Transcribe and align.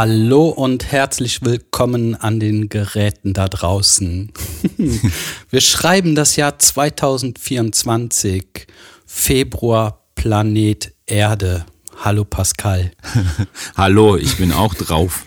Hallo 0.00 0.50
und 0.50 0.92
herzlich 0.92 1.42
willkommen 1.42 2.14
an 2.14 2.38
den 2.38 2.68
Geräten 2.68 3.32
da 3.32 3.48
draußen. 3.48 4.30
Wir 5.50 5.60
schreiben 5.60 6.14
das 6.14 6.36
Jahr 6.36 6.56
2024, 6.56 8.68
Februar, 9.06 10.04
Planet 10.14 10.94
Erde. 11.04 11.66
Hallo 11.96 12.24
Pascal. 12.24 12.92
Hallo, 13.76 14.16
ich 14.16 14.36
bin 14.36 14.52
auch 14.52 14.74
drauf. 14.74 15.26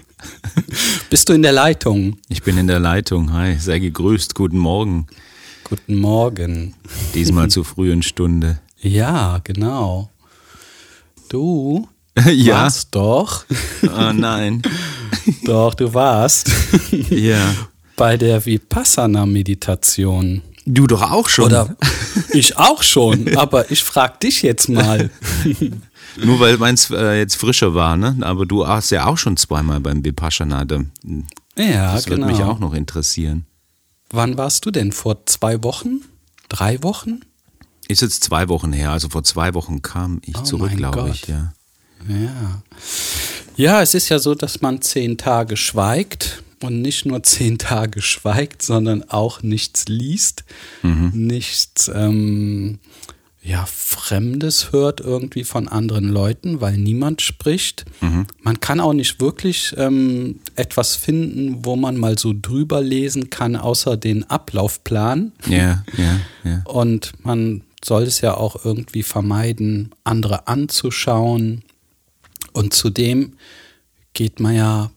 Bist 1.09 1.27
du 1.27 1.33
in 1.33 1.41
der 1.41 1.51
Leitung? 1.51 2.15
Ich 2.29 2.41
bin 2.41 2.57
in 2.57 2.67
der 2.67 2.79
Leitung. 2.79 3.33
Hi, 3.33 3.57
sei 3.59 3.79
gegrüßt. 3.79 4.35
Guten 4.35 4.57
Morgen. 4.57 5.05
Guten 5.65 5.95
Morgen. 5.95 6.75
Diesmal 7.13 7.49
zur 7.49 7.65
frühen 7.65 8.03
Stunde. 8.03 8.61
Ja, 8.79 9.41
genau. 9.43 10.09
Du 11.27 11.89
ja. 12.31 12.55
warst 12.63 12.89
doch. 12.95 13.45
Oh 13.83 14.11
nein. 14.13 14.61
doch, 15.45 15.73
du 15.73 15.93
warst. 15.93 16.49
ja. 17.09 17.53
Bei 17.95 18.17
der 18.17 18.45
Vipassana-Meditation. 18.45 20.41
Du 20.65 20.87
doch 20.87 21.01
auch 21.11 21.29
schon. 21.29 21.45
Oder 21.45 21.75
ich 22.33 22.57
auch 22.57 22.83
schon, 22.83 23.35
aber 23.35 23.71
ich 23.71 23.83
frag 23.83 24.19
dich 24.19 24.41
jetzt 24.43 24.69
mal. 24.69 25.09
Nur 26.17 26.39
weil 26.39 26.57
meins 26.57 26.89
äh, 26.91 27.17
jetzt 27.17 27.35
frischer 27.35 27.73
war, 27.73 27.97
ne? 27.97 28.17
Aber 28.21 28.45
du 28.45 28.59
warst 28.59 28.91
ja 28.91 29.05
auch 29.05 29.17
schon 29.17 29.37
zweimal 29.37 29.79
beim 29.79 30.05
Vipassana. 30.05 30.65
Da, 30.65 30.81
Ja, 31.57 31.93
das 31.93 32.05
genau. 32.05 32.27
würde 32.27 32.33
mich 32.33 32.43
auch 32.43 32.59
noch 32.59 32.73
interessieren. 32.73 33.45
Wann 34.11 34.37
warst 34.37 34.65
du 34.65 34.71
denn? 34.71 34.91
Vor 34.91 35.25
zwei 35.25 35.63
Wochen? 35.63 36.01
Drei 36.49 36.83
Wochen? 36.83 37.21
Ist 37.87 38.01
jetzt 38.01 38.23
zwei 38.23 38.49
Wochen 38.49 38.73
her, 38.73 38.91
also 38.91 39.09
vor 39.09 39.23
zwei 39.23 39.53
Wochen 39.53 39.81
kam 39.81 40.21
ich 40.23 40.37
Oh 40.37 40.43
zurück, 40.43 40.75
glaube 40.75 41.09
ich, 41.09 41.27
ja. 41.27 41.53
Ja. 42.07 42.61
Ja, 43.57 43.81
es 43.81 43.93
ist 43.93 44.09
ja 44.09 44.19
so, 44.19 44.33
dass 44.33 44.61
man 44.61 44.81
zehn 44.81 45.17
Tage 45.17 45.57
schweigt 45.57 46.41
und 46.61 46.81
nicht 46.81 47.05
nur 47.05 47.21
zehn 47.23 47.57
Tage 47.57 48.01
schweigt, 48.01 48.61
sondern 48.61 49.03
auch 49.09 49.41
nichts 49.43 49.85
liest, 49.87 50.43
nichts 51.13 51.91
ähm, 51.93 52.79
ja, 53.43 53.65
Fremdes 53.65 54.71
hört 54.71 54.99
irgendwie 54.99 55.43
von 55.43 55.67
anderen 55.67 56.09
Leuten, 56.09 56.61
weil 56.61 56.77
niemand 56.77 57.21
spricht. 57.21 57.85
Man 58.43 58.59
kann 58.59 58.79
auch 58.79 58.93
nicht 58.93 59.19
wirklich 59.19 59.73
ähm, 59.77 60.39
etwas 60.55 60.95
finden, 60.95 61.65
wo 61.65 61.75
man 61.75 61.97
mal 61.97 62.19
so 62.19 62.33
drüber 62.39 62.81
lesen 62.81 63.31
kann, 63.31 63.55
außer 63.55 63.97
den 63.97 64.29
Ablaufplan. 64.29 65.31
Ja, 65.47 65.83
ja, 65.97 66.19
ja. 66.43 66.61
Und 66.65 67.13
man 67.23 67.63
soll 67.83 68.03
es 68.03 68.21
ja 68.21 68.35
auch 68.37 68.63
irgendwie 68.63 69.01
vermeiden, 69.01 69.89
andere 70.03 70.47
anzuschauen. 70.47 71.63
Und 72.53 72.73
zudem 72.73 73.33
geht 74.13 74.39
man 74.39 74.55
ja 74.55 74.91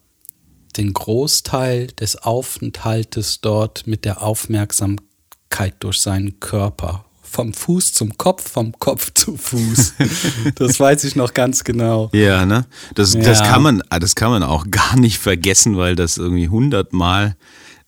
den 0.77 0.93
Großteil 0.93 1.87
des 1.89 2.17
Aufenthaltes 2.17 3.41
dort 3.41 3.87
mit 3.87 4.05
der 4.05 4.23
Aufmerksamkeit 4.23 5.75
durch 5.81 6.01
seinen 6.01 6.41
Körper. 6.41 7.05
Vom 7.23 7.53
Fuß 7.53 7.95
zum 7.95 8.17
Kopf, 8.17 8.49
vom 8.49 8.73
Kopf 8.79 9.13
zu 9.15 9.37
Fuß. 9.37 9.95
Das 10.57 10.79
weiß 10.79 11.03
ich 11.05 11.17
noch 11.17 11.35
ganz 11.35 11.65
genau. 11.65 12.11
Ja, 12.13 12.45
ne? 12.47 12.67
Das, 12.95 13.13
das, 13.13 13.41
Ja. 13.41 13.47
kann 13.47 13.63
man, 13.63 13.83
ah, 13.89 13.99
das 13.99 14.15
kann 14.15 14.31
man 14.31 14.43
auch 14.43 14.67
gar 14.71 14.97
nicht 14.97 15.19
vergessen, 15.19 15.77
weil 15.77 15.97
das 15.97 16.17
irgendwie 16.17 16.49
hundertmal 16.49 17.37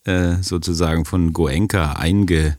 äh, 0.05 0.37
sozusagen 0.43 1.05
von 1.05 1.33
Goenka 1.33 1.93
einge, 1.93 2.59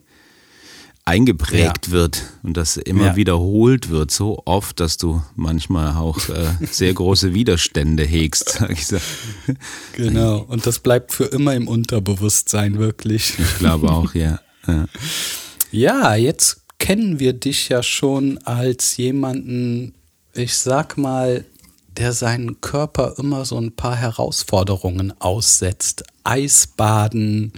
eingeprägt 1.07 1.91
wird 1.91 2.23
und 2.43 2.57
das 2.57 2.75
immer 2.77 3.05
Ja. 3.05 3.15
wiederholt 3.15 3.89
wird, 3.89 4.11
so 4.11 4.41
oft, 4.45 4.79
dass 4.81 4.97
du 4.97 5.21
manchmal 5.35 5.95
auch 5.95 6.17
äh, 6.29 6.49
sehr 6.69 6.93
große 6.93 7.33
Widerstände 7.33 8.03
hegst, 8.03 8.49
sag 8.59 8.71
ich 8.71 8.85
so. 8.87 8.97
Genau. 9.93 10.39
Und 10.39 10.65
das 10.67 10.79
bleibt 10.79 11.13
für 11.13 11.25
immer 11.25 11.55
im 11.55 11.67
Unterbewusstsein, 11.67 12.77
wirklich. 12.77 13.39
Ich 13.39 13.57
glaube 13.59 13.89
auch, 13.89 14.13
ja. 14.13 14.39
ja. 14.67 14.85
Ja, 15.71 16.15
jetzt 16.15 16.61
kennen 16.77 17.19
wir 17.19 17.33
dich 17.33 17.69
ja 17.69 17.83
schon 17.83 18.37
als 18.39 18.97
jemanden, 18.97 19.93
ich 20.33 20.57
sag 20.57 20.97
mal, 20.97 21.45
der 21.95 22.13
seinen 22.13 22.61
Körper 22.61 23.15
immer 23.17 23.45
so 23.45 23.57
ein 23.57 23.75
paar 23.75 23.95
Herausforderungen 23.95 25.13
aussetzt. 25.19 26.03
Eisbaden, 26.23 27.53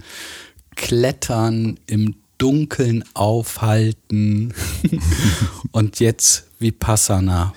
Klettern, 0.76 1.78
im 1.86 2.14
Dunkeln 2.40 3.04
aufhalten 3.12 4.54
und 5.72 6.00
jetzt 6.00 6.48
Vipassana. 6.58 7.52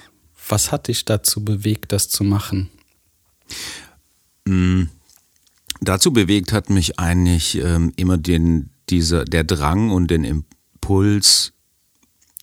Was 0.49 0.71
hat 0.73 0.89
dich 0.89 1.05
dazu 1.05 1.43
bewegt, 1.43 1.93
das 1.93 2.09
zu 2.09 2.25
machen? 2.25 2.69
Dazu 5.79 6.11
bewegt 6.11 6.51
hat 6.51 6.69
mich 6.69 6.99
eigentlich 6.99 7.55
ähm, 7.55 7.93
immer 7.95 8.17
den, 8.17 8.69
dieser, 8.89 9.25
der 9.25 9.43
Drang 9.43 9.89
und 9.89 10.11
den 10.11 10.23
Impuls, 10.23 11.53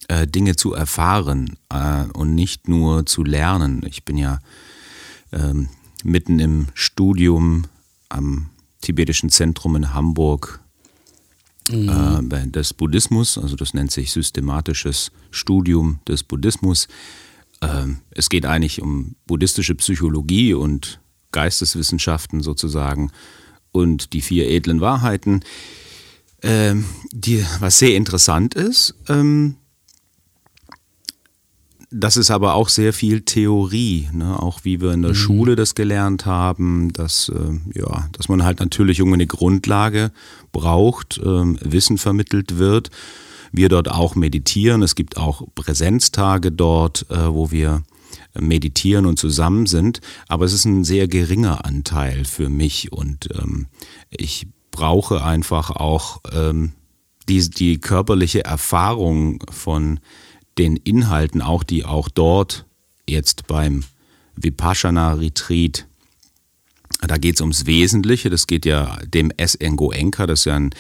äh, 0.08 0.26
Dinge 0.26 0.56
zu 0.56 0.72
erfahren 0.72 1.56
äh, 1.68 2.04
und 2.14 2.34
nicht 2.34 2.68
nur 2.68 3.06
zu 3.06 3.22
lernen. 3.22 3.82
Ich 3.86 4.04
bin 4.04 4.16
ja 4.16 4.40
ähm, 5.32 5.68
mitten 6.04 6.38
im 6.38 6.68
Studium 6.74 7.66
am 8.08 8.50
tibetischen 8.80 9.30
Zentrum 9.30 9.76
in 9.76 9.94
Hamburg 9.94 10.59
äh, 11.72 12.47
des 12.48 12.75
Buddhismus, 12.75 13.38
also 13.38 13.56
das 13.56 13.75
nennt 13.75 13.91
sich 13.91 14.12
systematisches 14.12 15.12
Studium 15.31 16.00
des 16.06 16.22
Buddhismus. 16.22 16.88
Ähm, 17.62 17.98
es 18.10 18.28
geht 18.28 18.47
eigentlich 18.47 18.81
um 18.82 19.16
buddhistische 19.26 19.75
Psychologie 19.75 20.54
und 20.54 21.00
Geisteswissenschaften 21.32 22.41
sozusagen 22.42 23.10
und 23.72 24.12
die 24.12 24.22
vier 24.22 24.48
edlen 24.48 24.81
Wahrheiten. 24.81 25.44
Ähm, 26.42 26.86
die, 27.12 27.44
was 27.60 27.78
sehr 27.78 27.97
interessant 27.97 28.54
ist, 28.54 28.94
ähm, 29.08 29.56
das 31.90 32.16
ist 32.16 32.30
aber 32.30 32.54
auch 32.54 32.68
sehr 32.68 32.92
viel 32.92 33.22
Theorie, 33.22 34.08
ne? 34.12 34.40
auch 34.40 34.60
wie 34.62 34.80
wir 34.80 34.92
in 34.92 35.02
der 35.02 35.14
Schule 35.14 35.56
das 35.56 35.74
gelernt 35.74 36.24
haben, 36.24 36.92
dass, 36.92 37.28
äh, 37.28 37.78
ja, 37.78 38.08
dass 38.12 38.28
man 38.28 38.44
halt 38.44 38.60
natürlich 38.60 39.00
irgendwie 39.00 39.14
eine 39.14 39.26
Grundlage 39.26 40.12
braucht, 40.52 41.20
ähm, 41.24 41.58
Wissen 41.62 41.98
vermittelt 41.98 42.58
wird. 42.58 42.90
Wir 43.50 43.68
dort 43.68 43.90
auch 43.90 44.14
meditieren. 44.14 44.82
Es 44.82 44.94
gibt 44.94 45.16
auch 45.16 45.42
Präsenztage 45.56 46.52
dort, 46.52 47.06
äh, 47.10 47.34
wo 47.34 47.50
wir 47.50 47.82
meditieren 48.38 49.06
und 49.06 49.18
zusammen 49.18 49.66
sind. 49.66 50.00
Aber 50.28 50.44
es 50.44 50.52
ist 50.52 50.66
ein 50.66 50.84
sehr 50.84 51.08
geringer 51.08 51.64
Anteil 51.64 52.24
für 52.24 52.48
mich 52.48 52.92
und 52.92 53.28
ähm, 53.36 53.66
ich 54.10 54.46
brauche 54.70 55.24
einfach 55.24 55.70
auch 55.70 56.20
ähm, 56.32 56.72
die, 57.28 57.50
die 57.50 57.78
körperliche 57.78 58.44
Erfahrung 58.44 59.42
von 59.50 59.98
den 60.60 60.76
Inhalten, 60.76 61.41
auch 61.43 61.65
die 61.65 61.84
auch 61.84 62.09
dort 62.09 62.66
jetzt 63.09 63.47
beim 63.47 63.82
Vipassana-Retreat, 64.37 65.87
da 67.00 67.16
geht 67.16 67.37
es 67.37 67.41
ums 67.41 67.65
Wesentliche. 67.65 68.28
Das 68.28 68.47
geht 68.47 68.66
ja 68.66 68.99
dem 69.06 69.31
S.N. 69.37 69.76
Goenka, 69.76 70.26
das 70.26 70.41
ist 70.41 70.44
ja 70.44 70.56
ein 70.56 70.70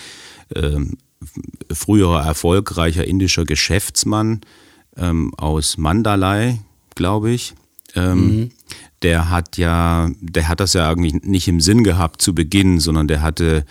ähm, 0.54 0.98
früherer 1.72 2.24
erfolgreicher 2.24 3.06
indischer 3.06 3.44
Geschäftsmann 3.44 4.42
ähm, 4.96 5.34
aus 5.36 5.78
Mandalay, 5.78 6.58
glaube 6.94 7.30
ich. 7.30 7.54
Ähm, 7.94 8.50
Der 9.02 9.30
hat 9.30 9.56
ja, 9.56 10.10
der 10.20 10.48
hat 10.48 10.60
das 10.60 10.74
ja 10.74 10.86
irgendwie 10.90 11.18
nicht 11.22 11.48
im 11.48 11.60
Sinn 11.60 11.84
gehabt 11.84 12.20
zu 12.20 12.34
Beginn, 12.34 12.80
sondern 12.80 13.08
der 13.08 13.22
hatte, 13.22 13.64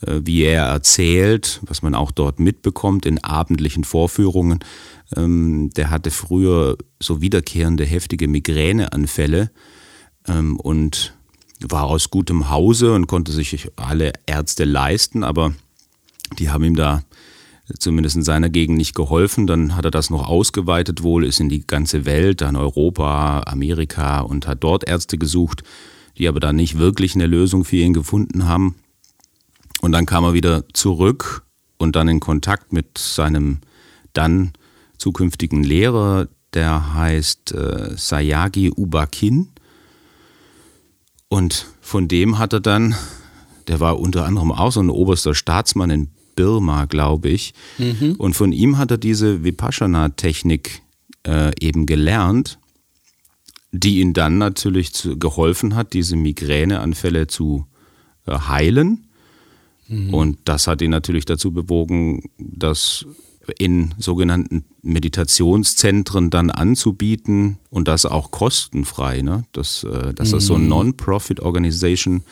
wie 0.00 0.42
er 0.42 0.64
erzählt, 0.64 1.60
was 1.66 1.82
man 1.82 1.94
auch 1.94 2.10
dort 2.10 2.40
mitbekommt 2.40 3.06
in 3.06 3.22
abendlichen 3.22 3.84
Vorführungen, 3.84 4.60
ähm, 5.16 5.70
der 5.76 5.90
hatte 5.90 6.10
früher 6.10 6.76
so 7.00 7.20
wiederkehrende 7.20 7.84
heftige 7.84 8.28
Migräneanfälle 8.28 9.50
ähm, 10.28 10.58
und 10.58 11.14
war 11.60 11.84
aus 11.84 12.10
gutem 12.10 12.50
Hause 12.50 12.92
und 12.92 13.06
konnte 13.06 13.32
sich 13.32 13.68
alle 13.76 14.12
Ärzte 14.26 14.64
leisten, 14.64 15.24
aber 15.24 15.54
die 16.38 16.50
haben 16.50 16.64
ihm 16.64 16.76
da 16.76 17.02
zumindest 17.78 18.16
in 18.16 18.22
seiner 18.22 18.50
Gegend 18.50 18.76
nicht 18.76 18.94
geholfen. 18.94 19.46
Dann 19.46 19.76
hat 19.76 19.84
er 19.84 19.90
das 19.90 20.10
noch 20.10 20.28
ausgeweitet 20.28 21.02
wohl, 21.02 21.24
ist 21.24 21.40
in 21.40 21.48
die 21.48 21.66
ganze 21.66 22.04
Welt, 22.04 22.40
dann 22.40 22.56
Europa, 22.56 23.42
Amerika 23.46 24.20
und 24.20 24.46
hat 24.46 24.62
dort 24.62 24.86
Ärzte 24.86 25.16
gesucht, 25.16 25.62
die 26.18 26.28
aber 26.28 26.40
da 26.40 26.52
nicht 26.52 26.78
wirklich 26.78 27.14
eine 27.14 27.26
Lösung 27.26 27.64
für 27.64 27.76
ihn 27.76 27.94
gefunden 27.94 28.46
haben. 28.46 28.74
Und 29.84 29.92
dann 29.92 30.06
kam 30.06 30.24
er 30.24 30.32
wieder 30.32 30.66
zurück 30.72 31.44
und 31.76 31.94
dann 31.94 32.08
in 32.08 32.18
Kontakt 32.18 32.72
mit 32.72 32.96
seinem 32.96 33.58
dann 34.14 34.54
zukünftigen 34.96 35.62
Lehrer, 35.62 36.26
der 36.54 36.94
heißt 36.94 37.52
äh, 37.52 37.94
Sayagi 37.94 38.70
Ubakin. 38.74 39.50
Und 41.28 41.66
von 41.82 42.08
dem 42.08 42.38
hat 42.38 42.54
er 42.54 42.60
dann, 42.60 42.94
der 43.68 43.78
war 43.78 44.00
unter 44.00 44.24
anderem 44.24 44.52
auch 44.52 44.72
so 44.72 44.80
ein 44.80 44.88
oberster 44.88 45.34
Staatsmann 45.34 45.90
in 45.90 46.08
Birma, 46.34 46.86
glaube 46.86 47.28
ich. 47.28 47.52
Und 48.16 48.32
von 48.32 48.52
ihm 48.52 48.78
hat 48.78 48.90
er 48.90 48.96
diese 48.96 49.44
Vipassana-Technik 49.44 50.80
äh, 51.26 51.52
eben 51.60 51.84
gelernt, 51.84 52.58
die 53.70 54.00
ihn 54.00 54.14
dann 54.14 54.38
natürlich 54.38 54.94
zu, 54.94 55.18
geholfen 55.18 55.74
hat, 55.74 55.92
diese 55.92 56.16
Migräneanfälle 56.16 57.26
zu 57.26 57.66
äh, 58.26 58.32
heilen. 58.32 59.03
Mhm. 59.88 60.14
Und 60.14 60.38
das 60.44 60.66
hat 60.66 60.82
ihn 60.82 60.90
natürlich 60.90 61.24
dazu 61.24 61.52
bewogen, 61.52 62.30
das 62.38 63.06
in 63.58 63.94
sogenannten 63.98 64.64
Meditationszentren 64.82 66.30
dann 66.30 66.50
anzubieten 66.50 67.58
und 67.70 67.88
das 67.88 68.06
auch 68.06 68.30
kostenfrei. 68.30 69.22
Ne? 69.22 69.44
Dass, 69.52 69.84
äh, 69.84 70.14
dass 70.14 70.30
das 70.30 70.46
so 70.46 70.54
eine 70.54 70.64
mhm. 70.64 70.70
Non-Profit-Organisation 70.70 72.22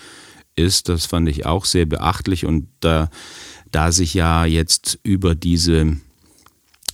ist, 0.56 0.88
das 0.88 1.06
fand 1.06 1.28
ich 1.28 1.46
auch 1.46 1.64
sehr 1.64 1.86
beachtlich. 1.86 2.46
Und 2.46 2.68
da, 2.80 3.10
da 3.70 3.92
sich 3.92 4.14
ja 4.14 4.44
jetzt 4.44 4.98
über 5.02 5.34
diese, 5.34 5.96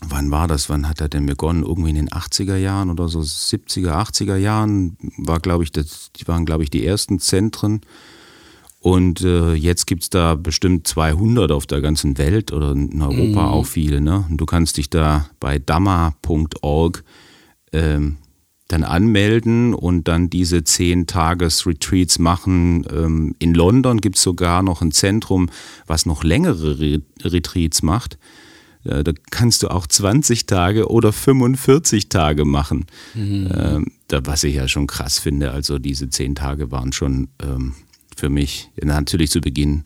wann 0.01 0.31
war 0.31 0.49
das, 0.49 0.69
wann 0.69 0.89
hat 0.89 1.01
er 1.01 1.09
denn 1.09 1.27
begonnen? 1.27 1.65
Irgendwie 1.65 1.91
in 1.91 1.97
den 1.97 2.11
80er 2.11 2.57
Jahren 2.57 2.91
oder 2.91 3.09
so, 3.09 3.21
70er, 3.21 3.91
80er 3.91 4.37
Jahren 4.37 4.97
war, 5.17 5.41
glaube 5.41 5.65
ich, 5.65 5.73
das, 5.73 6.11
waren, 6.27 6.45
glaube 6.45 6.65
ich, 6.65 6.71
die 6.71 6.85
ersten 6.85 7.19
Zentren 7.19 7.81
und 8.81 9.23
äh, 9.23 9.55
jetzt 9.55 9.87
gibt 9.87 10.05
es 10.05 10.11
da 10.11 10.37
bestimmt 10.37 10.87
200 10.87 11.51
auf 11.51 11.67
der 11.67 11.81
ganzen 11.81 12.17
Welt 12.17 12.53
oder 12.53 12.73
in 12.73 13.03
Europa 13.03 13.43
mhm. 13.43 13.49
auch 13.49 13.67
viele. 13.67 14.01
Ne? 14.01 14.25
Und 14.31 14.37
du 14.37 14.47
kannst 14.47 14.77
dich 14.77 14.89
da 14.89 15.29
bei 15.41 15.59
damma.org 15.59 17.03
ähm, 17.73 18.17
dann 18.69 18.85
anmelden 18.85 19.75
und 19.75 20.07
dann 20.07 20.31
diese 20.31 20.59
10-Tages-Retreats 20.59 22.19
machen. 22.19 22.87
Ähm, 22.93 23.35
in 23.39 23.55
London 23.55 24.01
gibt 24.01 24.17
es 24.17 24.23
sogar 24.23 24.63
noch 24.63 24.81
ein 24.81 24.93
Zentrum, 24.93 25.51
was 25.87 26.07
noch 26.07 26.23
längere 26.23 26.79
Re 26.79 27.03
Retreats 27.25 27.83
macht. 27.83 28.19
Äh, 28.85 29.03
da 29.03 29.13
kannst 29.31 29.65
du 29.65 29.69
auch 29.69 29.89
20 29.89 30.47
Tage 30.47 30.89
oder 30.89 31.13
45 31.13 32.11
Tage 32.11 32.45
machen. 32.45 32.87
Mhm. 33.15 33.49
Ähm, 33.53 33.87
da, 34.07 34.25
was 34.25 34.45
ich 34.45 34.55
ja 34.55 34.69
schon 34.69 34.87
krass 34.87 35.19
finde. 35.19 35.51
Also 35.51 35.81
diese 35.81 36.09
10 36.09 36.37
Tage 36.37 36.71
waren 36.71 36.93
schon 36.93 37.29
ähm, 37.43 37.75
für 38.19 38.29
mich 38.29 38.71
natürlich 38.83 39.31
zu 39.31 39.41
Beginn 39.41 39.85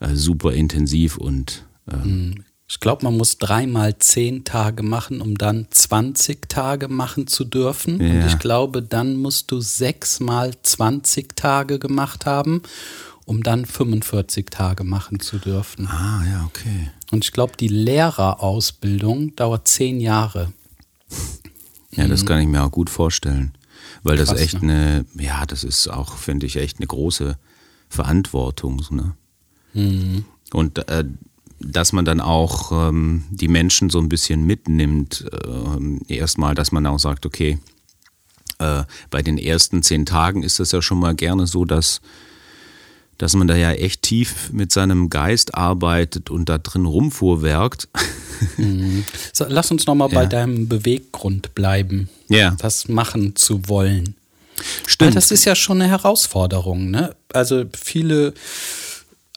äh, 0.00 0.14
super 0.14 0.52
intensiv 0.52 1.18
und 1.18 1.64
ähm, 1.90 2.44
ich 2.68 2.80
glaube, 2.80 3.04
man 3.04 3.16
muss 3.16 3.38
dreimal 3.38 3.96
zehn 3.98 4.42
Tage 4.42 4.82
machen, 4.82 5.20
um 5.20 5.38
dann 5.38 5.68
20 5.70 6.48
Tage 6.48 6.88
machen 6.88 7.28
zu 7.28 7.44
dürfen. 7.44 8.00
Ja. 8.00 8.14
Und 8.14 8.26
ich 8.26 8.40
glaube, 8.40 8.82
dann 8.82 9.14
musst 9.14 9.52
du 9.52 9.60
sechsmal 9.60 10.52
20 10.60 11.36
Tage 11.36 11.78
gemacht 11.78 12.26
haben, 12.26 12.62
um 13.24 13.44
dann 13.44 13.66
45 13.66 14.50
Tage 14.50 14.82
machen 14.82 15.20
zu 15.20 15.38
dürfen. 15.38 15.86
Ah, 15.86 16.24
ja, 16.28 16.44
okay. 16.44 16.90
Und 17.12 17.24
ich 17.24 17.30
glaube, 17.30 17.52
die 17.56 17.68
Lehrerausbildung 17.68 19.36
dauert 19.36 19.68
zehn 19.68 20.00
Jahre. 20.00 20.52
Ja, 21.92 22.08
das 22.08 22.22
mhm. 22.22 22.26
kann 22.26 22.40
ich 22.40 22.48
mir 22.48 22.64
auch 22.64 22.72
gut 22.72 22.90
vorstellen. 22.90 23.52
Weil 24.02 24.16
Krass, 24.16 24.30
das 24.30 24.40
echt 24.40 24.62
ne? 24.62 25.04
eine, 25.14 25.24
ja, 25.24 25.46
das 25.46 25.62
ist 25.62 25.86
auch, 25.86 26.16
finde 26.16 26.46
ich, 26.46 26.56
echt 26.56 26.78
eine 26.78 26.88
große 26.88 27.38
Verantwortung. 27.88 28.82
Ne? 28.90 29.14
Mhm. 29.74 30.24
Und 30.52 30.88
äh, 30.88 31.04
dass 31.58 31.92
man 31.92 32.04
dann 32.04 32.20
auch 32.20 32.88
ähm, 32.88 33.24
die 33.30 33.48
Menschen 33.48 33.90
so 33.90 33.98
ein 33.98 34.08
bisschen 34.08 34.44
mitnimmt. 34.44 35.24
Äh, 35.32 36.14
erstmal, 36.14 36.54
dass 36.54 36.72
man 36.72 36.86
auch 36.86 36.98
sagt, 36.98 37.24
okay, 37.24 37.58
äh, 38.58 38.84
bei 39.10 39.22
den 39.22 39.38
ersten 39.38 39.82
zehn 39.82 40.06
Tagen 40.06 40.42
ist 40.42 40.60
das 40.60 40.72
ja 40.72 40.82
schon 40.82 40.98
mal 40.98 41.14
gerne 41.14 41.46
so, 41.46 41.64
dass, 41.64 42.00
dass 43.18 43.34
man 43.34 43.46
da 43.46 43.56
ja 43.56 43.72
echt 43.72 44.02
tief 44.02 44.50
mit 44.52 44.72
seinem 44.72 45.10
Geist 45.10 45.54
arbeitet 45.54 46.30
und 46.30 46.48
da 46.48 46.58
drin 46.58 46.86
rumfuhrwerkt. 46.86 47.88
Mhm. 48.58 49.02
So, 49.32 49.46
lass 49.48 49.70
uns 49.70 49.86
nochmal 49.86 50.10
ja. 50.10 50.14
bei 50.14 50.26
deinem 50.26 50.68
Beweggrund 50.68 51.54
bleiben, 51.54 52.10
ja. 52.28 52.50
das 52.58 52.86
machen 52.86 53.34
zu 53.34 53.66
wollen. 53.66 54.14
Stimmt. 54.86 55.08
Weil 55.08 55.14
das 55.14 55.30
ist 55.30 55.44
ja 55.44 55.54
schon 55.54 55.80
eine 55.80 55.90
Herausforderung. 55.90 56.90
Ne? 56.90 57.14
Also 57.32 57.64
viele 57.76 58.34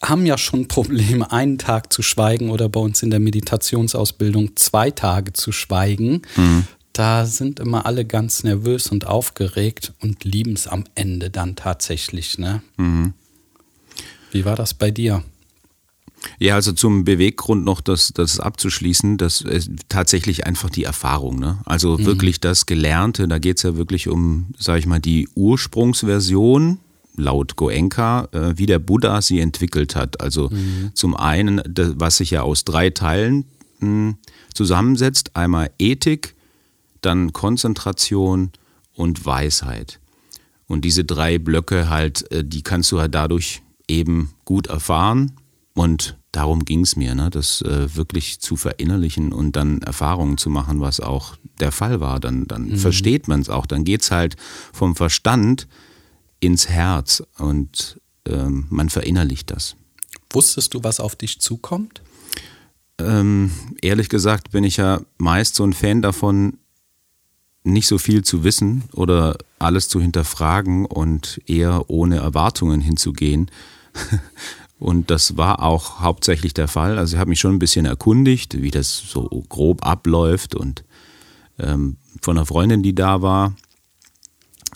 haben 0.02 0.26
ja 0.26 0.38
schon 0.38 0.68
Probleme, 0.68 1.32
einen 1.32 1.58
Tag 1.58 1.92
zu 1.92 2.02
schweigen 2.02 2.50
oder 2.50 2.70
bei 2.70 2.80
uns 2.80 3.04
in 3.04 3.10
der 3.10 3.20
Meditationsausbildung 3.20 4.56
zwei 4.56 4.92
Tage 4.92 5.34
zu 5.34 5.52
schweigen. 5.52 6.22
Mhm. 6.36 6.68
Da 6.94 7.26
sind 7.26 7.60
immer 7.60 7.86
alle 7.86 8.06
ganz 8.06 8.44
nervös 8.44 8.88
und 8.88 9.08
aufgeregt 9.08 9.94
und 10.02 10.24
lieben 10.24 10.54
es 10.54 10.68
am 10.68 10.86
Ende 10.96 11.30
dann 11.30 11.56
tatsächlich. 11.56 12.38
Ne? 12.38 12.62
Mhm. 12.78 13.14
Wie 14.32 14.46
war 14.46 14.56
das 14.56 14.74
bei 14.74 14.92
dir? 14.92 15.24
Ja, 16.40 16.56
also 16.56 16.72
zum 16.72 17.04
Beweggrund 17.04 17.66
noch 17.66 17.82
das, 17.82 18.12
das 18.14 18.40
abzuschließen, 18.40 19.18
das 19.18 19.42
ist 19.42 19.72
tatsächlich 19.90 20.46
einfach 20.46 20.70
die 20.70 20.84
Erfahrung. 20.84 21.40
Ne? 21.40 21.60
Also 21.66 21.98
mhm. 21.98 22.06
wirklich 22.06 22.40
das 22.40 22.66
Gelernte, 22.66 23.28
da 23.28 23.40
geht 23.40 23.58
es 23.58 23.64
ja 23.64 23.76
wirklich 23.76 24.08
um, 24.08 24.48
sage 24.58 24.80
ich 24.80 24.86
mal, 24.86 25.00
die 25.00 25.28
Ursprungsversion 25.36 26.80
laut 27.16 27.56
Goenka, 27.56 28.30
äh, 28.32 28.58
wie 28.58 28.66
der 28.66 28.80
Buddha 28.80 29.22
sie 29.22 29.40
entwickelt 29.40 29.96
hat. 29.96 30.22
Also 30.22 30.50
mhm. 30.50 30.92
zum 30.94 31.16
einen, 31.16 31.62
das, 31.68 31.94
was 31.96 32.18
sich 32.18 32.32
ja 32.32 32.42
aus 32.42 32.64
drei 32.64 32.90
Teilen 32.90 33.46
mh, 33.80 33.88
hm, 33.88 34.18
zusammensetzt, 34.54 35.36
einmal 35.36 35.72
Ethik, 35.80 36.36
dann 37.02 37.34
Konzentration 37.34 38.52
und 38.96 39.26
Weisheit. 39.26 40.00
Und 40.68 40.86
diese 40.86 41.04
drei 41.04 41.40
Blöcke 41.40 41.90
halt, 41.90 42.32
äh, 42.32 42.44
die 42.44 42.62
kannst 42.62 42.92
du 42.92 43.00
halt 43.00 43.16
dadurch 43.16 43.62
eben 43.88 44.32
gut 44.46 44.68
erfahren 44.68 45.34
und 45.74 46.18
darum 46.32 46.66
ging 46.66 46.82
es 46.82 46.96
mir, 46.96 47.16
ne? 47.16 47.30
das 47.30 47.62
äh, 47.62 47.96
wirklich 47.96 48.40
zu 48.40 48.56
verinnerlichen 48.56 49.32
und 49.32 49.56
dann 49.56 49.82
Erfahrungen 49.82 50.38
zu 50.38 50.50
machen, 50.50 50.82
was 50.82 51.00
auch 51.00 51.36
der 51.60 51.72
Fall 51.72 52.00
war. 52.00 52.20
Dann, 52.20 52.48
dann 52.48 52.70
mhm. 52.70 52.78
versteht 52.78 53.28
man 53.28 53.42
es 53.42 53.50
auch. 53.50 53.66
Dann 53.66 53.84
geht 53.84 54.02
es 54.02 54.12
halt 54.12 54.36
vom 54.74 54.96
Verstand 54.96 55.68
ins 56.40 56.70
Herz 56.70 57.24
und 57.38 58.00
ähm, 58.26 58.68
man 58.70 58.90
verinnerlicht 58.90 59.52
das. 59.52 59.76
Wusstest 60.32 60.74
du, 60.74 60.84
was 60.84 61.00
auf 61.00 61.16
dich 61.16 61.40
zukommt? 61.40 62.02
Ähm, 63.00 63.52
ehrlich 63.82 64.10
gesagt 64.10 64.52
bin 64.52 64.64
ich 64.64 64.78
ja 64.78 65.02
meist 65.18 65.56
so 65.56 65.64
ein 65.64 65.74
Fan 65.74 66.02
davon, 66.02 66.58
nicht 67.64 67.88
so 67.88 67.98
viel 67.98 68.24
zu 68.24 68.44
wissen 68.44 68.84
oder 68.94 69.38
alles 69.58 69.90
zu 69.90 70.00
hinterfragen 70.02 70.86
und 70.86 71.42
eher 71.46 71.90
ohne 71.90 72.18
Erwartungen 72.18 72.82
hinzugehen. 72.82 73.50
Und 74.80 75.12
das 75.12 75.36
war 75.36 75.62
auch 75.62 76.00
hauptsächlich 76.00 76.54
der 76.54 76.70
Fall. 76.70 76.98
Also 76.98 77.16
ich 77.16 77.20
habe 77.20 77.30
mich 77.30 77.40
schon 77.40 77.54
ein 77.54 77.60
bisschen 77.60 77.86
erkundigt, 77.86 78.62
wie 78.62 78.72
das 78.72 78.98
so 78.98 79.28
grob 79.50 79.86
abläuft 79.86 80.56
und 80.56 80.86
ähm, 81.60 81.98
von 82.22 82.38
einer 82.38 82.46
Freundin, 82.46 82.82
die 82.82 82.96
da 82.96 83.22
war, 83.22 83.56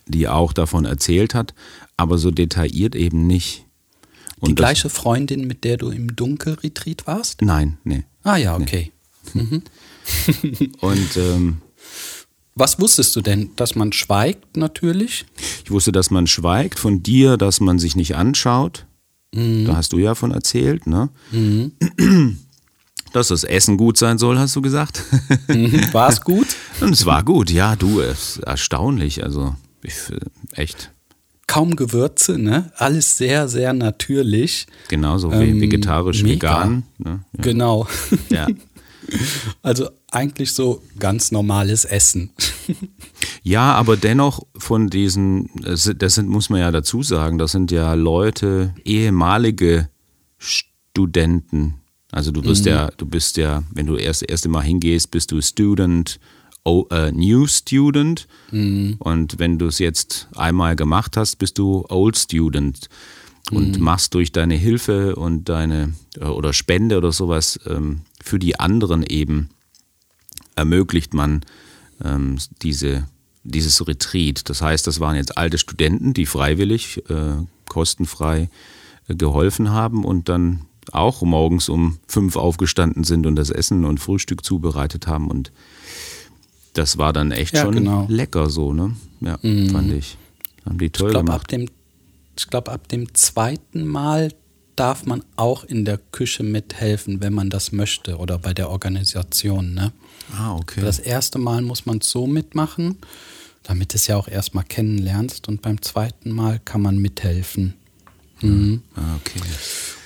die 0.06 0.28
auch 0.28 0.52
davon 0.52 0.84
erzählt 0.84 1.34
hat, 1.34 1.54
aber 1.96 2.18
so 2.18 2.32
detailliert 2.32 2.96
eben 2.96 3.28
nicht. 3.28 3.66
Und 4.42 4.50
die 4.50 4.56
gleiche 4.56 4.90
Freundin, 4.90 5.48
mit 5.48 5.64
der 5.64 5.78
du 5.78 5.90
im 5.90 6.14
Dunkelretreat 6.14 7.08
warst? 7.08 7.42
Nein, 7.42 7.78
nee. 7.86 8.04
Ah 8.24 8.36
ja, 8.36 8.56
okay. 8.56 8.86
Nee. 8.86 8.92
Mhm. 9.34 9.64
und 10.82 11.16
ähm, 11.16 11.62
was 12.56 12.78
wusstest 12.78 13.16
du 13.16 13.22
denn? 13.22 13.52
Dass 13.56 13.76
man 13.76 13.94
schweigt 13.94 14.58
natürlich? 14.58 15.26
Ich 15.64 15.72
wusste, 15.72 15.94
dass 15.94 16.12
man 16.12 16.28
schweigt 16.28 16.78
von 16.78 17.02
dir, 17.02 17.38
dass 17.38 17.62
man 17.62 17.80
sich 17.80 17.96
nicht 17.96 18.18
anschaut 18.18 18.86
Mhm. 19.34 19.66
Da 19.66 19.76
hast 19.76 19.94
du 19.94 19.98
ja 19.98 20.16
von 20.16 20.32
erzählt, 20.32 20.88
ne? 20.88 21.10
Mhm. 21.32 21.72
Dass 23.14 23.28
das 23.28 23.44
Essen 23.44 23.78
gut 23.78 23.98
sein 23.98 24.18
soll, 24.18 24.40
hast 24.40 24.56
du 24.56 24.62
gesagt. 24.62 25.04
Mhm. 25.48 25.94
War 25.94 26.10
es 26.10 26.22
gut? 26.22 26.48
Und 26.82 26.94
es 26.94 27.06
war 27.06 27.24
gut, 27.24 27.52
ja, 27.52 27.76
du, 27.76 28.02
es 28.02 28.38
ist 28.38 28.44
erstaunlich. 28.44 29.24
Also, 29.24 29.56
ich, 29.84 29.94
echt. 30.54 30.92
Kaum 31.46 31.76
Gewürze, 31.76 32.40
ne? 32.40 32.72
Alles 32.78 33.18
sehr, 33.18 33.48
sehr 33.48 33.74
natürlich. 33.74 34.66
Genauso 34.88 35.32
ähm, 35.32 35.62
vegetarisch, 35.62 36.24
mega. 36.24 36.62
vegan. 36.62 36.84
Ne? 36.98 37.20
Ja. 37.38 37.44
Genau. 37.44 37.88
Ja. 38.30 38.48
Also 39.62 39.90
eigentlich 40.12 40.52
so 40.52 40.82
ganz 41.00 41.32
normales 41.32 41.86
Essen. 41.86 42.32
Ja, 43.44 43.74
aber 43.74 43.98
dennoch 43.98 44.46
von 44.58 44.90
diesen, 44.90 45.50
das 45.64 45.84
sind, 45.84 46.30
muss 46.30 46.50
man 46.50 46.60
ja 46.60 46.72
dazu 46.72 47.02
sagen, 47.02 47.38
das 47.38 47.52
sind 47.52 47.72
ja 47.72 47.94
Leute, 47.94 48.74
ehemalige 48.84 49.90
Studenten. 50.38 51.76
Also 52.12 52.32
du 52.32 52.42
bist 52.42 52.66
mhm. 52.66 52.72
ja, 52.72 52.92
du 52.96 53.06
bist 53.06 53.38
ja, 53.38 53.64
wenn 53.74 53.88
du 53.88 53.96
erst 53.96 54.30
erste 54.30 54.50
Mal 54.50 54.62
hingehst, 54.62 55.12
bist 55.12 55.32
du 55.32 55.42
Student, 55.42 56.20
oh, 56.64 56.86
uh, 56.92 57.12
New 57.12 57.48
Student. 57.48 58.28
Mhm. 58.52 58.96
Und 59.00 59.40
wenn 59.40 59.58
du 59.58 59.68
es 59.68 59.80
jetzt 59.80 60.28
einmal 60.36 60.76
gemacht 60.76 61.18
hast, 61.18 61.38
bist 61.38 61.58
du 61.58 61.86
Old 61.90 62.18
Student 62.18 62.88
und 63.52 63.78
mhm. 63.78 63.84
machst 63.84 64.14
durch 64.14 64.32
deine 64.32 64.56
Hilfe 64.56 65.16
und 65.16 65.50
deine 65.50 65.94
äh, 66.18 66.26
oder 66.26 66.54
Spende 66.54 66.98
oder 66.98 67.12
sowas 67.12 67.60
ähm, 67.68 68.02
für 68.24 68.40
die 68.40 68.60
anderen 68.60 69.04
eben 69.04 69.50
ermöglicht 70.56 71.14
man 71.14 71.44
ähm, 72.04 72.38
diese, 72.62 73.08
dieses 73.44 73.86
Retreat. 73.88 74.50
Das 74.50 74.62
heißt, 74.62 74.88
das 74.88 75.00
waren 75.00 75.16
jetzt 75.16 75.38
alte 75.38 75.58
Studenten, 75.58 76.14
die 76.14 76.26
freiwillig, 76.26 77.04
äh, 77.10 77.36
kostenfrei 77.68 78.50
äh, 79.08 79.16
geholfen 79.16 79.72
haben 79.72 80.06
und 80.06 80.30
dann 80.30 80.66
auch 80.92 81.22
morgens 81.22 81.70
um 81.70 81.98
fünf 82.08 82.36
aufgestanden 82.36 83.04
sind 83.04 83.26
und 83.26 83.36
das 83.36 83.50
Essen 83.50 83.86
und 83.86 84.00
Frühstück 84.00 84.44
zubereitet 84.44 85.08
haben. 85.08 85.30
Und 85.32 85.52
das 86.74 86.98
war 86.98 87.14
dann 87.14 87.32
echt 87.32 87.56
Ja, 87.56 87.62
schon 87.64 87.76
genau. 87.76 88.06
lecker 88.10 88.50
so, 88.50 88.74
ne? 88.74 88.96
Ja, 89.22 89.38
fand 89.38 89.92
ich. 89.94 90.18
Haben 90.66 90.78
die 90.78 90.90
toll 90.90 91.08
Ich 91.10 91.12
glaube, 91.14 91.26
gemacht. 91.26 91.42
ab 91.42 91.48
dem, 91.48 91.70
ich 92.38 92.48
glaub, 92.48 92.68
ab 92.70 92.88
dem 92.90 93.14
zweiten 93.14 93.86
Mal 93.86 94.34
darf 94.76 95.06
man 95.06 95.24
auch 95.36 95.64
in 95.64 95.86
der 95.86 95.98
Küche 95.98 96.44
mithelfen, 96.44 97.22
wenn 97.22 97.34
man 97.34 97.50
das 97.50 97.72
möchte 97.72 98.18
oder 98.18 98.38
bei 98.40 98.54
der 98.54 98.70
Organisation. 98.70 99.74
Ne? 99.74 99.92
ah, 100.38 100.56
okay. 100.56 100.82
Das 100.82 101.00
erste 101.00 101.40
Mal 101.40 101.62
muss 101.62 101.86
man 101.86 102.00
es 102.00 102.10
so 102.10 102.28
mitmachen, 102.28 102.98
damit 103.64 103.94
du 103.94 103.96
es 103.96 104.08
ja 104.08 104.18
auch 104.18 104.28
erstmal 104.28 104.64
kennenlernst 104.64 105.48
und 105.48 105.62
beim 105.62 105.82
zweiten 105.82 106.32
Mal 106.32 106.60
kann 106.64 106.82
man 106.82 106.98
mithelfen. 106.98 107.76
Mhm. 108.42 108.82
ah, 108.96 109.16
okay. 109.16 109.40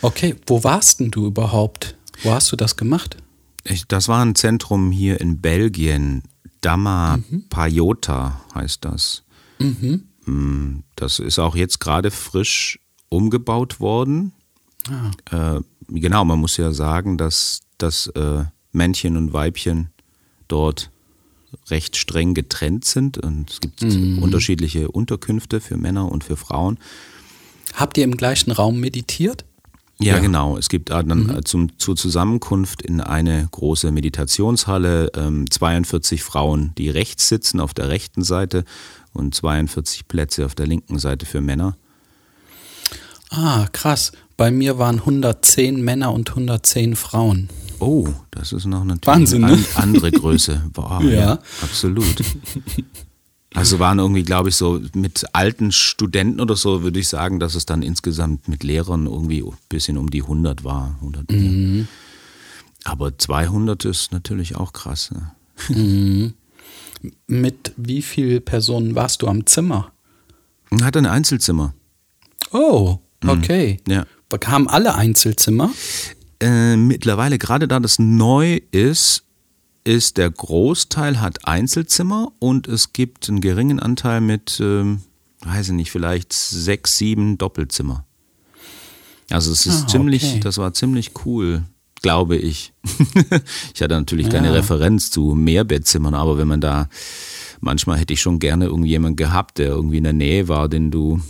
Okay, 0.01 0.35
wo 0.45 0.63
warst 0.63 0.99
denn 0.99 1.11
du 1.11 1.25
überhaupt? 1.25 1.95
Wo 2.23 2.31
hast 2.31 2.51
du 2.51 2.55
das 2.55 2.75
gemacht? 2.75 3.17
Ich, 3.63 3.85
das 3.87 4.07
war 4.07 4.23
ein 4.23 4.35
Zentrum 4.35 4.91
hier 4.91 5.19
in 5.19 5.41
Belgien. 5.41 6.23
Dama 6.61 7.19
Payota 7.49 8.41
heißt 8.55 8.85
das. 8.85 9.23
Mm, 9.59 10.79
Das 10.95 11.19
ist 11.19 11.39
auch 11.39 11.55
jetzt 11.55 11.79
gerade 11.79 12.11
frisch 12.11 12.79
umgebaut 13.09 13.79
worden. 13.79 14.33
Äh, 15.31 15.61
genau, 15.87 16.25
man 16.25 16.39
muss 16.39 16.57
ja 16.57 16.71
sagen, 16.71 17.17
dass, 17.17 17.61
dass 17.77 18.07
äh, 18.07 18.43
Männchen 18.71 19.17
und 19.17 19.33
Weibchen 19.33 19.89
dort 20.47 20.91
recht 21.69 21.95
streng 21.95 22.33
getrennt 22.33 22.85
sind 22.85 23.17
und 23.17 23.49
es 23.49 23.59
gibt 23.61 23.81
unterschiedliche 23.83 24.89
Unterkünfte 24.91 25.61
für 25.61 25.77
Männer 25.77 26.11
und 26.11 26.23
für 26.23 26.35
Frauen. 26.37 26.77
Habt 27.73 27.97
ihr 27.97 28.03
im 28.03 28.17
gleichen 28.17 28.51
Raum 28.51 28.79
meditiert? 28.79 29.45
Ja, 29.99 30.15
Ja. 30.15 30.19
genau. 30.19 30.57
Es 30.57 30.69
gibt 30.69 30.89
dann 30.91 31.29
äh, 31.29 31.43
zum, 31.43 31.77
zur 31.79 31.95
Zusammenkunft 31.95 32.81
in 32.81 33.01
eine 33.01 33.47
große 33.51 33.91
Meditationshalle 33.91 35.11
ähm, 35.15 35.49
42 35.49 36.21
Frauen, 36.21 36.73
die 36.77 36.89
rechts 36.89 37.27
sitzen 37.29 37.59
auf 37.59 37.73
der 37.73 37.89
rechten 37.89 38.23
Seite 38.23 38.63
und 39.13 39.33
42 39.33 40.07
Plätze 40.07 40.45
auf 40.45 40.53
der 40.53 40.67
linken 40.67 40.99
Seite 40.99 41.25
für 41.25 41.41
Männer. 41.41 41.77
Ah, 43.29 43.67
krass. 43.71 44.11
Bei 44.37 44.51
mir 44.51 44.77
waren 44.77 44.99
110 44.99 45.83
Männer 45.83 46.13
und 46.13 46.29
110 46.29 46.95
Frauen. 46.95 47.49
Oh, 47.79 48.07
das 48.31 48.53
ist 48.53 48.65
noch 48.65 48.83
natürlich 48.83 49.07
Wahnsinn, 49.07 49.43
eine 49.43 49.57
ne? 49.57 49.65
an, 49.75 49.83
andere 49.83 50.11
Größe. 50.11 50.69
Boah, 50.73 51.01
ja. 51.03 51.09
Ja. 51.09 51.39
absolut. 51.61 52.05
Also 53.53 53.79
waren 53.79 53.97
irgendwie, 53.97 54.21
glaube 54.21 54.49
ich, 54.49 54.55
so 54.55 54.79
mit 54.93 55.25
alten 55.33 55.71
Studenten 55.71 56.41
oder 56.41 56.55
so, 56.55 56.83
würde 56.83 56.99
ich 56.99 57.07
sagen, 57.07 57.39
dass 57.39 57.55
es 57.55 57.65
dann 57.65 57.81
insgesamt 57.81 58.47
mit 58.47 58.63
Lehrern 58.63 59.07
irgendwie 59.07 59.41
ein 59.41 59.57
bisschen 59.67 59.97
um 59.97 60.11
die 60.11 60.21
100 60.21 60.63
war. 60.63 60.95
100, 60.99 61.31
Mhm. 61.31 61.87
Aber 62.83 63.17
200 63.17 63.85
ist 63.85 64.11
natürlich 64.11 64.57
auch 64.57 64.73
krass. 64.73 65.11
Ne? 65.69 66.33
Mit 67.25 67.73
wie 67.77 68.03
vielen 68.03 68.45
Personen 68.45 68.93
warst 68.93 69.23
du 69.23 69.27
am 69.27 69.47
Zimmer? 69.47 69.91
Hat 70.81 70.95
ein 70.95 71.07
Einzelzimmer. 71.07 71.73
Oh, 72.51 72.99
okay. 73.25 73.79
Ja. 73.87 74.05
Haben 74.45 74.67
alle 74.67 74.95
Einzelzimmer? 74.95 75.71
Äh, 76.39 76.75
mittlerweile, 76.75 77.37
gerade 77.37 77.67
da 77.67 77.79
das 77.79 77.97
neu 77.99 78.59
ist, 78.71 79.23
ist 79.83 80.17
der 80.17 80.29
Großteil 80.29 81.21
hat 81.21 81.47
Einzelzimmer 81.47 82.31
und 82.39 82.67
es 82.67 82.91
gibt 82.93 83.29
einen 83.29 83.39
geringen 83.41 83.79
Anteil 83.79 84.19
mit, 84.21 84.59
ähm, 84.59 85.01
weiß 85.45 85.69
ich 85.69 85.73
nicht, 85.73 85.91
vielleicht 85.91 86.33
sechs, 86.33 86.97
sieben 86.97 87.37
Doppelzimmer. 87.37 88.05
Also 89.29 89.51
es 89.51 89.65
ist 89.65 89.83
Ah, 89.83 89.87
ziemlich, 89.87 90.23
okay. 90.25 90.39
das 90.41 90.57
war 90.57 90.73
ziemlich 90.73 91.11
cool, 91.25 91.63
glaube 92.01 92.35
ich. 92.35 92.73
ich 93.73 93.81
hatte 93.81 93.95
natürlich 93.95 94.29
keine 94.29 94.47
Ja. 94.47 94.53
Referenz 94.53 95.09
zu 95.09 95.35
Mehrbettzimmern, 95.35 96.13
aber 96.13 96.37
wenn 96.37 96.47
man 96.49 96.61
da, 96.61 96.89
manchmal 97.61 97.97
hätte 97.97 98.13
ich 98.13 98.21
schon 98.21 98.39
gerne 98.39 98.65
irgendjemand 98.65 99.15
gehabt, 99.17 99.57
der 99.57 99.67
irgendwie 99.69 99.97
in 99.97 100.03
der 100.03 100.13
Nähe 100.13 100.47
war, 100.49 100.67
den 100.69 100.91
du 100.91 101.21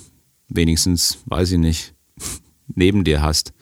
wenigstens, 0.49 1.19
weiß 1.25 1.51
ich 1.53 1.59
nicht, 1.59 1.93
neben 2.73 3.03
dir 3.03 3.21
hast. 3.21 3.53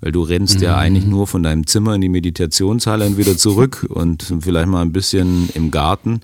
Weil 0.00 0.12
du 0.12 0.22
rennst 0.22 0.60
ja 0.60 0.76
eigentlich 0.76 1.06
nur 1.06 1.26
von 1.26 1.42
deinem 1.42 1.66
Zimmer 1.66 1.94
in 1.94 2.02
die 2.02 2.08
Meditationshalle 2.08 3.06
und 3.06 3.16
wieder 3.16 3.36
zurück 3.36 3.86
und 3.88 4.34
vielleicht 4.40 4.68
mal 4.68 4.82
ein 4.82 4.92
bisschen 4.92 5.48
im 5.54 5.70
Garten 5.70 6.20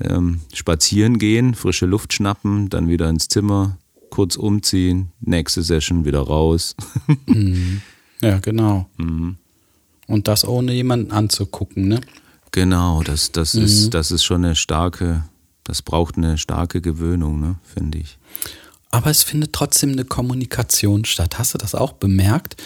ähm, 0.00 0.40
spazieren 0.52 1.18
gehen, 1.18 1.54
frische 1.54 1.86
Luft 1.86 2.12
schnappen, 2.12 2.68
dann 2.68 2.88
wieder 2.88 3.08
ins 3.08 3.28
Zimmer, 3.28 3.78
kurz 4.10 4.36
umziehen, 4.36 5.12
nächste 5.20 5.62
Session 5.62 6.04
wieder 6.04 6.20
raus. 6.20 6.74
Ja, 8.20 8.38
genau. 8.38 8.88
Mhm. 8.96 9.36
Und 10.08 10.26
das 10.26 10.44
ohne 10.44 10.72
jemanden 10.72 11.12
anzugucken, 11.12 11.86
ne? 11.86 12.00
genau, 12.50 13.02
das, 13.02 13.30
das, 13.30 13.54
ist, 13.54 13.94
das 13.94 14.10
ist 14.10 14.24
schon 14.24 14.44
eine 14.44 14.56
starke, 14.56 15.24
das 15.64 15.82
braucht 15.82 16.16
eine 16.16 16.38
starke 16.38 16.80
Gewöhnung, 16.80 17.40
ne, 17.40 17.56
finde 17.62 17.98
ich. 17.98 18.18
Aber 18.90 19.10
es 19.10 19.22
findet 19.22 19.52
trotzdem 19.52 19.92
eine 19.92 20.04
Kommunikation 20.04 21.04
statt. 21.04 21.38
Hast 21.38 21.54
du 21.54 21.58
das 21.58 21.74
auch 21.74 21.92
bemerkt? 21.92 22.56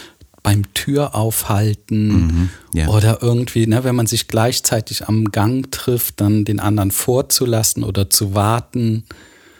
Beim 0.43 0.73
Türaufhalten 0.75 2.09
Mhm, 2.27 2.51
ja. 2.75 2.89
oder 2.89 3.23
irgendwie, 3.23 3.67
ne, 3.67 3.85
wenn 3.85 3.95
man 3.95 4.07
sich 4.07 4.27
gleichzeitig 4.29 5.09
am 5.09 5.27
Gang 5.31 5.71
trifft, 5.71 6.21
dann 6.21 6.45
den 6.45 6.59
anderen 6.59 6.91
vorzulassen 6.91 7.85
oder 7.85 8.11
zu 8.11 8.35
warten. 8.35 9.05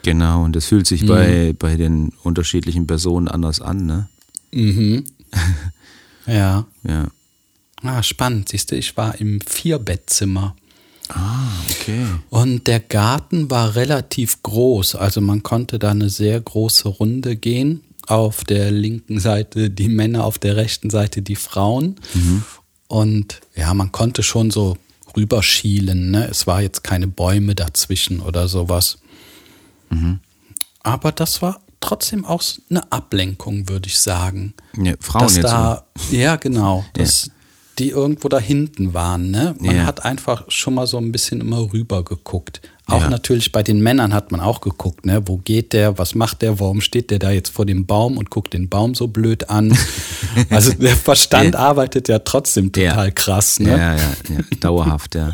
Genau, 0.03 0.43
und 0.43 0.55
das 0.55 0.65
fühlt 0.65 0.85
sich 0.85 1.05
bei, 1.05 1.55
bei 1.57 1.77
den 1.77 2.11
unterschiedlichen 2.23 2.85
Personen 2.87 3.29
anders 3.29 3.61
an, 3.61 3.85
ne? 3.85 4.09
Ja. 6.25 6.65
Ja. 6.83 7.07
Ah, 7.81 8.03
spannend. 8.03 8.49
Siehst 8.49 8.71
du, 8.71 8.75
ich 8.75 8.95
war 8.95 9.19
im 9.19 9.41
Vierbettzimmer. 9.41 10.55
Ah, 11.09 11.49
okay. 11.69 12.05
Und 12.29 12.67
der 12.67 12.79
Garten 12.79 13.49
war 13.51 13.75
relativ 13.75 14.41
groß, 14.43 14.95
also 14.95 15.21
man 15.21 15.43
konnte 15.43 15.79
da 15.79 15.91
eine 15.91 16.09
sehr 16.09 16.39
große 16.39 16.87
Runde 16.87 17.35
gehen. 17.35 17.81
Auf 18.07 18.43
der 18.43 18.69
linken 18.71 19.19
Seite 19.19 19.69
die 19.69 19.87
Männer, 19.87 20.25
auf 20.25 20.37
der 20.37 20.57
rechten 20.57 20.89
Seite 20.89 21.21
die 21.21 21.37
Frauen. 21.37 21.95
Und 22.87 23.39
ja, 23.55 23.73
man 23.73 23.91
konnte 23.93 24.23
schon 24.23 24.51
so 24.51 24.77
rüberschielen. 25.15 26.11
Ne? 26.11 26.27
Es 26.29 26.45
war 26.45 26.61
jetzt 26.61 26.83
keine 26.83 27.07
Bäume 27.07 27.55
dazwischen 27.55 28.19
oder 28.19 28.49
sowas. 28.49 28.97
Aber 30.83 31.11
das 31.13 31.41
war 31.41 31.61
trotzdem 31.79 32.25
auch 32.25 32.43
eine 32.69 32.91
Ablenkung, 32.91 33.69
würde 33.69 33.87
ich 33.87 33.99
sagen. 33.99 34.53
Ja, 34.77 34.93
Frauen 34.99 35.23
dass 35.23 35.35
jetzt. 35.35 35.45
da, 35.45 35.85
ja, 36.11 36.35
genau, 36.35 36.85
dass 36.93 37.29
die 37.79 37.89
irgendwo 37.89 38.29
da 38.29 38.39
hinten 38.39 38.93
waren. 38.93 39.31
Ne? 39.31 39.55
Man 39.59 39.75
Ja. 39.77 39.85
hat 39.85 40.05
einfach 40.05 40.43
schon 40.49 40.75
mal 40.75 40.85
so 40.87 40.97
ein 40.97 41.11
bisschen 41.11 41.41
immer 41.41 41.73
rüber 41.73 42.03
geguckt. 42.03 42.61
Auch 42.85 43.01
Ja. 43.03 43.09
natürlich 43.09 43.51
bei 43.51 43.63
den 43.63 43.81
Männern 43.81 44.13
hat 44.13 44.31
man 44.31 44.41
auch 44.41 44.59
geguckt, 44.61 45.05
ne? 45.05 45.21
Wo 45.27 45.37
geht 45.37 45.71
der, 45.73 45.97
was 45.97 46.15
macht 46.15 46.41
der, 46.41 46.59
warum 46.59 46.81
steht 46.81 47.09
der 47.11 47.17
da 47.19 47.31
jetzt 47.31 47.49
vor 47.49 47.65
dem 47.65 47.85
Baum 47.85 48.17
und 48.17 48.29
guckt 48.29 48.53
den 48.53 48.67
Baum 48.69 48.93
so 48.93 49.07
blöd 49.07 49.49
an? 49.49 49.75
also 50.49 50.73
der 50.73 50.95
Verstand 50.97 51.55
arbeitet 51.55 52.09
ja 52.09 52.19
trotzdem 52.19 52.71
total 52.73 53.05
Ja. 53.07 53.11
krass, 53.11 53.59
ne? 53.59 53.69
Ja, 53.69 53.95
ja, 53.95 54.01
ja, 54.29 54.39
dauerhaft, 54.59 55.15
ja. 55.15 55.33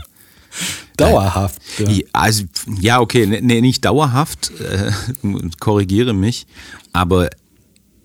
Dauerhaft. 0.98 1.62
Ja. 1.80 1.90
Ja, 1.90 2.04
Also, 2.14 2.44
ja, 2.80 3.00
okay, 3.00 3.26
ne- 3.26 3.42
nee, 3.42 3.62
nicht 3.62 3.84
dauerhaft, 3.86 4.52
äh, 4.60 4.92
korrigiere 5.60 6.14
mich, 6.14 6.46
aber 6.94 7.30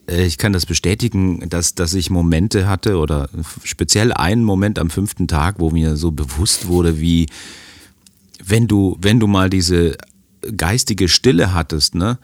ich 0.07 0.39
kann 0.39 0.53
das 0.53 0.67
bestätigen, 0.67 1.49
dass, 1.49 1.75
dass 1.75 1.95
ich 1.95 2.11
Momente 2.11 2.67
hatte 2.67 2.99
oder 2.99 3.29
speziell 3.63 4.13
einen 4.13 4.45
Moment 4.45 4.79
am 4.79 4.91
fünften 4.91 5.29
Tag, 5.29 5.57
wo 5.59 5.71
mir 5.71 5.97
so 5.97 6.11
bewusst 6.11 6.67
wurde, 6.67 7.01
wie 7.01 7.27
wenn 8.45 8.69
du, 8.69 8.97
wenn 9.01 9.21
du 9.21 9.27
mal 9.27 9.49
diese 9.49 9.97
geistige 10.57 11.09
Stille 11.09 11.55
hattest, 11.55 11.95
ne? 11.95 12.19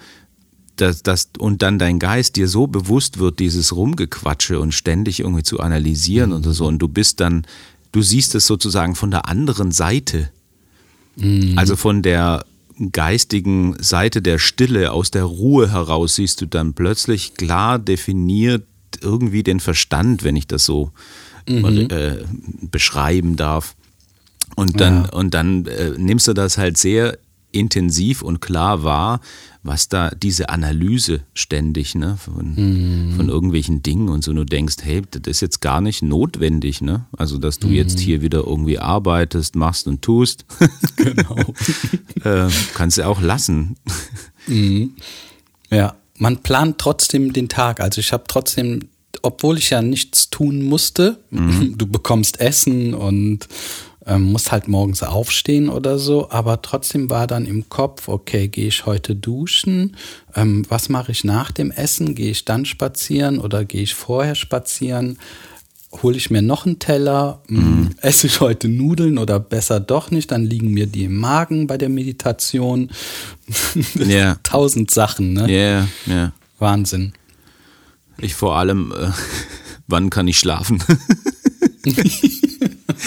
Das, 0.77 1.03
das, 1.03 1.29
und 1.39 1.61
dann 1.61 1.79
dein 1.79 1.99
Geist 1.99 2.37
dir 2.37 2.49
so 2.49 2.67
bewusst 2.67 3.19
wird, 3.19 3.39
dieses 3.39 3.75
Rumgequatsche 3.75 4.59
und 4.59 4.73
ständig 4.73 5.21
irgendwie 5.21 5.43
zu 5.43 5.61
analysieren 5.61 6.33
oder 6.33 6.53
so, 6.53 6.67
und 6.67 6.79
du 6.79 6.89
bist 6.89 7.21
dann, 7.21 7.47
du 7.93 8.01
siehst 8.01 8.35
es 8.35 8.47
sozusagen 8.47 8.95
von 8.95 9.11
der 9.11 9.29
anderen 9.29 9.73
Seite. 9.73 10.31
Also 11.57 11.77
von 11.77 12.03
der 12.03 12.47
geistigen 12.93 13.77
Seite 13.81 14.23
der 14.23 14.39
Stille, 14.39 14.93
aus 14.93 15.11
der 15.11 15.25
Ruhe 15.25 15.71
heraus 15.71 16.17
siehst 16.17 16.41
du 16.41 16.47
dann 16.47 16.75
plötzlich 16.75 17.35
klar 17.35 17.79
definiert 17.79 18.65
irgendwie 19.03 19.43
den 19.43 19.61
Verstand, 19.61 20.25
wenn 20.25 20.37
ich 20.37 20.47
das 20.47 20.65
so 20.65 20.91
äh, 21.47 22.25
beschreiben 22.71 23.37
darf. 23.37 23.77
Und 24.57 24.81
dann, 24.81 25.05
Ja. 25.05 25.11
und 25.11 25.35
dann 25.35 25.67
äh, 25.67 25.91
nimmst 25.97 26.27
du 26.29 26.33
das 26.33 26.59
halt 26.59 26.77
sehr 26.77 27.19
intensiv 27.53 28.23
und 28.23 28.41
klar 28.41 28.83
wahr, 28.85 29.21
was 29.63 29.89
da 29.89 30.11
diese 30.11 30.49
Analyse 30.49 31.21
ständig 31.35 31.95
ne, 31.95 32.17
von, 32.17 33.13
von 33.17 33.29
irgendwelchen 33.29 33.83
Dingen 33.83 34.09
und 34.09 34.25
so, 34.25 34.33
du 34.33 34.45
denkst, 34.45 34.77
hey, 34.83 35.03
das 35.11 35.23
ist 35.27 35.41
jetzt 35.43 35.61
gar 35.61 35.81
nicht 35.81 36.03
notwendig, 36.03 36.81
ne? 36.81 37.07
Also, 37.17 37.37
dass 37.39 37.59
du 37.59 37.69
jetzt 37.69 38.01
hier 38.01 38.23
wieder 38.23 38.45
irgendwie 38.47 38.79
arbeitest, 38.79 39.57
machst 39.57 39.87
und 39.87 40.03
tust. 40.03 40.45
Genau. 40.97 41.37
äh, 42.25 42.51
kannst 42.75 42.99
du 42.99 43.07
auch 43.07 43.21
lassen. 43.23 43.77
Ja, 45.71 45.95
man 46.19 46.39
plant 46.39 46.79
trotzdem 46.79 47.33
den 47.33 47.49
Tag. 47.49 47.81
Also 47.81 48.01
ich 48.01 48.13
habe 48.13 48.25
trotzdem, 48.29 48.81
obwohl 49.23 49.57
ich 49.59 49.71
ja 49.71 49.81
nichts 49.83 50.31
tun 50.31 50.63
musste, 50.63 51.19
Mhm. 51.31 51.75
du 51.79 51.87
bekommst 51.87 52.41
Essen 52.41 52.93
und 52.95 53.49
ähm, 54.07 54.33
muss 54.33 54.51
halt 54.51 54.69
morgens 54.69 55.03
aufstehen 55.03 55.69
oder 55.69 55.99
so, 55.99 56.31
aber 56.31 56.63
trotzdem 56.63 57.11
war 57.11 57.27
dann 57.27 57.45
im 57.45 57.69
Kopf, 57.69 58.09
okay, 58.09 58.49
gehe 58.49 58.69
ich 58.69 58.87
heute 58.87 59.15
duschen? 59.15 59.97
Ähm, 60.35 60.65
was 60.69 60.89
mache 60.89 61.13
ich 61.13 61.25
nach 61.25 61.51
dem 61.51 61.71
Essen? 61.71 62.15
Gehe 62.15 62.31
ich 62.31 62.45
dann 62.45 62.65
spazieren 62.65 63.39
oder 63.39 63.65
gehe 63.65 63.83
ich 63.83 63.95
vorher 63.95 64.35
spazieren? 64.35 65.19
Hole 66.03 66.17
ich 66.17 66.31
mir 66.31 66.41
noch 66.41 66.67
einen 66.67 66.79
Teller? 66.79 67.43
Mhm. 67.49 67.91
Esse 68.01 68.29
ich 68.29 68.41
heute 68.41 68.69
Nudeln 68.69 69.19
oder 69.19 69.41
besser 69.41 69.81
doch 69.81 70.11
nicht? 70.11 70.31
Dann 70.31 70.45
liegen 70.45 70.71
mir 70.71 70.87
die 70.87 71.05
im 71.05 71.17
Magen 71.17 71.67
bei 71.67 71.77
der 71.77 71.89
Meditation. 71.89 72.91
Ja. 73.95 74.37
Tausend 74.45 74.93
Sachen, 74.93 75.33
ne? 75.33 75.41
Ja, 75.41 75.47
yeah, 75.49 75.89
ja. 76.07 76.15
Yeah. 76.15 76.33
Wahnsinn. 76.61 77.13
Ich 78.19 78.35
vor 78.35 78.57
allem, 78.57 78.93
äh, 78.93 79.11
wann 79.89 80.09
kann 80.09 80.29
ich 80.29 80.39
schlafen? 80.39 80.83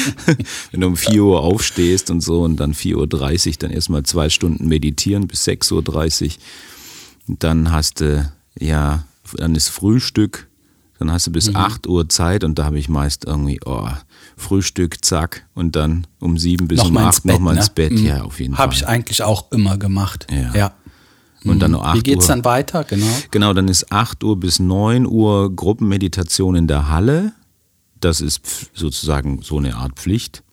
Wenn 0.72 0.82
du 0.82 0.88
um 0.88 0.98
4 0.98 1.24
Uhr 1.24 1.42
aufstehst 1.42 2.10
und 2.12 2.22
so 2.22 2.42
und 2.42 2.58
dann 2.58 2.74
4.30 2.74 3.48
Uhr 3.48 3.54
dann 3.60 3.72
erstmal 3.72 4.04
zwei 4.04 4.30
Stunden 4.30 4.68
meditieren 4.68 5.28
bis 5.28 5.48
6.30 5.48 6.24
Uhr. 6.24 6.32
Dann 7.40 7.72
hast 7.72 8.02
du, 8.02 8.32
ja, 8.60 9.06
dann 9.38 9.56
ist 9.56 9.70
Frühstück, 9.70 10.48
dann 11.00 11.12
hast 11.12 11.28
du 11.28 11.32
bis 11.32 11.50
mhm. 11.50 11.56
8 11.58 11.88
Uhr 11.88 12.10
Zeit 12.10 12.44
und 12.44 12.60
da 12.60 12.66
habe 12.66 12.80
ich 12.80 12.90
meist 12.90 13.26
irgendwie, 13.26 13.60
oh, 13.66 13.90
Frühstück, 14.38 15.04
zack, 15.04 15.46
und 15.54 15.76
dann 15.76 16.08
um 16.20 16.38
7 16.38 16.68
bis 16.68 16.80
noch 16.80 16.90
um 16.90 16.98
8 16.98 17.26
nochmal 17.26 17.58
ins 17.58 17.70
Bett. 17.70 17.94
Mhm. 17.94 18.06
Ja, 18.06 18.24
auf 18.24 18.40
jeden 18.40 18.54
Hab 18.54 18.58
Fall. 18.58 18.64
Habe 18.66 18.74
ich 18.76 18.88
eigentlich 18.88 19.24
auch 19.24 19.52
immer 19.52 19.78
gemacht. 19.78 20.28
Ja. 20.32 20.54
ja. 20.56 20.74
Und 21.46 21.60
dann 21.60 21.72
noch 21.72 21.84
8 21.84 21.98
Wie 21.98 22.04
geht's 22.04 22.26
Uhr. 22.26 22.36
dann 22.36 22.46
weiter? 22.46 22.84
Genau. 22.86 23.06
Genau, 23.32 23.54
dann 23.54 23.68
ist 23.68 23.92
8 23.92 24.24
Uhr 24.24 24.40
bis 24.40 24.60
9 24.60 25.06
Uhr 25.06 25.54
Gruppenmeditation 25.54 26.56
in 26.56 26.68
der 26.68 26.90
Halle. 26.90 27.34
Das 28.04 28.20
ist 28.20 28.72
sozusagen 28.74 29.42
so 29.42 29.58
eine 29.58 29.76
Art 29.76 29.94
Pflicht. 29.96 30.44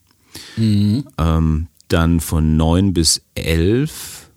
Ähm, 1.17 1.67
dann 1.89 2.19
von 2.21 2.55
9 2.55 2.93
bis 2.93 3.23
11 3.35 4.31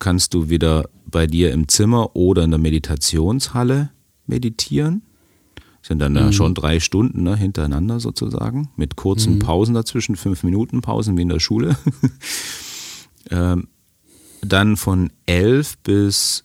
kannst 0.00 0.34
du 0.34 0.48
wieder 0.48 0.88
bei 1.06 1.28
dir 1.28 1.52
im 1.52 1.68
Zimmer 1.68 2.16
oder 2.16 2.42
in 2.42 2.50
der 2.50 2.58
Meditationshalle 2.58 3.90
meditieren. 4.26 5.02
Sind 5.80 6.00
dann 6.00 6.16
ja 6.16 6.32
schon 6.32 6.54
drei 6.54 6.80
Stunden 6.80 7.22
ne, 7.22 7.36
hintereinander 7.36 8.00
sozusagen, 8.00 8.70
mit 8.74 8.96
kurzen 8.96 9.38
Pausen 9.38 9.74
dazwischen, 9.74 10.16
fünf 10.16 10.42
Minuten 10.42 10.80
Pausen 10.80 11.16
wie 11.16 11.22
in 11.22 11.28
der 11.28 11.40
Schule. 11.40 11.76
ähm, 13.30 13.68
dann 14.40 14.76
von 14.76 15.12
11 15.26 15.78
bis 15.78 16.43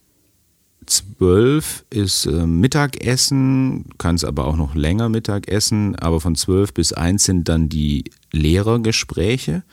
12 0.89 1.86
ist 1.89 2.25
äh, 2.25 2.46
Mittagessen, 2.46 3.86
kannst 3.98 4.25
aber 4.25 4.46
auch 4.46 4.58
noch 4.58 4.75
länger 4.75 5.10
Mittagessen, 5.10 5.96
aber 5.96 6.19
von 6.19 6.36
12 6.36 6.74
bis 6.74 6.93
1 6.93 7.24
sind 7.24 7.48
dann 7.48 7.69
die 7.69 8.05
Lehrergespräche. 8.31 9.63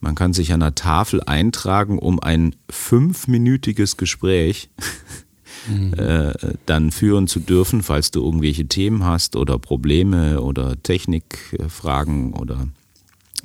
Man 0.00 0.14
kann 0.14 0.32
sich 0.32 0.52
an 0.52 0.60
der 0.60 0.74
Tafel 0.74 1.22
eintragen, 1.22 1.98
um 1.98 2.20
ein 2.20 2.56
fünfminütiges 2.70 3.96
Gespräch 3.96 4.70
äh, 5.96 6.32
dann 6.64 6.90
führen 6.90 7.26
zu 7.26 7.40
dürfen, 7.40 7.82
falls 7.82 8.10
du 8.10 8.24
irgendwelche 8.24 8.66
Themen 8.66 9.04
hast 9.04 9.36
oder 9.36 9.58
Probleme 9.58 10.40
oder 10.40 10.82
Technikfragen 10.82 12.32
oder 12.34 12.68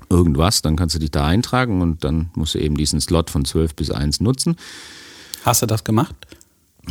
irgendwas, 0.09 0.61
dann 0.61 0.75
kannst 0.75 0.95
du 0.95 0.99
dich 0.99 1.11
da 1.11 1.25
eintragen 1.25 1.81
und 1.81 2.03
dann 2.03 2.29
musst 2.35 2.55
du 2.55 2.59
eben 2.59 2.75
diesen 2.75 3.01
Slot 3.01 3.29
von 3.29 3.43
12 3.43 3.75
bis 3.75 3.91
1 3.91 4.21
nutzen. 4.21 4.55
Hast 5.43 5.61
du 5.61 5.65
das 5.65 5.83
gemacht? 5.83 6.15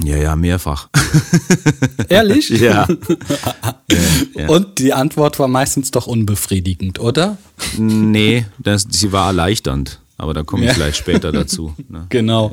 Ja, 0.02 0.16
ja, 0.16 0.34
mehrfach. 0.36 0.88
Ehrlich? 2.08 2.48
ja. 2.60 2.86
ja. 4.34 4.48
Und 4.48 4.78
die 4.78 4.92
Antwort 4.92 5.38
war 5.38 5.48
meistens 5.48 5.90
doch 5.90 6.06
unbefriedigend, 6.06 6.98
oder? 6.98 7.36
Nee, 7.78 8.46
das, 8.58 8.86
sie 8.90 9.12
war 9.12 9.28
erleichternd, 9.28 10.00
aber 10.18 10.34
da 10.34 10.42
komme 10.42 10.62
ich 10.64 10.68
Ja. 10.68 10.74
vielleicht 10.74 10.96
später 10.98 11.30
dazu. 11.32 11.74
Ne? 11.88 12.06
Genau. 12.10 12.52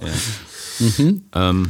Ähm, 1.34 1.69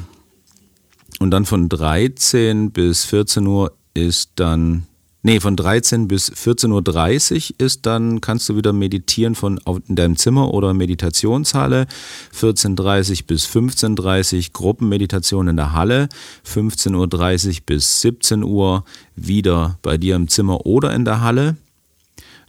und 1.19 1.31
dann 1.31 1.45
von 1.45 1.67
13 1.69 2.71
bis 2.71 3.05
14 3.05 3.45
Uhr 3.45 3.73
ist 3.93 4.31
dann, 4.35 4.87
nee, 5.23 5.39
von 5.39 5.55
13 5.55 6.07
bis 6.07 6.31
14.30 6.31 7.51
Uhr 7.51 7.55
ist 7.65 7.85
dann, 7.85 8.21
kannst 8.21 8.49
du 8.49 8.55
wieder 8.55 8.73
meditieren 8.73 9.35
von 9.35 9.59
in 9.87 9.95
deinem 9.95 10.17
Zimmer 10.17 10.53
oder 10.53 10.73
Meditationshalle. 10.73 11.87
14.30 12.35 13.25
bis 13.25 13.45
15.30 13.45 14.35
Uhr 14.35 14.43
Gruppenmeditation 14.53 15.47
in 15.47 15.57
der 15.57 15.73
Halle. 15.73 16.09
15.30 16.45 17.47
Uhr 17.47 17.55
bis 17.65 18.01
17 18.01 18.43
Uhr 18.43 18.83
wieder 19.15 19.77
bei 19.81 19.97
dir 19.97 20.15
im 20.15 20.27
Zimmer 20.27 20.65
oder 20.65 20.93
in 20.93 21.05
der 21.05 21.21
Halle. 21.21 21.57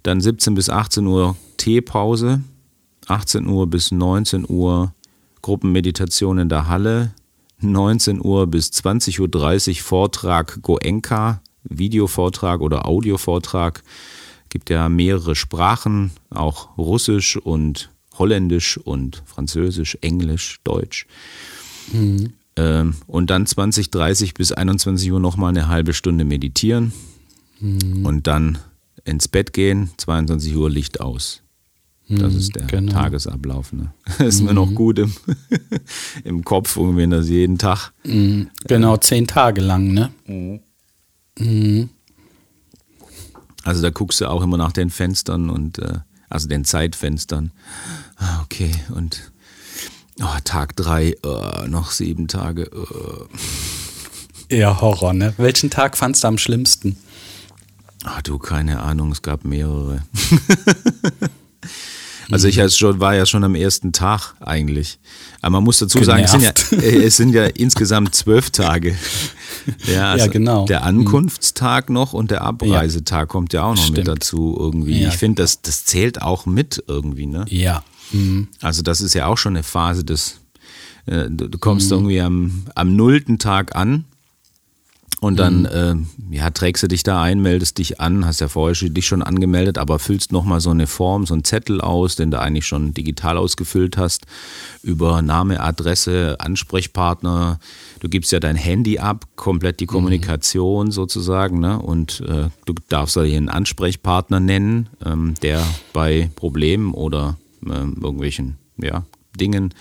Dann 0.03 0.21
17 0.21 0.55
bis 0.55 0.69
18 0.69 1.07
Uhr 1.07 1.37
Teepause. 1.57 2.41
18 3.09 3.47
Uhr 3.47 3.67
bis 3.67 3.91
19 3.91 4.47
Uhr 4.49 4.93
Gruppenmeditation 5.43 6.39
in 6.39 6.49
der 6.49 6.69
Halle. 6.69 7.13
19 7.63 8.25
Uhr 8.25 8.47
bis 8.47 8.71
20.30 8.71 9.71
Uhr 9.71 9.83
Vortrag 9.83 10.63
Goenka, 10.63 11.41
Videovortrag 11.65 12.61
oder 12.61 12.87
Audiovortrag. 12.87 13.83
Gibt 14.49 14.71
ja 14.71 14.89
mehrere 14.89 15.35
Sprachen, 15.35 16.11
auch 16.31 16.77
Russisch 16.77 17.37
und 17.37 17.91
Holländisch 18.19 18.77
und 18.77 19.23
Französisch, 19.25 19.97
Englisch, 20.03 20.61
Deutsch. 20.65 21.07
Ähm, 22.57 22.95
und 23.07 23.31
dann 23.31 23.47
20.30 23.47 24.35
bis 24.35 24.53
21 24.53 25.11
Uhr 25.11 25.21
nochmal 25.21 25.49
eine 25.51 25.69
halbe 25.69 25.95
Stunde 25.95 26.25
meditieren 26.25 26.93
und 28.05 28.27
dann 28.27 28.59
ins 29.05 29.29
Bett 29.29 29.53
gehen, 29.53 29.91
22 29.97 30.55
Uhr 30.57 30.69
Licht 30.69 31.01
aus. 31.01 31.43
Das 32.09 32.35
ist 32.35 32.57
der 32.57 32.67
genau. 32.67 32.93
Tagesablauf. 32.93 33.73
Ne? 33.73 33.93
Das 34.05 34.21
ist 34.21 34.43
mir 34.43 34.53
noch 34.53 34.75
gut 34.75 34.99
im, 34.99 35.13
im 36.25 36.45
Kopf, 36.45 36.77
irgendwie 36.77 37.09
das 37.09 37.29
jeden 37.29 37.59
Tag. 37.59 37.93
Genau, 38.67 38.97
zehn 38.99 39.27
Tage 39.27 39.61
lang, 39.61 39.93
ne? 39.93 40.11
Also 43.65 43.83
da 43.83 43.91
guckst 43.91 44.21
du 44.21 44.27
auch 44.27 44.43
immer 44.43 44.57
nach 44.57 44.73
den 44.73 44.91
Fenstern 44.91 45.51
und 45.51 45.79
äh, 45.79 46.01
also 46.29 46.49
den 46.49 46.65
Zeitfenstern. 46.65 47.53
Ah, 48.17 48.43
okay, 48.43 48.73
und 48.95 49.33
oh, 50.21 50.39
Tag 50.45 50.77
drei, 50.77 51.15
oh, 51.23 51.67
noch 51.67 51.91
sieben 51.91 52.29
Tage. 52.29 52.71
Oh. 52.75 53.27
Eher 54.49 54.81
Horror, 54.81 55.15
ne? 55.15 55.35
Welchen 55.37 55.71
Tag 55.71 55.97
fandst 55.97 56.25
du 56.25 56.29
am 56.29 56.39
schlimmsten? 56.39 56.97
Ach 58.05 58.21
du, 58.23 58.39
keine 58.39 58.81
Ahnung, 58.81 59.13
es 59.13 59.23
gab 59.23 59.45
mehrere. 59.45 60.03
also 62.31 62.49
ich 62.49 62.61
schon, 62.77 63.01
war 63.01 63.15
ja 63.15 63.27
schon 63.27 63.45
am 63.45 63.55
ersten 63.55 63.93
Tag 63.93 64.35
eigentlich. 64.41 64.99
Aber 65.41 65.53
man 65.57 65.65
muss 65.65 65.79
dazu 65.79 66.03
sagen, 66.05 66.23
es 66.25 66.31
sind, 66.31 66.43
ja, 66.43 66.51
äh, 66.79 67.05
es 67.05 67.17
sind 67.17 67.33
ja 67.35 67.45
insgesamt 67.45 68.15
zwölf 68.15 68.51
Tage. 68.51 68.97
Ja, 69.93 70.13
also 70.13 70.29
genau. 70.31 70.67
Der 70.67 70.85
Ankunftstag 70.85 71.91
noch 71.91 72.13
und 72.13 72.31
der 72.31 72.43
Abreisetag 72.43 73.29
kommt 73.29 73.53
ja 73.53 73.65
auch 73.65 73.75
noch 73.75 73.89
mit 73.91 74.01
Stimmt. 74.03 74.09
dazu 74.09 74.57
irgendwie. 74.59 75.03
Ja, 75.03 75.09
ich 75.09 75.17
finde, 75.17 75.43
das, 75.43 75.63
das 75.63 75.85
zählt 75.85 76.23
auch 76.23 76.47
mit 76.47 76.83
irgendwie, 76.87 77.27
ne? 77.27 77.45
Ja. 77.49 77.83
Mhm. 78.13 78.49
Also 78.61 78.83
das 78.83 79.01
ist 79.01 79.15
ja 79.15 79.27
auch 79.27 79.39
schon 79.39 79.55
eine 79.55 79.63
Phase 79.63 80.05
des, 80.05 80.41
äh, 81.07 81.29
du, 81.31 81.49
du 81.49 81.59
kommst 81.59 81.91
Mhm. 81.91 81.97
irgendwie 81.97 82.21
am, 82.21 82.65
am 82.75 82.95
nullten 82.97 83.39
Tag 83.39 83.75
an 83.77 84.05
und 85.23 85.39
dann 85.39 85.65
äh, 85.67 85.95
ja, 86.35 86.51
trägst 86.51 86.83
du 86.83 86.89
dich 86.89 87.05
da 87.05 87.23
ein, 87.23 87.41
meldest 87.41 87.79
dich 87.79 88.01
an, 88.01 88.27
hast 88.27 88.41
ja 88.41 88.49
vorher 88.49 88.75
schon- 88.75 88.93
dich 88.93 89.07
schon 89.07 89.23
angemeldet, 89.23 89.79
aber 89.79 90.01
füllst 90.01 90.33
nochmal 90.33 90.61
so 90.61 90.71
eine 90.71 90.89
Form, 90.89 91.27
so 91.27 91.35
einen 91.35 91.45
Zettel 91.45 91.81
aus, 91.81 92.17
den 92.17 92.33
du 92.33 92.41
eigentlich 92.41 92.67
schon 92.67 92.93
digital 92.93 93.39
ausgefüllt 93.39 93.97
hast, 93.97 94.27
über 94.83 95.23
Name, 95.23 95.61
Adresse, 95.61 96.37
Ansprechpartner. 96.41 97.61
Du 98.01 98.09
gibst 98.09 98.33
ja 98.33 98.41
dein 98.41 98.57
Handy 98.57 98.99
ab, 98.99 99.27
komplett 99.37 99.79
die 99.79 99.87
Kommunikation 99.87 100.91
sozusagen, 100.91 101.61
ne? 101.61 101.79
Und 101.81 102.21
äh, 102.27 102.49
du 102.65 102.75
darfst 102.89 103.15
da 103.17 103.23
hier 103.23 103.37
einen 103.37 103.49
Ansprechpartner 103.49 104.41
nennen, 104.41 104.89
ähm, 105.07 105.35
der 105.41 105.63
bei 105.93 106.31
Problemen 106.35 106.95
oder 106.95 107.37
ähm, 107.65 107.97
irgendwelchen 108.03 108.57
ja, 108.77 109.05
Dingen 109.39 109.73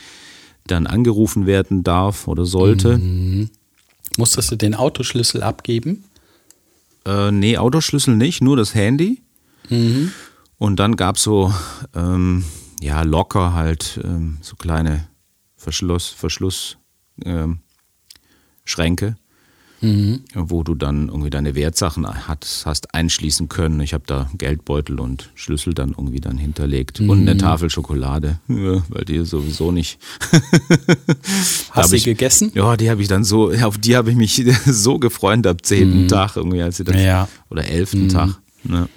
dann 0.67 0.85
angerufen 0.85 1.47
werden 1.47 1.81
darf 1.83 2.27
oder 2.27 2.45
sollte. 2.45 2.99
Musstest 4.17 4.51
du 4.51 4.55
den 4.55 4.75
Autoschlüssel 4.75 5.43
abgeben? 5.43 6.03
Äh, 7.05 7.31
nee, 7.31 7.57
Autoschlüssel 7.57 8.15
nicht, 8.15 8.41
nur 8.41 8.57
das 8.57 8.75
Handy. 8.75 9.21
Und 10.57 10.79
dann 10.79 10.95
gab 10.95 11.15
es 11.15 11.23
so, 11.23 11.53
ähm, 11.95 12.43
ja, 12.81 13.01
locker 13.03 13.53
halt 13.53 13.99
ähm, 14.03 14.37
so 14.41 14.55
kleine 14.55 15.07
Verschluss, 15.55 16.09
Verschluss, 16.09 16.77
ähm, 17.23 17.59
Schränke, 19.81 20.19
wo 20.35 20.63
du 20.63 20.75
dann 20.75 21.07
irgendwie 21.07 21.29
deine 21.31 21.55
Wertsachen 21.55 22.05
hast, 22.27 22.65
hast 22.65 22.93
einschließen 22.93 23.49
können. 23.49 23.79
Ich 23.81 23.93
habe 23.93 24.03
da 24.05 24.29
Geldbeutel 24.37 24.99
und 24.99 25.31
Schlüssel 25.35 25.73
dann 25.73 25.89
irgendwie 25.89 26.19
dann 26.19 26.37
hinterlegt 26.37 26.99
und 26.99 27.21
eine 27.21 27.35
Tafel 27.37 27.69
Schokolade, 27.69 28.39
ja, 28.47 28.83
weil 28.89 29.05
die 29.05 29.25
sowieso 29.25 29.71
nicht. 29.71 29.97
Hast 31.71 31.91
du 31.91 31.95
ich- 31.95 32.03
gegessen? 32.03 32.51
Ja, 32.53 32.77
die 32.77 32.89
habe 32.89 33.01
ich 33.01 33.07
dann 33.07 33.23
so, 33.23 33.51
auf 33.51 33.77
die 33.77 33.95
habe 33.95 34.11
ich 34.11 34.15
mich 34.15 34.43
so 34.65 34.99
gefreut 34.99 35.45
ab 35.47 35.65
zehnten 35.65 36.07
Tag 36.07 36.35
irgendwie, 36.35 36.61
als 36.61 36.77
sie 36.77 36.83
das, 36.83 36.95
Ja. 37.01 37.27
oder 37.49 37.65
elften 37.65 38.09
Tag. 38.09 38.37
Ne? 38.63 38.87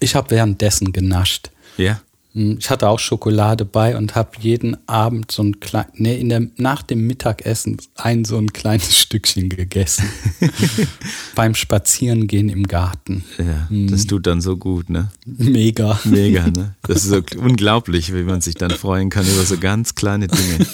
Ich 0.00 0.14
habe 0.14 0.30
währenddessen 0.30 0.92
genascht. 0.92 1.50
Ja. 1.76 2.00
Hm, 2.38 2.56
Ich 2.60 2.70
hatte 2.70 2.88
auch 2.88 2.98
Schokolade 3.00 3.64
bei 3.64 3.96
und 3.96 4.14
habe 4.14 4.30
jeden 4.40 4.76
Abend 4.88 5.32
so 5.32 5.42
ein 5.42 5.58
klein, 5.60 5.86
nee, 5.94 6.18
in 6.20 6.28
der, 6.28 6.46
nach 6.56 6.82
dem 6.82 7.06
Mittagessen 7.06 7.78
ein 7.96 8.24
so 8.24 8.38
ein 8.38 8.52
kleines 8.52 8.96
Stückchen 9.02 9.48
gegessen. 9.48 10.04
Beim 11.34 11.54
Spazierengehen 11.54 12.48
im 12.48 12.64
Garten. 12.68 13.24
Ja, 13.38 13.68
das 13.70 14.06
tut 14.06 14.26
dann 14.26 14.40
so 14.40 14.56
gut, 14.56 14.88
ne? 14.88 15.10
Mega. 15.26 15.98
Mega, 16.04 16.46
ne? 16.46 16.74
Das 16.82 17.04
ist 17.04 17.10
so 17.10 17.20
unglaublich, 17.40 18.14
wie 18.14 18.22
man 18.22 18.40
sich 18.40 18.54
dann 18.54 18.70
freuen 18.70 19.10
kann 19.10 19.26
über 19.26 19.44
so 19.44 19.58
ganz 19.58 19.94
kleine 19.94 20.28
Dinge. 20.28 20.66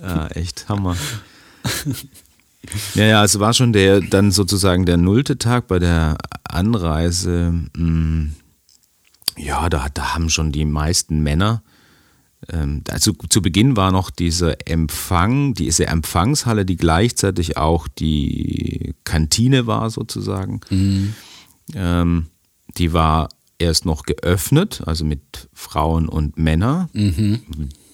Ja, 0.00 0.28
echt 0.28 0.68
Hammer. 0.68 0.96
Ja, 2.94 3.04
ja, 3.04 3.24
es 3.24 3.38
war 3.38 3.52
schon 3.52 3.72
der, 3.72 4.00
dann 4.00 4.30
sozusagen 4.30 4.86
der 4.86 4.96
nullte 4.96 5.36
Tag 5.38 5.66
bei 5.66 5.78
der 5.78 6.16
Anreise. 6.44 7.52
Mh, 7.76 8.30
ja, 9.36 9.68
da, 9.68 9.88
da 9.92 10.14
haben 10.14 10.30
schon 10.30 10.52
die 10.52 10.64
meisten 10.64 11.20
Männer, 11.22 11.62
ähm, 12.52 12.82
also 12.90 13.12
zu 13.12 13.42
Beginn 13.42 13.76
war 13.76 13.92
noch 13.92 14.10
dieser 14.10 14.66
Empfang, 14.68 15.54
diese 15.54 15.86
Empfangshalle, 15.86 16.64
die 16.64 16.76
gleichzeitig 16.76 17.56
auch 17.56 17.88
die 17.88 18.94
Kantine 19.04 19.66
war 19.66 19.90
sozusagen. 19.90 20.60
Ähm, 21.74 22.26
die 22.76 22.92
war 22.92 23.28
erst 23.58 23.86
noch 23.86 24.02
geöffnet, 24.02 24.82
also 24.86 25.04
mit 25.04 25.48
Frauen 25.52 26.08
und 26.08 26.36
Männern, 26.38 26.88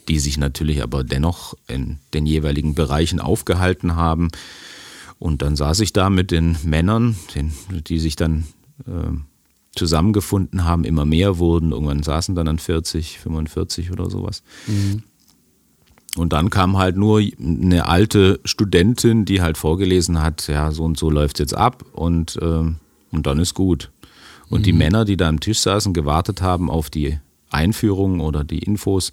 die 0.09 0.19
sich 0.19 0.39
natürlich 0.39 0.83
aber 0.83 1.05
dennoch 1.05 1.55
in 1.69 1.99
den 2.15 2.27
jeweiligen 2.27 2.75
Bereichen 2.75 3.21
aufgehalten 3.21 3.95
haben. 3.95 4.31
Und 5.19 5.43
dann 5.43 5.55
saß 5.55 5.81
ich 5.81 5.93
da 5.93 6.09
mit 6.09 6.31
den 6.31 6.57
Männern, 6.65 7.15
den, 7.35 7.53
die 7.87 7.99
sich 7.99 8.17
dann 8.17 8.47
ähm, 8.89 9.27
zusammengefunden 9.75 10.65
haben, 10.65 10.85
immer 10.85 11.05
mehr 11.05 11.39
wurden. 11.39 11.73
Irgendwann 11.73 12.03
saßen 12.03 12.35
dann 12.35 12.49
an 12.49 12.59
40, 12.59 13.19
45 13.19 13.93
oder 13.93 14.11
sowas. 14.11 14.43
Und 16.17 16.33
dann 16.33 16.51
kam 16.51 16.77
halt 16.77 16.97
nur 16.97 17.23
eine 17.41 17.87
alte 17.87 18.41
Studentin, 18.45 19.25
die 19.25 19.41
halt 19.41 19.57
vorgelesen 19.57 20.21
hat, 20.23 20.49
ja, 20.49 20.73
so 20.73 20.85
und 20.85 20.99
so 20.99 21.09
läuft 21.09 21.39
jetzt 21.39 21.55
ab 21.55 21.85
und, 21.93 22.39
ähm, 22.43 22.77
und 23.13 23.27
dann 23.27 23.39
ist 23.39 23.55
gut. 23.55 23.91
Und 24.49 24.67
die 24.67 24.73
Männer, 24.73 25.05
die 25.05 25.17
da 25.17 25.29
am 25.29 25.39
Tisch 25.39 25.61
saßen, 25.61 25.95
gewartet 25.95 26.43
haben 26.43 26.69
auf 26.69 26.91
die 26.91 27.19
Einführung 27.51 28.19
oder 28.19 28.43
die 28.43 28.59
Infos, 28.59 29.13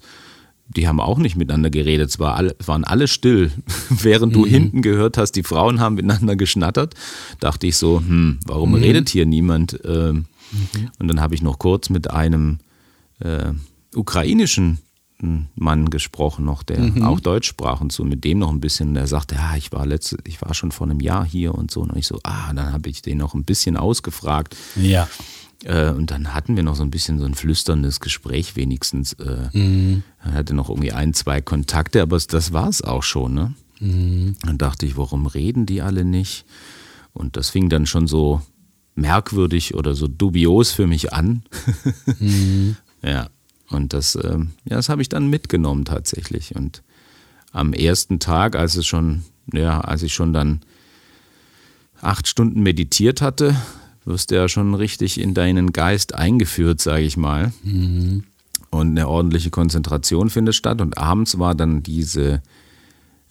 die 0.66 0.88
haben 0.88 1.00
auch 1.00 1.18
nicht 1.18 1.36
miteinander 1.36 1.70
geredet. 1.70 2.10
Es 2.10 2.18
war 2.18 2.34
alle, 2.34 2.56
waren 2.66 2.82
alle 2.84 3.06
still. 3.06 3.52
Während 3.88 4.34
du 4.34 4.44
hinten 4.44 4.82
gehört 4.82 5.16
hast, 5.16 5.32
die 5.32 5.44
Frauen 5.44 5.80
haben 5.80 5.94
miteinander 5.94 6.34
geschnattert, 6.34 6.94
dachte 7.40 7.68
ich 7.68 7.76
so, 7.76 8.00
hm, 8.00 8.38
warum 8.46 8.74
redet 8.74 9.08
hier 9.08 9.24
niemand? 9.24 9.78
Ähm, 9.84 10.26
Und 10.98 11.08
dann 11.08 11.20
habe 11.20 11.34
ich 11.34 11.42
noch 11.42 11.58
kurz 11.58 11.90
mit 11.90 12.10
einem 12.10 12.58
äh, 13.20 13.52
ukrainischen 13.94 14.78
hm, 15.20 15.46
Mann 15.56 15.90
gesprochen, 15.90 16.44
noch, 16.44 16.62
der 16.62 16.78
auch 17.04 17.20
Deutsch 17.20 17.48
sprach 17.48 17.80
und 17.80 17.92
so, 17.92 18.04
mit 18.04 18.24
dem 18.24 18.38
noch 18.38 18.50
ein 18.50 18.60
bisschen. 18.60 18.94
Der 18.94 19.06
sagte, 19.06 19.34
ja, 19.34 19.56
ich 19.56 19.72
war 19.72 19.84
letzte, 19.86 20.18
ich 20.24 20.40
war 20.42 20.54
schon 20.54 20.72
vor 20.72 20.86
einem 20.86 21.00
Jahr 21.00 21.24
hier 21.24 21.54
und 21.54 21.70
so. 21.70 21.80
Und 21.80 21.96
ich 21.96 22.06
so, 22.06 22.20
ah, 22.22 22.52
dann 22.52 22.72
habe 22.72 22.88
ich 22.88 23.02
den 23.02 23.18
noch 23.18 23.34
ein 23.34 23.44
bisschen 23.44 23.76
ausgefragt. 23.76 24.56
Ja. 24.76 25.08
Äh, 25.64 25.90
und 25.90 26.10
dann 26.10 26.34
hatten 26.34 26.54
wir 26.54 26.62
noch 26.62 26.76
so 26.76 26.84
ein 26.84 26.90
bisschen 26.90 27.18
so 27.18 27.24
ein 27.24 27.34
flüsterndes 27.34 27.98
Gespräch 28.00 28.54
wenigstens. 28.54 29.14
Äh, 29.14 29.48
Er 30.24 30.32
hatte 30.34 30.54
noch 30.54 30.68
irgendwie 30.68 30.92
ein, 30.92 31.14
zwei 31.14 31.40
Kontakte, 31.40 32.00
aber 32.02 32.18
das 32.18 32.52
war 32.52 32.68
es 32.68 32.82
auch 32.82 33.02
schon. 33.02 33.34
Ne? 33.34 33.54
Dann 33.80 34.58
dachte 34.58 34.86
ich, 34.86 34.96
warum 34.96 35.26
reden 35.26 35.66
die 35.66 35.82
alle 35.82 36.04
nicht? 36.04 36.44
Und 37.12 37.36
das 37.36 37.50
fing 37.50 37.68
dann 37.68 37.86
schon 37.86 38.06
so 38.06 38.40
merkwürdig 38.98 39.74
oder 39.74 39.94
so 39.94 40.06
dubios 40.08 40.72
für 40.72 40.86
mich 40.86 41.12
an. 41.12 41.42
Ja, 43.00 43.28
und 43.70 43.92
das, 43.92 44.18
ähm, 44.20 44.50
ja, 44.64 44.74
das 44.76 44.88
habe 44.88 45.02
ich 45.02 45.08
dann 45.08 45.30
mitgenommen 45.30 45.84
tatsächlich. 45.84 46.56
Und 46.56 46.82
am 47.52 47.72
ersten 47.72 48.18
Tag, 48.18 48.56
als 48.56 48.76
es 48.76 48.88
schon, 48.88 49.22
ja, 49.52 49.80
als 49.80 50.02
ich 50.02 50.14
schon 50.14 50.32
dann 50.32 50.60
acht 52.00 52.26
Stunden 52.26 52.62
meditiert 52.62 53.20
hatte, 53.20 53.54
wirst 54.04 54.30
du 54.30 54.36
ja 54.36 54.48
schon 54.48 54.74
richtig 54.74 55.20
in 55.20 55.34
deinen 55.34 55.72
Geist 55.72 56.14
eingeführt, 56.14 56.80
sage 56.80 57.04
ich 57.04 57.16
mal. 57.16 57.52
Und 58.70 58.90
eine 58.90 59.08
ordentliche 59.08 59.50
Konzentration 59.50 60.30
findet 60.30 60.54
statt. 60.54 60.80
Und 60.80 60.98
abends 60.98 61.38
war 61.38 61.54
dann 61.54 61.82
diese, 61.82 62.42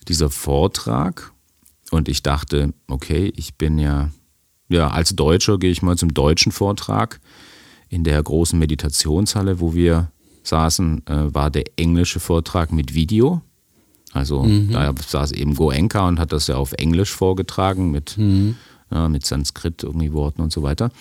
dieser 0.08 0.30
Vortrag. 0.30 1.34
Und 1.91 2.10
ich 2.10 2.21
dachte, 2.21 2.73
okay, 2.88 3.34
ich 3.36 3.56
bin 3.56 3.80
ja, 3.80 4.12
ja, 4.69 4.89
als 4.89 5.15
Deutscher 5.15 5.58
gehe 5.58 5.71
ich 5.71 5.82
mal 5.82 5.97
zum 5.97 6.13
deutschen 6.13 6.51
Vortrag. 6.51 7.19
In 7.89 8.03
der 8.03 8.21
großen 8.21 8.60
Meditationshalle, 8.60 9.60
wo 9.62 9.73
wir 9.73 10.12
saßen, 10.43 11.08
äh, 11.08 11.34
war 11.34 11.49
der 11.49 11.63
englische 11.77 12.19
Vortrag 12.19 12.71
mit 12.71 12.93
Video. 12.93 13.41
Also 14.13 14.45
da 14.71 14.93
saß 15.06 15.34
eben 15.34 15.56
Goenka 15.56 16.08
und 16.08 16.19
hat 16.19 16.32
das 16.32 16.47
ja 16.47 16.56
auf 16.56 16.73
Englisch 16.73 17.12
vorgetragen 17.12 17.91
mit, 17.91 18.17
ja, 18.89 19.10
mit 19.10 19.25
Sanskrit 19.25 19.84
irgendwie 19.84 20.13
Worten 20.13 20.41
und 20.41 20.51
so 20.51 20.63
weiter. 20.63 20.91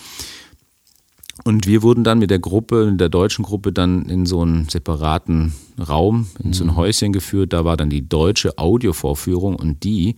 Und 1.44 1.66
wir 1.66 1.82
wurden 1.82 2.02
dann 2.02 2.18
mit 2.18 2.30
der 2.30 2.38
Gruppe, 2.38 2.86
in 2.88 2.98
der 2.98 3.08
deutschen 3.08 3.44
Gruppe, 3.44 3.72
dann 3.72 4.06
in 4.06 4.26
so 4.26 4.42
einen 4.42 4.68
separaten 4.68 5.54
Raum, 5.78 6.28
in 6.42 6.52
so 6.52 6.64
ein 6.64 6.76
Häuschen 6.76 7.12
geführt. 7.12 7.52
Da 7.52 7.64
war 7.64 7.76
dann 7.76 7.90
die 7.90 8.08
deutsche 8.08 8.58
Audiovorführung 8.58 9.54
und 9.54 9.84
die, 9.84 10.16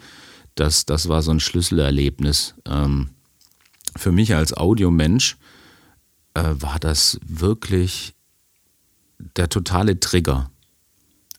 das, 0.54 0.86
das 0.86 1.08
war 1.08 1.22
so 1.22 1.30
ein 1.32 1.40
Schlüsselerlebnis. 1.40 2.54
Ähm, 2.66 3.10
für 3.96 4.12
mich 4.12 4.34
als 4.34 4.52
Audiomensch 4.56 5.36
äh, 6.34 6.42
war 6.58 6.78
das 6.78 7.18
wirklich 7.26 8.14
der 9.36 9.48
totale 9.48 9.98
Trigger. 10.00 10.50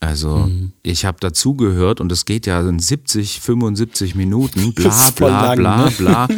Also 0.01 0.49
ich 0.81 1.03
habe 1.03 1.17
dazugehört 1.19 1.99
und 1.99 2.09
es 2.09 2.23
geht 2.23 2.45
ja 2.45 2.61
in 2.61 2.79
70, 2.79 3.41
75 3.41 4.15
Minuten, 4.15 4.73
bla 4.75 5.09
bla 5.11 5.53
lang, 5.55 5.93
bla 5.93 6.27
ne? 6.27 6.37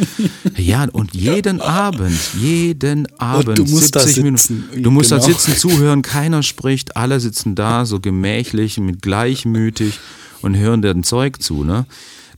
Ja, 0.56 0.84
und 0.92 1.14
jeden 1.14 1.60
Abend, 1.60 2.18
jeden 2.34 3.06
Abend, 3.20 3.58
du 3.58 3.64
musst 3.64 3.94
da 3.94 4.00
70 4.00 4.24
sitzen. 4.24 4.54
Minuten. 4.56 4.82
Du 4.82 4.90
musst 4.90 5.12
da 5.12 5.18
Genau. 5.18 5.28
sitzen, 5.28 5.56
zuhören, 5.56 6.02
keiner 6.02 6.42
spricht, 6.42 6.96
alle 6.96 7.20
sitzen 7.20 7.54
da 7.54 7.86
so 7.86 8.00
gemächlich, 8.00 8.78
mit 8.78 9.00
gleichmütig 9.00 10.00
und 10.42 10.56
hören 10.56 10.82
dem 10.82 11.04
Zeug 11.04 11.40
zu. 11.40 11.62
Ne? 11.62 11.86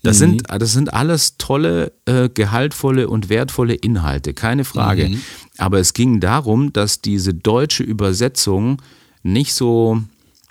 Das, 0.04 0.18
sind, 0.18 0.42
das 0.48 0.72
sind 0.72 0.92
alles 0.92 1.38
tolle, 1.38 1.92
äh, 2.04 2.28
gehaltvolle 2.28 3.08
und 3.08 3.30
wertvolle 3.30 3.74
Inhalte, 3.74 4.34
keine 4.34 4.64
Frage. 4.64 5.16
Aber 5.56 5.78
es 5.78 5.94
ging 5.94 6.20
darum, 6.20 6.72
dass 6.72 7.00
diese 7.00 7.32
deutsche 7.32 7.82
Übersetzung 7.82 8.82
nicht 9.22 9.54
so, 9.54 10.02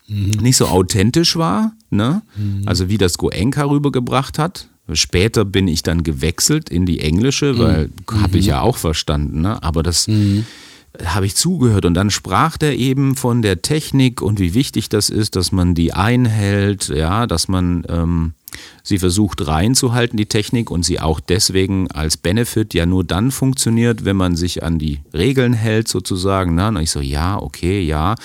nicht 0.07 0.57
so 0.57 0.67
authentisch 0.67 1.35
war, 1.35 1.73
ne? 1.91 2.23
also 2.65 2.89
wie 2.89 2.97
das 2.97 3.17
Goenka 3.17 3.63
rübergebracht 3.63 4.39
hat. 4.39 4.67
Später 4.91 5.45
bin 5.45 5.67
ich 5.67 5.83
dann 5.83 6.03
gewechselt 6.03 6.69
in 6.69 6.85
die 6.85 6.99
englische, 6.99 7.57
weil 7.57 7.89
habe 8.11 8.39
ich 8.39 8.47
ja 8.47 8.61
auch 8.61 8.77
verstanden, 8.77 9.41
ne? 9.41 9.61
aber 9.61 9.83
das 9.83 10.07
habe 11.03 11.25
ich 11.25 11.35
zugehört 11.35 11.85
und 11.85 11.93
dann 11.93 12.09
sprach 12.11 12.57
der 12.57 12.77
eben 12.77 13.15
von 13.15 13.41
der 13.41 13.61
Technik 13.61 14.21
und 14.21 14.39
wie 14.39 14.53
wichtig 14.53 14.89
das 14.89 15.09
ist, 15.09 15.35
dass 15.35 15.51
man 15.51 15.73
die 15.73 15.93
einhält, 15.93 16.89
ja, 16.89 17.25
dass 17.25 17.47
man 17.47 17.83
ähm, 17.89 18.33
sie 18.83 18.99
versucht 18.99 19.47
reinzuhalten, 19.47 20.17
die 20.17 20.25
Technik, 20.25 20.71
und 20.71 20.83
sie 20.83 20.99
auch 20.99 21.19
deswegen 21.19 21.89
als 21.91 22.17
Benefit 22.17 22.73
ja 22.73 22.85
nur 22.85 23.03
dann 23.03 23.31
funktioniert, 23.31 24.05
wenn 24.05 24.15
man 24.15 24.35
sich 24.35 24.63
an 24.63 24.79
die 24.79 24.99
Regeln 25.13 25.53
hält, 25.53 25.87
sozusagen. 25.87 26.55
Ne? 26.55 26.67
Und 26.69 26.77
ich 26.77 26.91
so, 26.91 27.01
ja, 27.01 27.37
okay, 27.41 27.81
ja. 27.81 28.15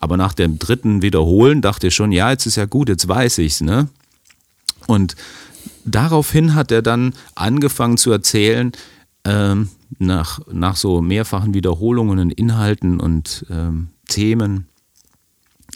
Aber 0.00 0.16
nach 0.16 0.34
dem 0.34 0.58
dritten 0.58 1.02
Wiederholen 1.02 1.62
dachte 1.62 1.88
ich 1.88 1.94
schon, 1.94 2.12
ja, 2.12 2.30
jetzt 2.30 2.46
ist 2.46 2.56
ja 2.56 2.64
gut, 2.64 2.88
jetzt 2.88 3.06
weiß 3.06 3.38
ich's, 3.38 3.60
ne? 3.60 3.88
Und 4.88 5.14
daraufhin 5.84 6.54
hat 6.54 6.72
er 6.72 6.82
dann 6.82 7.14
angefangen 7.36 7.96
zu 7.96 8.10
erzählen, 8.10 8.72
ähm, 9.24 9.68
nach, 9.98 10.40
nach 10.50 10.76
so 10.76 11.00
mehrfachen 11.00 11.54
Wiederholungen 11.54 12.18
und 12.18 12.32
Inhalten 12.32 12.98
und 12.98 13.46
ähm, 13.50 13.88
Themen, 14.08 14.66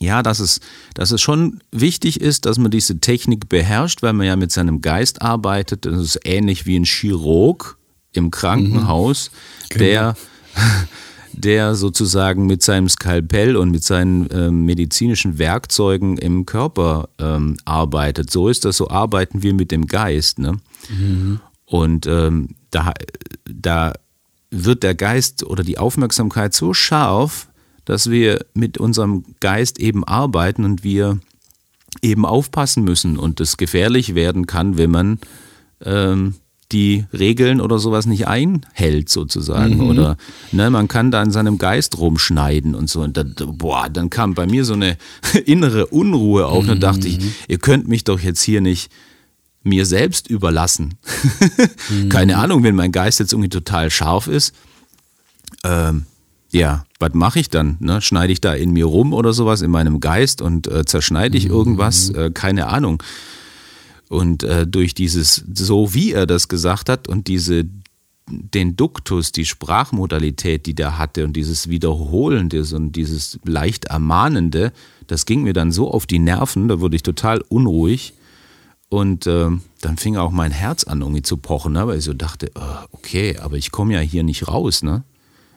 ja, 0.00 0.22
dass 0.22 0.40
es, 0.40 0.60
dass 0.94 1.10
es 1.10 1.20
schon 1.20 1.60
wichtig 1.72 2.20
ist, 2.20 2.46
dass 2.46 2.58
man 2.58 2.70
diese 2.70 3.00
Technik 3.00 3.48
beherrscht, 3.48 4.02
weil 4.02 4.12
man 4.12 4.26
ja 4.26 4.36
mit 4.36 4.52
seinem 4.52 4.80
Geist 4.80 5.22
arbeitet. 5.22 5.86
Das 5.86 6.00
ist 6.00 6.20
ähnlich 6.24 6.66
wie 6.66 6.78
ein 6.78 6.84
Chirurg 6.84 7.78
im 8.12 8.30
Krankenhaus, 8.30 9.30
der, 9.74 10.16
der 11.32 11.74
sozusagen 11.74 12.46
mit 12.46 12.62
seinem 12.62 12.88
Skalpell 12.88 13.56
und 13.56 13.70
mit 13.70 13.84
seinen 13.84 14.28
ähm, 14.32 14.64
medizinischen 14.64 15.38
Werkzeugen 15.38 16.18
im 16.18 16.44
Körper 16.46 17.08
ähm, 17.18 17.56
arbeitet. 17.64 18.30
So 18.30 18.48
ist 18.48 18.64
das, 18.64 18.76
so 18.76 18.90
arbeiten 18.90 19.42
wir 19.42 19.54
mit 19.54 19.70
dem 19.70 19.86
Geist. 19.86 20.38
Ne? 20.38 20.58
Und 21.64 22.06
ähm, 22.06 22.50
da, 22.70 22.92
da 23.44 23.92
wird 24.50 24.82
der 24.82 24.94
Geist 24.94 25.42
oder 25.44 25.64
die 25.64 25.78
Aufmerksamkeit 25.78 26.54
so 26.54 26.74
scharf, 26.74 27.48
dass 27.86 28.10
wir 28.10 28.44
mit 28.52 28.76
unserem 28.76 29.24
Geist 29.40 29.78
eben 29.78 30.04
arbeiten 30.04 30.64
und 30.64 30.84
wir 30.84 31.18
eben 32.02 32.26
aufpassen 32.26 32.84
müssen 32.84 33.16
und 33.16 33.40
es 33.40 33.56
gefährlich 33.56 34.14
werden 34.14 34.46
kann, 34.46 34.76
wenn 34.76 34.90
man 34.90 35.18
ähm, 35.82 36.34
die 36.72 37.04
Regeln 37.12 37.60
oder 37.60 37.78
sowas 37.78 38.06
nicht 38.06 38.26
einhält 38.26 39.08
sozusagen 39.08 39.76
mhm. 39.76 39.88
oder 39.88 40.16
ne, 40.50 40.68
man 40.68 40.88
kann 40.88 41.12
da 41.12 41.22
in 41.22 41.30
seinem 41.30 41.58
Geist 41.58 41.96
rumschneiden 41.98 42.74
und 42.74 42.90
so 42.90 43.02
und 43.02 43.16
dann, 43.16 43.34
boah, 43.36 43.88
dann 43.88 44.10
kam 44.10 44.34
bei 44.34 44.46
mir 44.46 44.64
so 44.64 44.74
eine 44.74 44.98
innere 45.46 45.86
Unruhe 45.86 46.46
auf 46.46 46.64
mhm. 46.64 46.70
und 46.70 46.82
dachte 46.82 47.06
ich, 47.06 47.18
ihr 47.46 47.58
könnt 47.58 47.86
mich 47.88 48.04
doch 48.04 48.20
jetzt 48.20 48.42
hier 48.42 48.60
nicht 48.60 48.90
mir 49.62 49.86
selbst 49.86 50.28
überlassen. 50.28 50.94
mhm. 51.88 52.08
Keine 52.08 52.36
Ahnung, 52.36 52.62
wenn 52.62 52.74
mein 52.74 52.92
Geist 52.92 53.20
jetzt 53.20 53.32
irgendwie 53.32 53.48
total 53.48 53.90
scharf 53.90 54.26
ist, 54.26 54.54
ähm, 55.64 56.06
ja, 56.56 56.84
was 56.98 57.12
mache 57.14 57.40
ich 57.40 57.50
dann? 57.50 57.76
Ne? 57.80 58.00
Schneide 58.00 58.32
ich 58.32 58.40
da 58.40 58.54
in 58.54 58.72
mir 58.72 58.86
rum 58.86 59.12
oder 59.12 59.32
sowas 59.32 59.60
in 59.60 59.70
meinem 59.70 60.00
Geist 60.00 60.40
und 60.40 60.66
äh, 60.66 60.84
zerschneide 60.84 61.36
ich 61.36 61.46
irgendwas? 61.46 62.10
Mhm. 62.10 62.18
Äh, 62.18 62.30
keine 62.30 62.68
Ahnung. 62.68 63.02
Und 64.08 64.42
äh, 64.42 64.66
durch 64.66 64.94
dieses, 64.94 65.44
so 65.52 65.92
wie 65.92 66.12
er 66.12 66.26
das 66.26 66.48
gesagt 66.48 66.88
hat 66.88 67.08
und 67.08 67.26
diese, 67.26 67.66
den 68.28 68.76
Duktus, 68.76 69.32
die 69.32 69.44
Sprachmodalität, 69.44 70.66
die 70.66 70.74
der 70.74 70.96
hatte 70.98 71.24
und 71.24 71.34
dieses 71.34 71.68
Wiederholende 71.68 72.64
und 72.74 72.92
dieses 72.92 73.38
leicht 73.44 73.86
Ermahnende, 73.86 74.72
das 75.06 75.26
ging 75.26 75.42
mir 75.42 75.52
dann 75.52 75.72
so 75.72 75.90
auf 75.90 76.06
die 76.06 76.18
Nerven, 76.18 76.68
da 76.68 76.80
wurde 76.80 76.96
ich 76.96 77.02
total 77.02 77.42
unruhig. 77.48 78.14
Und 78.88 79.26
äh, 79.26 79.50
dann 79.80 79.96
fing 79.96 80.16
auch 80.16 80.30
mein 80.30 80.52
Herz 80.52 80.84
an, 80.84 81.00
irgendwie 81.00 81.22
zu 81.22 81.36
pochen, 81.36 81.72
ne? 81.72 81.86
weil 81.88 81.98
ich 81.98 82.04
so 82.04 82.14
dachte, 82.14 82.52
oh, 82.54 82.86
okay, 82.92 83.36
aber 83.38 83.56
ich 83.56 83.72
komme 83.72 83.94
ja 83.94 84.00
hier 84.00 84.22
nicht 84.22 84.46
raus, 84.46 84.84
ne? 84.84 85.02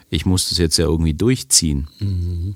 Ich 0.09 0.25
muss 0.25 0.49
das 0.49 0.57
jetzt 0.57 0.77
ja 0.77 0.85
irgendwie 0.85 1.13
durchziehen. 1.13 1.87
Mhm. 1.99 2.55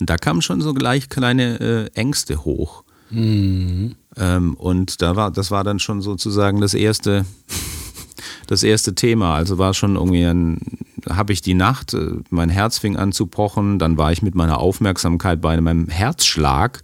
Und 0.00 0.10
da 0.10 0.16
kamen 0.16 0.42
schon 0.42 0.60
so 0.60 0.74
gleich 0.74 1.08
kleine 1.08 1.60
äh, 1.60 1.98
Ängste 1.98 2.44
hoch. 2.44 2.84
Mhm. 3.10 3.94
Ähm, 4.16 4.54
und 4.54 5.02
da 5.02 5.16
war, 5.16 5.30
das 5.30 5.50
war 5.50 5.64
dann 5.64 5.78
schon 5.78 6.00
sozusagen 6.00 6.60
das 6.60 6.74
erste, 6.74 7.24
das 8.46 8.62
erste 8.62 8.94
Thema. 8.94 9.34
Also 9.34 9.58
war 9.58 9.74
schon 9.74 9.96
irgendwie 9.96 10.24
ein, 10.24 10.60
habe 11.08 11.32
ich 11.32 11.42
die 11.42 11.54
Nacht, 11.54 11.94
äh, 11.94 12.12
mein 12.30 12.50
Herz 12.50 12.78
fing 12.78 12.96
an 12.96 13.12
zu 13.12 13.26
pochen, 13.26 13.78
dann 13.78 13.98
war 13.98 14.12
ich 14.12 14.22
mit 14.22 14.34
meiner 14.34 14.58
Aufmerksamkeit 14.58 15.40
bei 15.40 15.60
meinem 15.60 15.88
Herzschlag, 15.88 16.82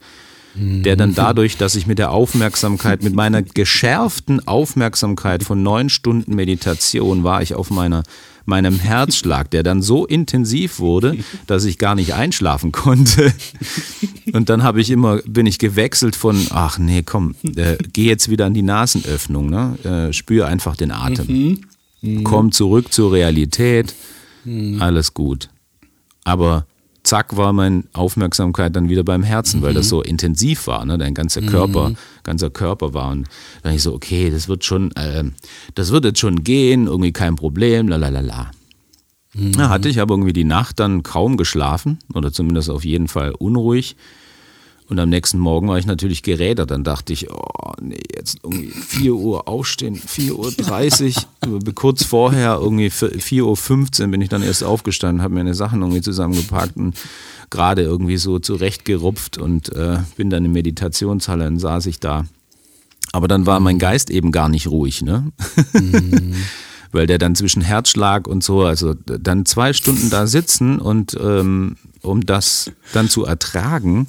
der 0.56 0.96
dann 0.96 1.14
dadurch, 1.14 1.58
dass 1.58 1.76
ich 1.76 1.86
mit 1.86 2.00
der 2.00 2.10
Aufmerksamkeit, 2.10 3.04
mit 3.04 3.14
meiner 3.14 3.42
geschärften 3.54 4.46
Aufmerksamkeit 4.48 5.44
von 5.44 5.62
neun 5.62 5.88
Stunden 5.88 6.34
Meditation 6.34 7.22
war 7.22 7.40
ich 7.40 7.54
auf 7.54 7.70
meiner 7.70 8.02
meinem 8.50 8.78
Herzschlag, 8.78 9.50
der 9.50 9.62
dann 9.62 9.80
so 9.80 10.04
intensiv 10.04 10.78
wurde, 10.78 11.16
dass 11.46 11.64
ich 11.64 11.78
gar 11.78 11.94
nicht 11.94 12.12
einschlafen 12.12 12.72
konnte. 12.72 13.32
Und 14.32 14.50
dann 14.50 14.62
habe 14.62 14.80
ich 14.80 14.90
immer, 14.90 15.22
bin 15.26 15.46
ich 15.46 15.58
gewechselt 15.58 16.16
von, 16.16 16.46
ach 16.50 16.78
nee, 16.78 17.02
komm, 17.02 17.34
äh, 17.56 17.78
geh 17.92 18.04
jetzt 18.04 18.28
wieder 18.28 18.44
an 18.46 18.54
die 18.54 18.62
Nasenöffnung, 18.62 19.48
ne? 19.48 19.78
Äh, 19.84 20.12
spür 20.12 20.46
einfach 20.46 20.76
den 20.76 20.90
Atem. 20.90 21.26
Mhm. 21.26 21.60
Mhm. 22.02 22.24
Komm 22.24 22.52
zurück 22.52 22.92
zur 22.92 23.12
Realität, 23.12 23.94
mhm. 24.44 24.82
alles 24.82 25.14
gut. 25.14 25.48
Aber 26.24 26.66
zack 27.02 27.36
war 27.36 27.52
meine 27.52 27.84
Aufmerksamkeit 27.92 28.74
dann 28.76 28.88
wieder 28.88 29.04
beim 29.04 29.22
Herzen, 29.22 29.60
mhm. 29.60 29.64
weil 29.64 29.74
das 29.74 29.86
mhm. 29.86 29.90
so 29.90 30.02
intensiv 30.02 30.66
war, 30.66 30.84
ne? 30.84 30.98
dein 30.98 31.14
ganzer 31.14 31.42
Körper, 31.42 31.90
mhm. 31.90 31.96
ganzer 32.22 32.50
Körper 32.50 32.94
war 32.94 33.10
und 33.10 33.26
dann 33.62 33.74
ich 33.74 33.82
so, 33.82 33.94
okay, 33.94 34.30
das 34.30 34.48
wird 34.48 34.64
schon, 34.64 34.92
äh, 34.92 35.24
das 35.74 35.90
wird 35.90 36.04
jetzt 36.04 36.20
schon 36.20 36.44
gehen, 36.44 36.86
irgendwie 36.86 37.12
kein 37.12 37.36
Problem, 37.36 37.88
la 37.88 37.96
la 37.96 38.08
la 38.08 38.20
la. 38.20 38.50
Mhm. 39.34 39.52
Da 39.52 39.68
hatte 39.68 39.88
ich 39.88 40.00
aber 40.00 40.14
irgendwie 40.14 40.32
die 40.32 40.44
Nacht 40.44 40.80
dann 40.80 41.02
kaum 41.02 41.36
geschlafen 41.36 41.98
oder 42.14 42.32
zumindest 42.32 42.70
auf 42.70 42.84
jeden 42.84 43.08
Fall 43.08 43.32
unruhig 43.32 43.96
und 44.90 44.98
am 44.98 45.08
nächsten 45.08 45.38
Morgen 45.38 45.68
war 45.68 45.78
ich 45.78 45.86
natürlich 45.86 46.24
gerädert. 46.24 46.72
Dann 46.72 46.82
dachte 46.82 47.12
ich, 47.12 47.30
oh 47.30 47.72
nee, 47.80 48.02
jetzt 48.12 48.40
irgendwie 48.42 48.70
4 48.70 49.14
Uhr 49.14 49.46
aufstehen, 49.46 49.96
4.30 49.96 51.26
Uhr. 51.46 51.60
Kurz 51.74 52.04
vorher, 52.04 52.58
irgendwie 52.60 52.88
4.15 52.88 54.02
Uhr 54.02 54.08
bin 54.08 54.20
ich 54.20 54.28
dann 54.28 54.42
erst 54.42 54.64
aufgestanden, 54.64 55.22
habe 55.22 55.34
meine 55.34 55.54
Sachen 55.54 55.80
irgendwie 55.80 56.00
zusammengepackt 56.00 56.76
und 56.76 56.96
gerade 57.50 57.82
irgendwie 57.82 58.16
so 58.16 58.40
zurechtgerupft 58.40 59.38
und 59.38 59.72
äh, 59.72 59.98
bin 60.16 60.28
dann 60.28 60.44
in 60.44 60.52
Meditationshalle 60.52 61.46
und 61.46 61.60
saß 61.60 61.86
ich 61.86 62.00
da. 62.00 62.26
Aber 63.12 63.28
dann 63.28 63.46
war 63.46 63.60
mein 63.60 63.78
Geist 63.78 64.10
eben 64.10 64.32
gar 64.32 64.48
nicht 64.48 64.66
ruhig, 64.66 65.02
ne? 65.02 65.30
Mhm. 65.72 66.34
Weil 66.92 67.06
der 67.06 67.18
dann 67.18 67.36
zwischen 67.36 67.62
Herzschlag 67.62 68.26
und 68.26 68.42
so, 68.42 68.62
also 68.62 68.94
dann 68.94 69.46
zwei 69.46 69.72
Stunden 69.72 70.10
da 70.10 70.26
sitzen 70.26 70.80
und 70.80 71.16
ähm, 71.20 71.76
um 72.02 72.26
das 72.26 72.72
dann 72.92 73.08
zu 73.08 73.24
ertragen, 73.24 74.08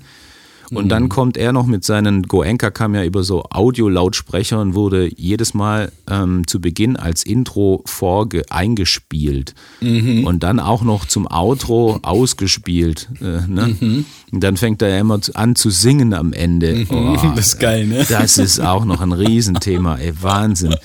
und 0.72 0.86
mhm. 0.86 0.90
dann 0.90 1.10
kommt 1.10 1.36
er 1.36 1.52
noch 1.52 1.66
mit 1.66 1.84
seinen, 1.84 2.24
Goenka 2.24 2.72
kam 2.72 2.96
ja 2.96 3.04
über 3.04 3.24
so 3.24 3.44
Audio-Lautsprecher 3.50 4.60
und 4.62 4.74
wurde 4.74 5.10
jedes 5.14 5.54
Mal 5.54 5.92
ähm, 6.10 6.48
zu 6.48 6.62
Beginn 6.62 6.96
als 6.96 7.24
Intro 7.26 7.84
vorge 7.86 8.44
eingespielt. 8.50 9.54
Mhm. 9.82 10.26
Und 10.26 10.44
dann 10.44 10.62
auch 10.62 10.84
noch 10.84 11.06
zum 11.06 11.28
Outro 11.30 12.00
ausgespielt. 12.04 13.10
Äh, 13.20 13.46
ne? 13.48 13.76
Mhm. 13.80 14.06
Und 14.32 14.44
dann 14.44 14.56
fängt 14.56 14.82
er 14.82 14.98
immer 14.98 15.20
an 15.34 15.56
zu 15.58 15.70
singen 15.70 16.14
am 16.14 16.32
Ende. 16.32 16.74
Mhm. 16.74 16.88
Oh, 16.90 17.18
das 17.36 17.48
ist 17.48 17.60
geil, 17.60 17.86
ne? 17.86 18.06
Das 18.08 18.38
ist 18.38 18.62
auch 18.62 18.86
noch 18.86 19.02
ein 19.02 19.12
Riesenthema, 19.12 19.98
ey, 19.98 20.14
Wahnsinn. 20.22 20.76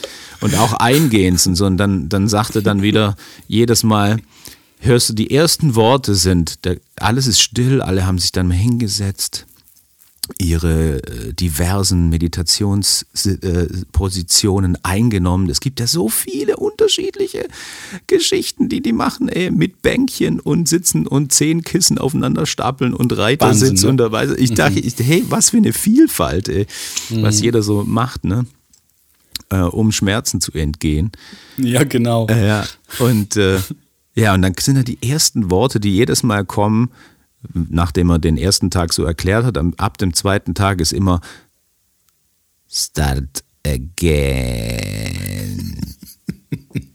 Und 0.41 0.59
auch 0.59 0.73
eingehend 0.73 1.47
und 1.47 1.55
so. 1.55 1.65
Und 1.65 1.77
dann, 1.77 2.09
dann 2.09 2.27
sagt 2.27 2.57
er 2.57 2.63
dann 2.63 2.83
wieder 2.83 3.15
jedes 3.47 3.85
Mal, 3.85 4.17
hörst 4.81 5.11
du, 5.11 5.13
die 5.15 5.31
ersten 5.31 5.77
Worte 5.77 6.17
sind, 6.17 6.65
der, 6.65 6.79
alles 6.97 7.29
ist 7.29 7.41
still, 7.41 7.81
alle 7.81 8.05
haben 8.05 8.19
sich 8.19 8.33
dann 8.33 8.49
mal 8.49 8.55
hingesetzt 8.55 9.47
ihre 10.39 11.03
äh, 11.03 11.33
diversen 11.33 12.09
Meditationspositionen 12.09 14.79
eingenommen. 14.83 15.51
Es 15.51 15.61
gibt 15.61 15.81
ja 15.81 15.87
so 15.87 16.09
viele 16.09 16.57
unterschiedliche 16.57 17.47
Geschichten, 18.07 18.69
die 18.69 18.81
die 18.81 18.93
machen, 18.93 19.29
ey, 19.29 19.51
mit 19.51 19.83
Bänkchen 19.83 20.41
und 20.41 20.69
sitzen 20.69 21.07
und 21.07 21.33
zehn 21.33 21.63
Kissen 21.63 21.99
aufeinander 21.99 22.47
stapeln 22.47 22.95
und 22.95 23.17
Reitersitz 23.17 23.83
ne? 23.83 23.89
und 23.89 23.97
dabei. 23.99 24.29
Ich 24.37 24.55
dachte, 24.55 24.81
mhm. 24.81 24.87
ich, 24.87 24.95
hey, 24.99 25.25
was 25.29 25.51
für 25.51 25.59
eine 25.59 25.73
Vielfalt, 25.73 26.49
ey, 26.49 26.67
mhm. 27.11 27.23
was 27.23 27.41
jeder 27.41 27.63
so 27.63 27.85
macht, 27.85 28.25
ne? 28.25 28.47
Äh, 29.49 29.61
um 29.61 29.93
Schmerzen 29.93 30.41
zu 30.41 30.51
entgehen. 30.53 31.13
Ja, 31.57 31.85
genau. 31.85 32.27
Äh, 32.27 32.49
ja, 32.49 32.65
und 32.99 33.37
äh, 33.37 33.61
ja, 34.17 34.35
und 34.35 34.43
dann 34.43 34.55
sind 34.59 34.77
ja 34.77 34.83
die 34.83 34.99
ersten 35.09 35.51
Worte, 35.51 35.79
die 35.79 35.95
jedes 35.95 36.23
Mal 36.23 36.45
kommen, 36.45 36.91
nachdem 37.53 38.11
er 38.11 38.19
den 38.19 38.37
ersten 38.37 38.71
Tag 38.71 38.93
so 38.93 39.05
erklärt 39.05 39.45
hat, 39.45 39.59
ab 39.79 39.99
dem 39.99 40.15
zweiten 40.15 40.55
Tag 40.55 40.81
ist 40.81 40.93
immer 40.93 41.21
Start 42.69 43.45
again. 43.65 45.17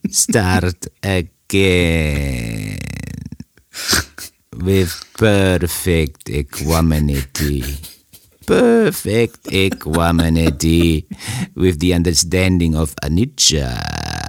Start 0.10 0.92
again. 1.02 2.78
With 4.56 4.94
perfect 5.18 6.30
equanimity. 6.30 7.64
Perfect 8.46 9.52
equanimity. 9.52 11.08
With 11.56 11.80
the 11.80 11.94
understanding 11.94 12.76
of 12.76 12.94
anicca. 13.02 14.21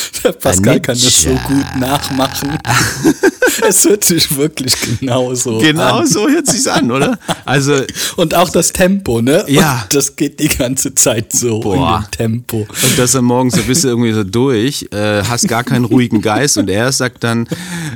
Pascal 0.40 0.80
kann 0.80 0.98
das 1.00 1.22
so 1.22 1.30
gut 1.30 1.76
nachmachen. 1.78 2.58
es 3.68 3.84
hört 3.84 4.04
sich 4.04 4.36
wirklich 4.36 4.74
genauso 4.98 5.58
genau 5.58 5.98
an. 5.98 6.06
so 6.06 6.28
hört 6.28 6.46
sich's 6.46 6.66
an, 6.66 6.90
oder? 6.90 7.18
Also 7.44 7.82
und 8.16 8.34
auch 8.34 8.50
das 8.50 8.72
Tempo, 8.72 9.20
ne? 9.20 9.44
Ja, 9.48 9.82
und 9.82 9.94
das 9.94 10.16
geht 10.16 10.40
die 10.40 10.48
ganze 10.48 10.94
Zeit 10.94 11.32
so 11.32 11.60
Boah. 11.60 11.98
in 11.98 12.02
dem 12.02 12.10
Tempo. 12.10 12.58
Und 12.58 12.98
dass 12.98 13.14
er 13.14 13.22
morgens 13.22 13.54
so 13.54 13.62
bist 13.62 13.84
du 13.84 13.88
irgendwie 13.88 14.12
so 14.12 14.24
durch, 14.24 14.88
äh, 14.92 15.22
hast 15.22 15.48
gar 15.48 15.64
keinen 15.64 15.84
ruhigen 15.84 16.20
Geist 16.20 16.58
und 16.58 16.70
er 16.70 16.92
sagt 16.92 17.24
dann 17.24 17.48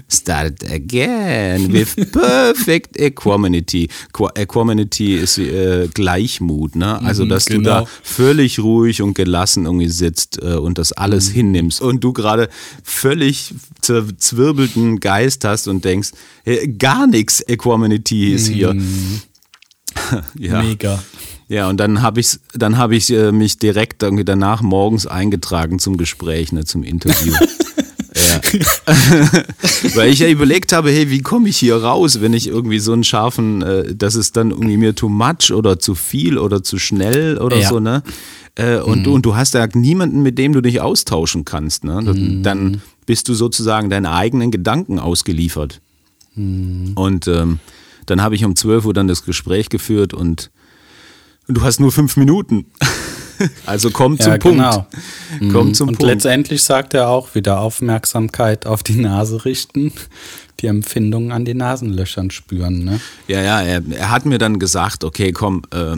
Start 0.08 0.70
again 0.70 1.72
with 1.72 1.94
perfect 2.12 2.98
equanimity. 2.98 3.88
Equanimity 4.34 5.16
ist 5.16 5.38
äh, 5.38 5.88
Gleichmut, 5.92 6.76
ne? 6.76 7.00
Also 7.02 7.24
mhm, 7.24 7.28
dass 7.30 7.46
genau. 7.46 7.58
du 7.58 7.64
da 7.64 7.78
genau. 7.80 7.90
völlig 8.02 8.58
ruhig 8.58 9.02
und 9.02 9.14
gelassen 9.14 9.66
irgendwie 9.66 9.88
sitzt 9.88 10.42
äh, 10.42 10.54
und 10.54 10.78
das 10.78 10.92
alles 10.92 11.30
mhm. 11.30 11.34
hinnimmst 11.34 11.80
und 11.86 12.02
du 12.02 12.12
gerade 12.12 12.48
völlig 12.82 13.54
zerzwirbelten 13.80 15.00
Geist 15.00 15.44
hast 15.44 15.68
und 15.68 15.84
denkst, 15.84 16.10
hey, 16.44 16.68
gar 16.68 17.06
nichts 17.06 17.40
Equanimity 17.46 18.32
ist 18.32 18.48
hier. 18.48 18.74
Mm. 18.74 19.20
ja. 20.38 20.62
Mega. 20.62 21.02
Ja, 21.48 21.68
und 21.68 21.78
dann 21.78 22.02
habe 22.02 22.20
ich, 22.20 22.38
dann 22.54 22.76
hab 22.76 22.90
ich 22.90 23.10
äh, 23.10 23.30
mich 23.30 23.58
direkt 23.58 24.02
danach 24.02 24.62
morgens 24.62 25.06
eingetragen 25.06 25.78
zum 25.78 25.96
Gespräch, 25.96 26.52
ne, 26.52 26.64
zum 26.64 26.82
Interview. 26.82 27.34
Weil 29.94 30.10
ich 30.10 30.20
ja 30.20 30.28
überlegt 30.28 30.72
habe, 30.72 30.90
hey, 30.90 31.10
wie 31.10 31.20
komme 31.20 31.48
ich 31.48 31.56
hier 31.56 31.76
raus, 31.76 32.20
wenn 32.20 32.32
ich 32.32 32.46
irgendwie 32.46 32.78
so 32.78 32.92
einen 32.92 33.04
scharfen, 33.04 33.62
äh, 33.62 33.94
das 33.94 34.14
ist 34.14 34.36
dann 34.36 34.50
irgendwie 34.50 34.76
mir 34.76 34.94
too 34.94 35.08
much 35.08 35.52
oder 35.52 35.78
zu 35.78 35.94
viel 35.94 36.38
oder 36.38 36.62
zu 36.62 36.78
schnell 36.78 37.38
oder 37.38 37.58
ja. 37.58 37.68
so, 37.68 37.80
ne? 37.80 38.02
Äh, 38.54 38.78
und, 38.78 39.00
mhm. 39.00 39.04
du, 39.04 39.14
und 39.14 39.26
du 39.26 39.36
hast 39.36 39.54
da 39.54 39.66
niemanden, 39.74 40.22
mit 40.22 40.38
dem 40.38 40.52
du 40.52 40.60
dich 40.60 40.80
austauschen 40.80 41.44
kannst, 41.44 41.84
ne? 41.84 42.00
Mhm. 42.00 42.42
Dann 42.42 42.82
bist 43.04 43.28
du 43.28 43.34
sozusagen 43.34 43.90
deinen 43.90 44.06
eigenen 44.06 44.50
Gedanken 44.50 44.98
ausgeliefert. 44.98 45.80
Mhm. 46.34 46.92
Und 46.94 47.28
ähm, 47.28 47.60
dann 48.06 48.22
habe 48.22 48.34
ich 48.34 48.44
um 48.44 48.56
12 48.56 48.84
Uhr 48.86 48.94
dann 48.94 49.08
das 49.08 49.24
Gespräch 49.24 49.68
geführt 49.68 50.14
und, 50.14 50.50
und 51.48 51.56
du 51.56 51.62
hast 51.62 51.80
nur 51.80 51.92
fünf 51.92 52.16
Minuten. 52.16 52.66
Also 53.66 53.90
komm 53.90 54.18
zum 54.18 54.32
ja, 54.32 54.38
Punkt. 54.38 54.58
Genau. 54.58 54.86
Komm 55.52 55.68
mhm. 55.68 55.74
zum 55.74 55.88
Und 55.88 55.98
Punkt. 55.98 56.12
letztendlich 56.12 56.62
sagt 56.62 56.94
er 56.94 57.08
auch 57.08 57.34
wieder 57.34 57.60
Aufmerksamkeit 57.60 58.66
auf 58.66 58.82
die 58.82 58.96
Nase 58.96 59.44
richten, 59.44 59.92
die 60.60 60.66
Empfindungen 60.66 61.32
an 61.32 61.44
den 61.44 61.58
Nasenlöchern 61.58 62.30
spüren. 62.30 62.84
Ne? 62.84 63.00
Ja, 63.28 63.42
ja, 63.42 63.60
er, 63.62 63.82
er 63.90 64.10
hat 64.10 64.26
mir 64.26 64.38
dann 64.38 64.58
gesagt, 64.58 65.04
okay, 65.04 65.32
komm, 65.32 65.62
äh, 65.72 65.96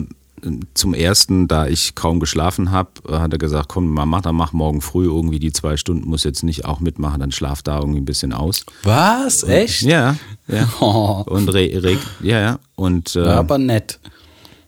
zum 0.73 0.93
ersten, 0.93 1.47
da 1.47 1.67
ich 1.67 1.95
kaum 1.95 2.19
geschlafen 2.19 2.71
habe, 2.71 2.89
hat 3.09 3.31
er 3.33 3.37
gesagt, 3.37 3.69
komm, 3.69 3.93
mach, 3.93 4.21
dann 4.21 4.35
mach 4.35 4.53
morgen 4.53 4.81
früh 4.81 5.05
irgendwie 5.05 5.39
die 5.39 5.51
zwei 5.51 5.77
Stunden, 5.77 6.09
muss 6.09 6.23
jetzt 6.23 6.43
nicht 6.43 6.65
auch 6.65 6.79
mitmachen, 6.79 7.19
dann 7.19 7.31
schlaf 7.31 7.61
da 7.61 7.79
irgendwie 7.79 7.99
ein 7.99 8.05
bisschen 8.05 8.33
aus. 8.33 8.65
Was? 8.83 9.43
Und, 9.43 9.51
Echt? 9.51 9.81
Ja, 9.81 10.15
ja. 10.47 10.67
Oh. 10.79 11.23
Und 11.25 11.49
re, 11.49 11.69
re, 11.83 11.97
ja, 12.21 12.39
ja. 12.39 12.59
Und, 12.75 13.15
äh, 13.15 13.21
aber 13.21 13.57
nett. 13.57 13.99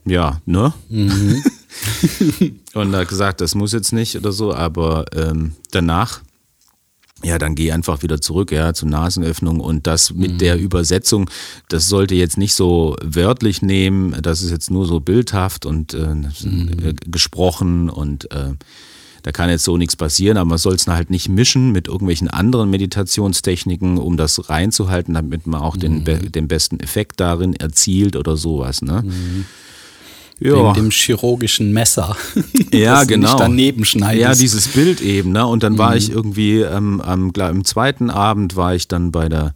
Ja, 0.05 0.39
ne? 0.45 0.73
Mhm. 0.89 1.43
und 2.73 2.95
hat 2.95 3.07
gesagt, 3.07 3.41
das 3.41 3.55
muss 3.55 3.73
jetzt 3.73 3.93
nicht 3.93 4.15
oder 4.15 4.31
so, 4.31 4.53
aber 4.53 5.05
ähm, 5.15 5.53
danach 5.71 6.21
ja, 7.23 7.37
dann 7.37 7.55
geh 7.55 7.71
einfach 7.71 8.01
wieder 8.03 8.19
zurück, 8.19 8.51
ja, 8.51 8.73
zur 8.73 8.89
Nasenöffnung 8.89 9.59
und 9.59 9.85
das 9.87 10.13
mit 10.13 10.33
mhm. 10.33 10.37
der 10.39 10.59
Übersetzung, 10.59 11.29
das 11.69 11.87
sollte 11.87 12.15
jetzt 12.15 12.37
nicht 12.37 12.55
so 12.55 12.95
wörtlich 13.03 13.61
nehmen, 13.61 14.19
das 14.21 14.41
ist 14.41 14.51
jetzt 14.51 14.71
nur 14.71 14.85
so 14.85 14.99
bildhaft 14.99 15.65
und 15.65 15.93
äh, 15.93 16.15
mhm. 16.15 16.71
Äh, 16.83 16.93
gesprochen 17.05 17.89
und 17.89 18.31
äh, 18.31 18.53
da 19.23 19.31
kann 19.31 19.51
jetzt 19.51 19.65
so 19.65 19.77
nichts 19.77 19.95
passieren, 19.95 20.37
aber 20.37 20.49
man 20.49 20.57
soll 20.57 20.73
es 20.73 20.87
halt 20.87 21.11
nicht 21.11 21.29
mischen 21.29 21.71
mit 21.71 21.87
irgendwelchen 21.87 22.27
anderen 22.27 22.71
Meditationstechniken, 22.71 23.99
um 23.99 24.17
das 24.17 24.49
reinzuhalten, 24.49 25.13
damit 25.13 25.45
man 25.45 25.61
auch 25.61 25.75
mhm. 25.75 26.03
den, 26.03 26.31
den 26.31 26.47
besten 26.47 26.79
Effekt 26.79 27.19
darin 27.19 27.55
erzielt 27.55 28.15
oder 28.15 28.35
sowas, 28.35 28.81
ne? 28.81 29.03
Mhm. 29.05 29.45
Ja. 30.41 30.55
Wegen 30.55 30.73
dem 30.73 30.89
chirurgischen 30.89 31.71
Messer. 31.71 32.15
Ja, 32.73 33.03
genau. 33.03 33.27
Nicht 33.27 33.39
daneben 33.39 33.85
schneidest. 33.85 34.21
Ja, 34.21 34.33
dieses 34.33 34.69
Bild 34.69 35.01
eben. 35.01 35.33
Ne? 35.33 35.45
Und 35.45 35.61
dann 35.61 35.73
mhm. 35.73 35.77
war 35.77 35.97
ich 35.97 36.09
irgendwie, 36.09 36.61
ähm, 36.61 37.01
am, 37.01 37.33
im 37.35 37.65
zweiten 37.65 38.09
Abend 38.09 38.55
war 38.55 38.73
ich 38.73 38.87
dann 38.87 39.11
bei 39.11 39.27
der 39.27 39.53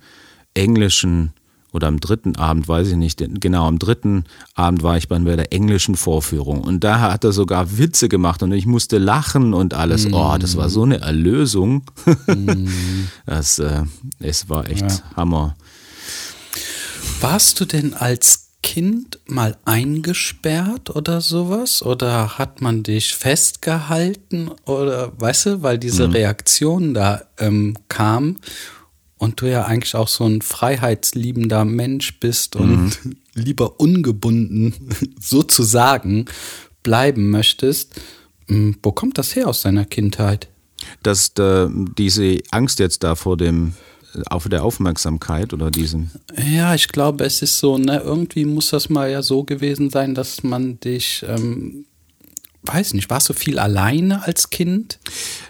englischen, 0.54 1.32
oder 1.71 1.88
am 1.88 2.02
dritten 2.02 2.36
Abend, 2.36 2.67
weiß 2.67 2.89
ich 2.89 2.98
nicht, 2.98 3.24
genau, 3.39 3.67
am 3.67 3.80
dritten 3.80 4.26
Abend 4.54 4.84
war 4.84 4.98
ich 4.98 5.08
bei 5.08 5.17
der 5.17 5.54
englischen 5.54 5.95
Vorführung. 5.95 6.62
Und 6.62 6.84
da 6.84 7.00
hat 7.00 7.24
er 7.24 7.32
sogar 7.32 7.78
Witze 7.78 8.10
gemacht 8.10 8.43
und 8.43 8.52
ich 8.52 8.65
musste 8.65 8.98
lachen 8.98 9.54
und 9.54 9.74
alles. 9.74 10.08
Mhm. 10.08 10.13
Oh, 10.13 10.36
das 10.38 10.58
war 10.58 10.69
so 10.69 10.84
eine 10.84 11.00
Erlösung. 11.00 11.84
Mhm. 12.28 12.67
Das, 13.26 13.60
äh, 13.60 13.84
es 14.19 14.50
war 14.50 14.69
echt 14.69 14.82
ja. 14.82 15.02
Hammer. 15.15 15.56
Warst 17.21 17.60
du 17.60 17.65
denn 17.65 17.93
als 17.93 18.44
Kind 18.65 19.19
mal 19.28 19.58
eingesperrt 19.63 20.89
oder 20.89 21.21
sowas? 21.21 21.84
Oder 21.84 22.39
hat 22.39 22.62
man 22.62 22.82
dich 22.82 23.15
festgehalten? 23.15 24.49
Oder 24.65 25.13
weißt 25.19 25.45
du, 25.45 25.62
weil 25.62 25.78
diese 25.78 26.08
mhm. 26.08 26.13
Reaktion 26.13 26.93
da 26.95 27.21
ähm, 27.38 27.78
kam 27.89 28.38
und 29.19 29.39
du 29.39 29.45
ja 29.45 29.65
eigentlich 29.65 29.93
auch 29.93 30.08
so 30.08 30.25
ein 30.25 30.41
freiheitsliebender 30.41 31.63
Mensch 31.63 32.19
bist 32.19 32.56
und 32.56 33.06
mhm. 33.06 33.17
lieber 33.36 33.80
ungebunden 33.80 34.73
sozusagen 35.21 36.25
bleiben 36.82 37.30
möchtest. 37.30 38.01
Hm, 38.47 38.78
wo 38.82 38.91
kommt 38.91 39.19
das 39.19 39.36
her 39.36 39.47
aus 39.47 39.62
deiner 39.62 39.86
Kindheit? 39.86 40.49
Dass 41.04 41.34
äh, 41.38 41.67
diese 41.99 42.39
Angst 42.49 42.80
jetzt 42.80 43.04
da 43.04 43.13
vor 43.13 43.38
dem 43.38 43.75
auf 44.30 44.47
der 44.47 44.63
Aufmerksamkeit 44.63 45.54
oder 45.54 45.71
diesen? 45.71 46.12
Ja, 46.38 46.75
ich 46.75 46.88
glaube, 46.88 47.23
es 47.23 47.41
ist 47.41 47.60
so, 47.60 47.78
ne, 47.78 48.01
irgendwie 48.04 48.45
muss 48.45 48.69
das 48.69 48.89
mal 48.89 49.10
ja 49.10 49.21
so 49.21 49.43
gewesen 49.43 49.89
sein, 49.89 50.15
dass 50.15 50.43
man 50.43 50.80
dich, 50.80 51.25
ähm, 51.28 51.86
weiß 52.63 52.93
nicht, 52.93 53.10
warst 53.10 53.30
du 53.30 53.34
viel 53.34 53.60
alleine 53.60 54.23
als 54.23 54.49
Kind? 54.49 54.99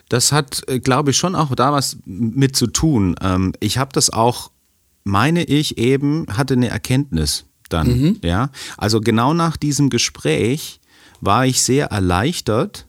Das 0.09 0.31
hat, 0.31 0.63
äh, 0.67 0.79
glaube 0.79 1.11
ich, 1.11 1.17
schon 1.17 1.35
auch 1.35 1.53
da 1.55 1.71
was 1.71 1.97
mit 2.05 2.55
zu 2.55 2.67
tun. 2.67 3.15
Ähm, 3.21 3.53
ich 3.59 3.77
habe 3.77 3.91
das 3.93 4.09
auch, 4.09 4.51
meine 5.03 5.43
ich 5.43 5.77
eben, 5.77 6.25
hatte 6.29 6.55
eine 6.55 6.69
Erkenntnis 6.69 7.45
dann, 7.69 7.87
mhm. 7.87 8.19
ja. 8.23 8.49
Also 8.77 9.01
genau 9.01 9.33
nach 9.33 9.57
diesem 9.57 9.89
Gespräch 9.89 10.79
war 11.21 11.45
ich 11.45 11.61
sehr 11.61 11.87
erleichtert, 11.87 12.84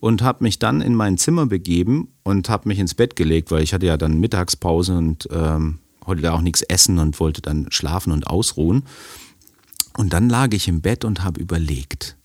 und 0.00 0.22
habe 0.22 0.44
mich 0.44 0.58
dann 0.58 0.80
in 0.80 0.94
mein 0.94 1.18
Zimmer 1.18 1.46
begeben 1.46 2.08
und 2.22 2.48
habe 2.48 2.68
mich 2.68 2.78
ins 2.78 2.94
Bett 2.94 3.16
gelegt, 3.16 3.50
weil 3.50 3.62
ich 3.62 3.74
hatte 3.74 3.86
ja 3.86 3.96
dann 3.96 4.20
Mittagspause 4.20 4.96
und 4.96 5.28
ähm, 5.32 5.80
wollte 6.04 6.22
da 6.22 6.32
auch 6.32 6.40
nichts 6.40 6.62
essen 6.62 6.98
und 6.98 7.18
wollte 7.20 7.42
dann 7.42 7.66
schlafen 7.70 8.12
und 8.12 8.26
ausruhen. 8.26 8.84
Und 9.96 10.12
dann 10.12 10.28
lag 10.28 10.52
ich 10.52 10.68
im 10.68 10.80
Bett 10.80 11.04
und 11.04 11.24
habe 11.24 11.40
überlegt 11.40 12.16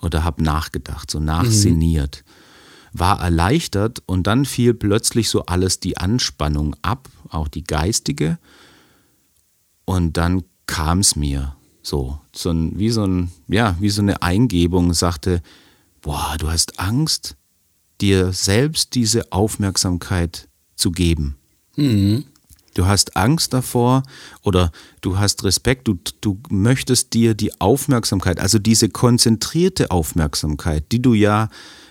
oder 0.00 0.22
habe 0.24 0.42
nachgedacht, 0.42 1.10
so 1.10 1.18
nachsinniert. 1.18 2.24
Mhm. 2.24 2.98
War 3.00 3.20
erleichtert 3.20 4.02
und 4.06 4.26
dann 4.26 4.44
fiel 4.44 4.72
plötzlich 4.72 5.28
so 5.28 5.44
alles 5.46 5.80
die 5.80 5.98
Anspannung 5.98 6.76
ab, 6.82 7.08
auch 7.28 7.48
die 7.48 7.64
geistige. 7.64 8.38
Und 9.84 10.16
dann 10.16 10.44
kam 10.66 11.00
es 11.00 11.16
mir 11.16 11.56
so, 11.82 12.18
so 12.34 12.50
ein, 12.50 12.78
wie 12.78 12.90
so 12.90 13.04
ein, 13.04 13.30
ja, 13.48 13.76
wie 13.80 13.90
so 13.90 14.00
eine 14.00 14.22
Eingebung, 14.22 14.94
sagte, 14.94 15.42
boah, 16.08 16.36
du 16.38 16.50
hast 16.50 16.80
Angst, 16.80 17.36
dir 18.00 18.32
selbst 18.32 18.94
diese 18.94 19.30
Aufmerksamkeit 19.30 20.48
zu 20.74 20.90
geben. 20.90 21.36
Mhm. 21.76 22.24
Du 22.72 22.86
hast 22.86 23.14
Angst 23.14 23.52
davor 23.52 24.04
oder 24.42 24.72
du 25.02 25.18
hast 25.18 25.44
Respekt, 25.44 25.86
du, 25.86 25.98
du 26.22 26.40
möchtest 26.48 27.12
dir 27.12 27.34
die 27.34 27.60
Aufmerksamkeit, 27.60 28.40
also 28.40 28.58
diese 28.58 28.88
konzentrierte 28.88 29.90
Aufmerksamkeit, 29.90 30.90
die 30.92 31.02
du 31.02 31.12
ja, 31.12 31.50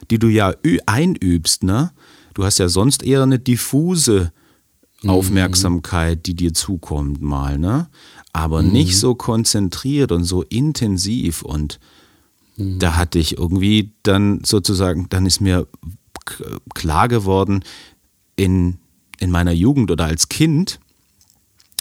die 0.09 0.17
du 0.17 0.29
ja 0.29 0.51
einübst, 0.87 1.61
ne? 1.61 1.91
Du 2.33 2.43
hast 2.43 2.57
ja 2.57 2.69
sonst 2.69 3.03
eher 3.03 3.21
eine 3.21 3.37
diffuse 3.37 4.31
mhm. 5.03 5.11
Aufmerksamkeit, 5.11 6.25
die 6.25 6.33
dir 6.33 6.55
zukommt 6.55 7.21
mal, 7.21 7.59
ne? 7.59 7.87
Aber 8.33 8.63
mhm. 8.63 8.71
nicht 8.71 8.97
so 8.97 9.13
konzentriert 9.13 10.11
und 10.11 10.23
so 10.23 10.41
intensiv 10.41 11.43
und 11.43 11.79
Mhm. 12.57 12.79
Da 12.79 12.95
hatte 12.95 13.19
ich 13.19 13.37
irgendwie 13.37 13.91
dann 14.03 14.41
sozusagen, 14.43 15.07
dann 15.09 15.25
ist 15.25 15.39
mir 15.39 15.67
klar 16.73 17.07
geworden, 17.07 17.63
in, 18.35 18.77
in 19.19 19.31
meiner 19.31 19.53
Jugend 19.53 19.89
oder 19.89 20.05
als 20.05 20.29
Kind, 20.29 20.79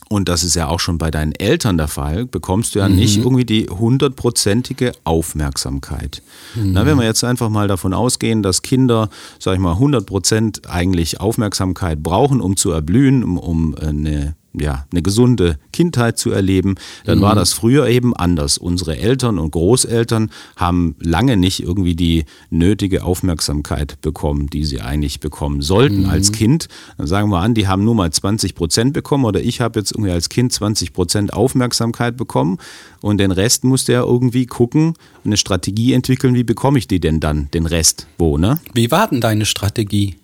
und 0.09 0.29
das 0.29 0.45
ist 0.45 0.55
ja 0.55 0.69
auch 0.69 0.79
schon 0.79 0.99
bei 0.99 1.11
deinen 1.11 1.33
Eltern 1.33 1.77
der 1.79 1.89
Fall, 1.89 2.27
bekommst 2.27 2.75
du 2.75 2.79
ja 2.79 2.89
mhm. 2.89 2.95
nicht 2.95 3.19
irgendwie 3.19 3.45
die 3.45 3.67
hundertprozentige 3.69 4.93
Aufmerksamkeit. 5.03 6.23
Mhm. 6.55 6.73
Na, 6.73 6.87
wenn 6.87 6.97
wir 6.97 7.05
jetzt 7.05 7.25
einfach 7.25 7.51
mal 7.51 7.67
davon 7.67 7.93
ausgehen, 7.93 8.43
dass 8.43 8.63
Kinder, 8.63 9.11
sag 9.41 9.55
ich 9.55 9.61
mal, 9.61 9.73
100 9.73 10.07
Prozent 10.07 10.71
eigentlich 10.71 11.21
Aufmerksamkeit 11.21 12.03
brauchen, 12.03 12.41
um 12.41 12.57
zu 12.57 12.71
erblühen, 12.71 13.25
um, 13.25 13.39
um 13.39 13.75
eine 13.75 14.37
ja, 14.59 14.87
eine 14.91 15.03
gesunde 15.03 15.59
Kindheit 15.73 16.19
zu 16.19 16.31
erleben, 16.31 16.77
dann 17.05 17.19
mhm. 17.19 17.23
war 17.23 17.35
das 17.35 17.53
früher 17.53 17.87
eben 17.89 18.15
anders. 18.17 18.59
Unsere 18.59 18.97
Eltern 18.97 19.39
und 19.39 19.51
Großeltern 19.51 20.31
haben 20.57 20.97
lange 21.01 21.37
nicht 21.37 21.63
irgendwie 21.63 21.95
die 21.95 22.25
nötige 22.51 23.05
Aufmerksamkeit 23.05 24.01
bekommen, 24.01 24.49
die 24.49 24.65
sie 24.65 24.81
eigentlich 24.81 25.21
bekommen 25.21 25.63
sollten 25.63 26.05
mhm. 26.05 26.11
als 26.11 26.33
Kind. 26.33 26.69
Dann 26.97 27.07
sagen 27.07 27.31
wir 27.31 27.41
an, 27.41 27.55
die 27.55 27.69
haben 27.69 27.85
nur 27.85 27.95
mal 27.95 28.11
20 28.11 28.55
Prozent 28.55 28.93
bekommen 28.93 29.25
oder 29.25 29.41
ich 29.41 29.61
habe 29.61 29.79
jetzt 29.79 29.93
irgendwie 29.93 30.11
als 30.11 30.29
Kind 30.29 30.53
20 30.53 30.93
Prozent 30.93 31.33
Aufmerksamkeit 31.33 32.17
bekommen 32.17 32.59
und 33.01 33.19
den 33.19 33.31
Rest 33.31 33.65
musste 33.65 33.93
er 33.93 34.05
irgendwie 34.05 34.47
gucken, 34.47 34.95
eine 35.25 35.37
Strategie 35.37 35.93
entwickeln, 35.93 36.35
wie 36.35 36.45
bekomme 36.45 36.79
ich 36.79 36.89
die 36.89 37.01
denn 37.01 37.21
dann, 37.21 37.51
den 37.53 37.67
Rest, 37.67 38.07
wo, 38.19 38.39
ne? 38.39 38.61
Wie 38.73 38.91
war 38.91 39.09
denn 39.09 39.21
deine 39.21 39.45
Strategie? 39.45 40.17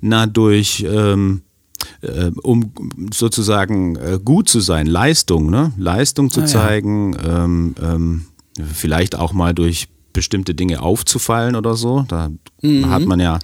Na, 0.00 0.26
durch... 0.26 0.84
Ähm, 0.86 1.42
äh, 2.02 2.30
um 2.42 2.72
sozusagen 3.12 3.96
äh, 3.96 4.18
gut 4.24 4.48
zu 4.48 4.60
sein, 4.60 4.86
Leistung, 4.86 5.50
ne? 5.50 5.72
Leistung 5.76 6.30
zu 6.30 6.42
ah, 6.42 6.46
zeigen, 6.46 7.12
ja. 7.14 7.44
ähm, 7.44 7.74
ähm, 7.82 8.24
vielleicht 8.74 9.16
auch 9.16 9.32
mal 9.32 9.54
durch 9.54 9.88
bestimmte 10.12 10.54
Dinge 10.54 10.82
aufzufallen 10.82 11.56
oder 11.56 11.74
so. 11.74 12.04
Da 12.08 12.30
mhm. 12.62 12.90
hat 12.90 13.06
man 13.06 13.20
ja 13.20 13.38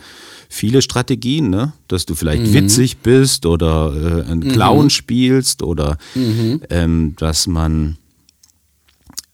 viele 0.49 0.83
Strategien, 0.83 1.51
ne? 1.51 1.73
dass 1.89 2.07
du 2.07 2.15
vielleicht 2.15 2.47
mhm. 2.47 2.55
witzig 2.55 2.99
bist 2.99 3.47
oder 3.47 3.93
äh, 3.95 4.31
einen 4.31 4.49
Clown 4.49 4.85
mhm. 4.85 4.91
spielst 4.91 5.63
oder 5.63 5.99
mhm. 6.15 6.61
ähm, 6.71 7.15
dass 7.19 7.47
man 7.47 7.99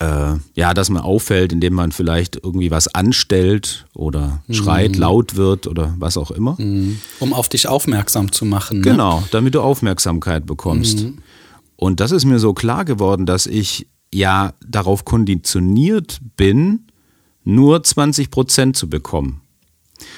äh, 0.03 0.39
ja, 0.55 0.75
dass 0.75 0.91
man 0.91 1.03
auffällt, 1.03 1.53
indem 1.53 1.75
man 1.75 1.93
vielleicht 1.93 2.37
irgendwie 2.37 2.71
was 2.71 2.93
anstellt 2.93 3.87
oder 3.95 4.43
mhm. 4.47 4.55
schreit, 4.55 4.97
laut 4.97 5.37
wird 5.37 5.67
oder 5.67 5.95
was 5.99 6.17
auch 6.17 6.31
immer. 6.31 6.57
Mhm. 6.59 6.99
Um 7.21 7.33
auf 7.33 7.49
dich 7.49 7.69
aufmerksam 7.69 8.33
zu 8.33 8.45
machen. 8.45 8.79
Ne? 8.79 8.83
Genau, 8.83 9.23
damit 9.31 9.55
du 9.55 9.61
Aufmerksamkeit 9.61 10.45
bekommst. 10.47 11.05
Mhm. 11.05 11.19
Und 11.77 12.01
das 12.01 12.11
ist 12.11 12.25
mir 12.25 12.39
so 12.39 12.53
klar 12.53 12.85
geworden, 12.85 13.27
dass 13.27 13.47
ich 13.47 13.87
ja 14.13 14.55
darauf 14.67 15.05
konditioniert 15.05 16.21
bin, 16.37 16.87
nur 17.45 17.83
20 17.83 18.31
Prozent 18.31 18.77
zu 18.77 18.89
bekommen. 18.89 19.41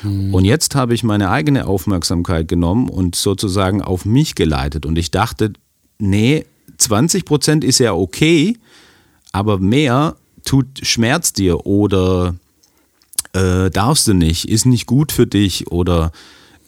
Mhm. 0.02 0.32
Und 0.32 0.44
jetzt 0.44 0.74
habe 0.74 0.94
ich 0.94 1.04
meine 1.04 1.30
eigene 1.30 1.66
Aufmerksamkeit 1.66 2.48
genommen 2.48 2.88
und 2.88 3.16
sozusagen 3.16 3.82
auf 3.82 4.04
mich 4.04 4.34
geleitet. 4.34 4.86
Und 4.86 4.96
ich 4.96 5.10
dachte, 5.10 5.52
nee, 5.98 6.46
20 6.78 7.24
Prozent 7.24 7.64
ist 7.64 7.78
ja 7.78 7.92
okay, 7.92 8.56
aber 9.34 9.58
mehr 9.58 10.14
tut, 10.44 10.86
schmerzt 10.86 11.38
dir 11.38 11.66
oder 11.66 12.36
äh, 13.32 13.68
darfst 13.68 14.06
du 14.06 14.14
nicht, 14.14 14.48
ist 14.48 14.64
nicht 14.64 14.86
gut 14.86 15.10
für 15.10 15.26
dich 15.26 15.72
oder 15.72 16.12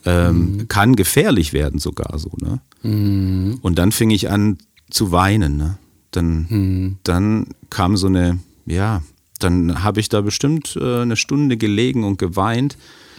ähm, 0.05 0.57
mhm. 0.57 0.69
kann 0.69 0.97
gefährlich 0.97 1.53
werden 1.53 1.79
sogar 1.79 2.19
so. 2.19 2.33
Ne? 2.39 2.59
Mhm. 2.83 3.61
Und 3.63 3.79
dann 3.79 3.93
fing 3.93 4.11
ich 4.11 4.31
an 4.31 4.59
zu 4.91 5.13
weinen. 5.13 5.57
Ne? 5.57 5.79
Dann, 6.11 6.47
mhm. 6.49 6.97
dann 7.05 7.47
kam 7.71 7.97
so 7.97 8.09
eine, 8.09 8.41
ja, 8.67 9.01
dann 9.39 9.85
habe 9.85 10.01
ich 10.01 10.09
da 10.09 10.21
bestimmt 10.21 10.77
äh, 10.77 11.03
eine 11.03 11.15
Stunde 11.17 11.57
gelegen 11.57 12.03
und 12.03 12.19
geweint. 12.19 12.77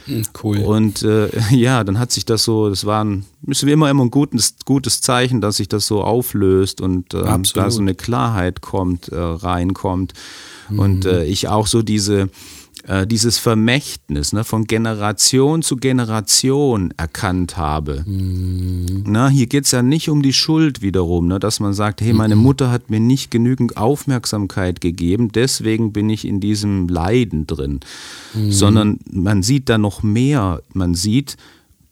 Hm, 0.08 0.24
cool. 0.44 0.58
Und 0.60 1.04
äh, 1.04 1.30
ja, 1.52 1.84
dann 1.84 2.00
hat 2.00 2.12
sich 2.12 2.26
das 2.26 2.44
so, 2.44 2.70
das 2.70 2.86
war 2.86 3.04
ein, 3.04 3.26
ist 3.46 3.66
wie 3.66 3.72
immer 3.72 3.90
immer 3.90 4.06
ein 4.06 4.12
gutes, 4.12 4.56
gutes 4.66 5.02
Zeichen, 5.02 5.42
dass 5.42 5.58
sich 5.58 5.68
das 5.68 5.86
so 5.86 6.04
auflöst 6.04 6.82
und 6.82 7.14
äh, 7.14 7.24
da 7.54 7.72
so 7.72 7.82
eine 7.82 7.94
Klarheit 7.94 8.62
kommt, 8.62 9.10
äh, 9.10 9.16
reinkommt. 9.16 10.14
Mhm. 10.70 10.80
Und 10.80 11.06
äh, 11.06 11.26
ich 11.26 11.48
auch 11.48 11.68
so 11.68 11.82
diese, 11.82 12.30
äh, 12.88 13.06
dieses 13.06 13.38
Vermächtnis 13.38 14.34
ne, 14.34 14.44
von 14.44 14.64
Generation 14.64 15.62
zu 15.62 15.76
Generation 15.76 16.94
erkannt 16.96 17.58
habe. 17.58 18.04
Mhm. 18.08 19.04
Na, 19.06 19.28
hier 19.28 19.48
geht 19.48 19.66
es 19.66 19.72
ja 19.72 19.82
nicht 19.82 20.10
um 20.10 20.22
die 20.22 20.34
Schuld 20.34 20.82
wiederum, 20.82 21.28
ne, 21.28 21.38
dass 21.38 21.60
man 21.60 21.74
sagt, 21.74 22.00
hey, 22.02 22.14
meine 22.14 22.38
mhm. 22.38 22.44
Mutter 22.44 22.72
hat 22.72 22.90
mir 22.90 23.02
nicht 23.02 23.30
genügend 23.30 23.76
Aufmerksamkeit 23.76 24.80
gegeben, 24.80 25.32
deswegen 25.34 25.92
bin 25.92 26.10
ich 26.10 26.26
in 26.26 26.40
diesem 26.40 26.88
Leiden 26.88 27.46
drin. 27.46 27.82
Mhm. 28.34 28.52
Sondern 28.52 29.00
man 29.12 29.44
sieht 29.44 29.68
da 29.68 29.78
noch 29.78 30.02
mehr. 30.02 30.62
Man 30.74 30.96
sieht, 30.96 31.36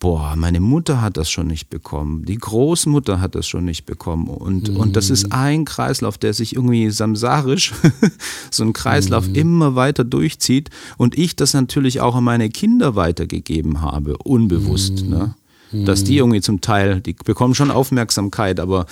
boah, 0.06 0.36
meine 0.36 0.60
Mutter 0.60 1.02
hat 1.02 1.18
das 1.18 1.32
schon 1.32 1.48
nicht 1.48 1.72
bekommen, 1.72 2.26
die 2.26 2.38
Großmutter 2.38 3.20
hat 3.20 3.34
das 3.34 3.48
schon 3.48 3.66
nicht 3.66 3.88
bekommen. 3.88 4.28
Und, 4.28 4.70
mhm. 4.70 4.78
und 4.78 4.96
das 4.96 5.10
ist 5.10 5.32
ein 5.32 5.66
Kreislauf, 5.66 6.20
der 6.20 6.36
sich 6.36 6.56
irgendwie 6.56 6.92
samsarisch, 6.92 7.74
so 8.52 8.64
ein 8.66 8.74
Kreislauf 8.74 9.28
mhm. 9.28 9.34
immer 9.34 9.76
weiter 9.76 10.04
durchzieht. 10.04 10.70
Und 10.98 11.18
ich 11.18 11.36
das 11.36 11.56
natürlich 11.56 12.02
auch 12.02 12.14
an 12.14 12.24
meine 12.24 12.52
Kinder 12.52 12.96
weitergegeben 12.96 13.82
habe, 13.82 14.16
unbewusst. 14.18 15.06
Mhm. 15.06 15.10
Ne? 15.10 15.36
Dass 15.72 16.04
die 16.04 16.18
irgendwie 16.18 16.42
zum 16.42 16.62
Teil, 16.62 17.02
die 17.02 17.14
bekommen 17.14 17.56
schon 17.56 17.72
Aufmerksamkeit, 17.72 18.60
aber 18.60 18.86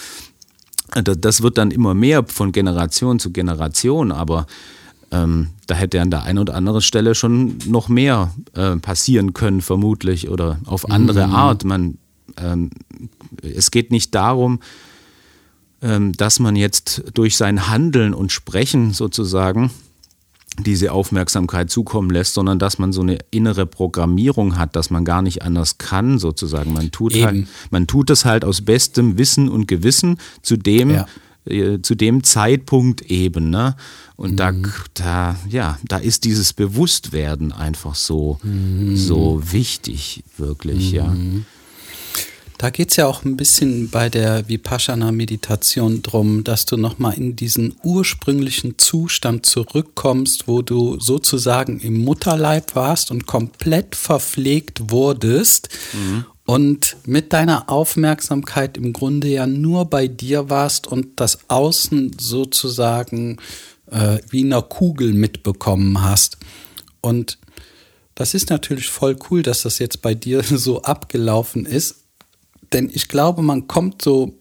das 1.03 1.43
wird 1.43 1.59
dann 1.59 1.69
immer 1.69 1.93
mehr 1.93 2.25
von 2.25 2.51
Generation 2.51 3.19
zu 3.19 3.31
Generation. 3.31 4.11
Aber 4.11 4.47
ähm, 5.13 5.49
da 5.67 5.75
hätte 5.75 6.01
an 6.01 6.09
der 6.09 6.23
einen 6.23 6.39
oder 6.39 6.55
anderen 6.55 6.81
Stelle 6.81 7.13
schon 7.13 7.57
noch 7.67 7.87
mehr 7.87 8.31
äh, 8.55 8.75
passieren 8.77 9.33
können, 9.33 9.61
vermutlich, 9.61 10.29
oder 10.29 10.59
auf 10.65 10.89
andere 10.89 11.27
mhm. 11.27 11.35
Art. 11.35 11.63
Man, 11.63 11.99
ähm, 12.37 12.71
es 13.41 13.69
geht 13.69 13.91
nicht 13.91 14.15
darum, 14.15 14.59
ähm, 15.81 16.13
dass 16.13 16.39
man 16.39 16.55
jetzt 16.55 17.03
durch 17.13 17.37
sein 17.37 17.69
Handeln 17.69 18.13
und 18.15 18.31
Sprechen 18.31 18.91
sozusagen 18.91 19.69
diese 20.65 20.91
Aufmerksamkeit 20.91 21.69
zukommen 21.69 22.09
lässt, 22.09 22.33
sondern 22.33 22.59
dass 22.59 22.77
man 22.77 22.91
so 22.91 23.01
eine 23.01 23.19
innere 23.31 23.65
Programmierung 23.65 24.57
hat, 24.57 24.75
dass 24.75 24.89
man 24.89 25.05
gar 25.05 25.21
nicht 25.21 25.41
anders 25.43 25.77
kann, 25.77 26.19
sozusagen. 26.19 26.73
Man 26.73 26.91
tut, 26.91 27.15
halt, 27.15 27.47
man 27.71 27.87
tut 27.87 28.09
es 28.09 28.25
halt 28.25 28.45
aus 28.45 28.61
bestem 28.61 29.17
Wissen 29.17 29.49
und 29.49 29.67
Gewissen 29.67 30.17
zu 30.41 30.57
dem, 30.57 30.91
ja. 30.91 31.05
Äh, 31.45 31.79
zu 31.81 31.95
dem 31.95 32.23
Zeitpunkt 32.23 33.01
eben. 33.03 33.49
Ne? 33.49 33.75
Und 34.15 34.33
mhm. 34.33 34.35
da, 34.37 34.53
da, 34.93 35.35
ja, 35.49 35.77
da 35.83 35.97
ist 35.97 36.23
dieses 36.23 36.53
Bewusstwerden 36.53 37.51
einfach 37.51 37.95
so, 37.95 38.39
mhm. 38.43 38.95
so 38.95 39.41
wichtig, 39.43 40.23
wirklich, 40.37 40.91
mhm. 40.91 40.97
ja. 40.97 41.15
Da 42.63 42.69
geht 42.69 42.91
es 42.91 42.95
ja 42.95 43.07
auch 43.07 43.25
ein 43.25 43.35
bisschen 43.35 43.89
bei 43.89 44.07
der 44.07 44.47
Vipassana-Meditation 44.47 46.01
drum, 46.01 46.45
dass 46.45 46.65
du 46.65 46.77
nochmal 46.77 47.15
in 47.15 47.35
diesen 47.35 47.75
ursprünglichen 47.83 48.77
Zustand 48.77 49.45
zurückkommst, 49.45 50.47
wo 50.47 50.61
du 50.61 50.97
sozusagen 50.97 51.81
im 51.81 51.99
Mutterleib 52.05 52.73
warst 52.73 53.11
und 53.11 53.25
komplett 53.25 53.97
verpflegt 53.97 54.91
wurdest 54.91 55.67
mhm. 55.91 56.23
und 56.45 56.95
mit 57.05 57.33
deiner 57.33 57.69
Aufmerksamkeit 57.69 58.77
im 58.77 58.93
Grunde 58.93 59.27
ja 59.27 59.45
nur 59.45 59.89
bei 59.89 60.07
dir 60.07 60.49
warst 60.49 60.87
und 60.87 61.19
das 61.19 61.49
Außen 61.49 62.15
sozusagen 62.17 63.39
äh, 63.91 64.19
wie 64.29 64.39
in 64.39 64.53
einer 64.53 64.61
Kugel 64.61 65.11
mitbekommen 65.11 66.01
hast. 66.01 66.37
Und 67.01 67.39
das 68.15 68.33
ist 68.33 68.49
natürlich 68.49 68.87
voll 68.87 69.17
cool, 69.29 69.41
dass 69.41 69.63
das 69.63 69.79
jetzt 69.79 70.01
bei 70.01 70.15
dir 70.15 70.43
so 70.49 70.81
abgelaufen 70.83 71.65
ist. 71.65 72.02
Denn 72.73 72.89
ich 72.93 73.07
glaube, 73.07 73.41
man 73.41 73.67
kommt 73.67 74.01
so 74.01 74.33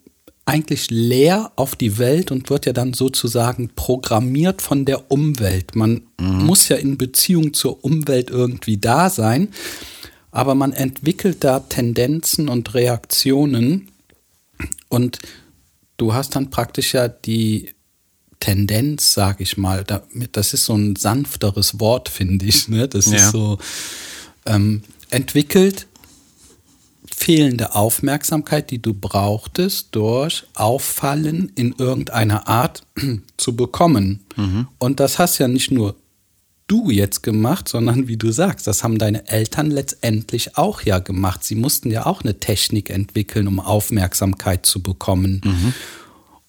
eigentlich 0.45 0.91
leer 0.91 1.53
auf 1.55 1.77
die 1.77 1.99
Welt 1.99 2.33
und 2.33 2.51
wird 2.51 2.67
ja 2.67 2.73
dann 2.73 2.95
sozusagen 2.95 3.71
programmiert 3.77 4.61
von 4.61 4.85
der 4.85 5.11
Umwelt. 5.11 5.77
Man 5.77 6.03
mhm. 6.19 6.45
muss 6.45 6.69
ja 6.69 6.77
in 6.77 6.99
Beziehung 6.99 7.55
zur 7.55 7.85
Umwelt 7.85 8.31
irgendwie 8.31 8.77
da 8.77 9.09
sein, 9.09 9.49
aber 10.33 10.55
man 10.55 10.73
entwickelt 10.73 11.45
da 11.45 11.61
Tendenzen 11.61 12.49
und 12.49 12.75
Reaktionen 12.75 13.89
und 14.89 15.19
du 15.97 16.13
hast 16.13 16.35
dann 16.35 16.51
praktisch 16.51 16.95
ja 16.95 17.07
die 17.07 17.71
Tendenz, 18.41 19.15
sag 19.15 19.41
ich 19.41 19.57
mal, 19.57 19.85
das 20.33 20.53
ist 20.53 20.65
so 20.65 20.75
ein 20.75 20.97
sanfteres 20.97 21.79
Wort, 21.79 22.09
finde 22.09 22.47
ich. 22.47 22.67
Ne? 22.67 22.89
Das 22.89 23.07
ja. 23.07 23.17
ist 23.19 23.31
so 23.31 23.59
ähm, 24.47 24.83
entwickelt 25.11 25.87
fehlende 27.23 27.77
Aufmerksamkeit, 27.77 28.71
die 28.73 28.83
du 28.83 28.95
brauchtest, 28.95 29.89
durch 29.93 30.45
Auffallen 30.55 31.53
in 31.55 31.73
irgendeiner 31.79 32.49
Art 32.49 32.85
zu 33.37 33.55
bekommen. 33.55 34.25
Mhm. 34.37 34.67
Und 34.79 34.99
das 34.99 35.21
hast 35.21 35.39
ja 35.39 35.47
nicht 35.47 35.71
nur 35.71 35.95
du 36.67 36.91
jetzt 36.91 37.23
gemacht, 37.23 37.69
sondern 37.69 38.09
wie 38.09 38.17
du 38.17 38.33
sagst, 38.33 38.67
das 38.67 38.83
haben 38.83 38.99
deine 38.99 39.29
Eltern 39.29 39.71
letztendlich 39.71 40.57
auch 40.57 40.83
ja 40.83 40.99
gemacht. 40.99 41.45
Sie 41.45 41.55
mussten 41.55 41.93
ja 41.93 42.07
auch 42.07 42.23
eine 42.23 42.41
Technik 42.41 42.91
entwickeln, 42.91 43.47
um 43.47 43.61
Aufmerksamkeit 43.61 44.67
zu 44.67 44.83
bekommen. 44.83 45.41
Mhm 45.45 45.75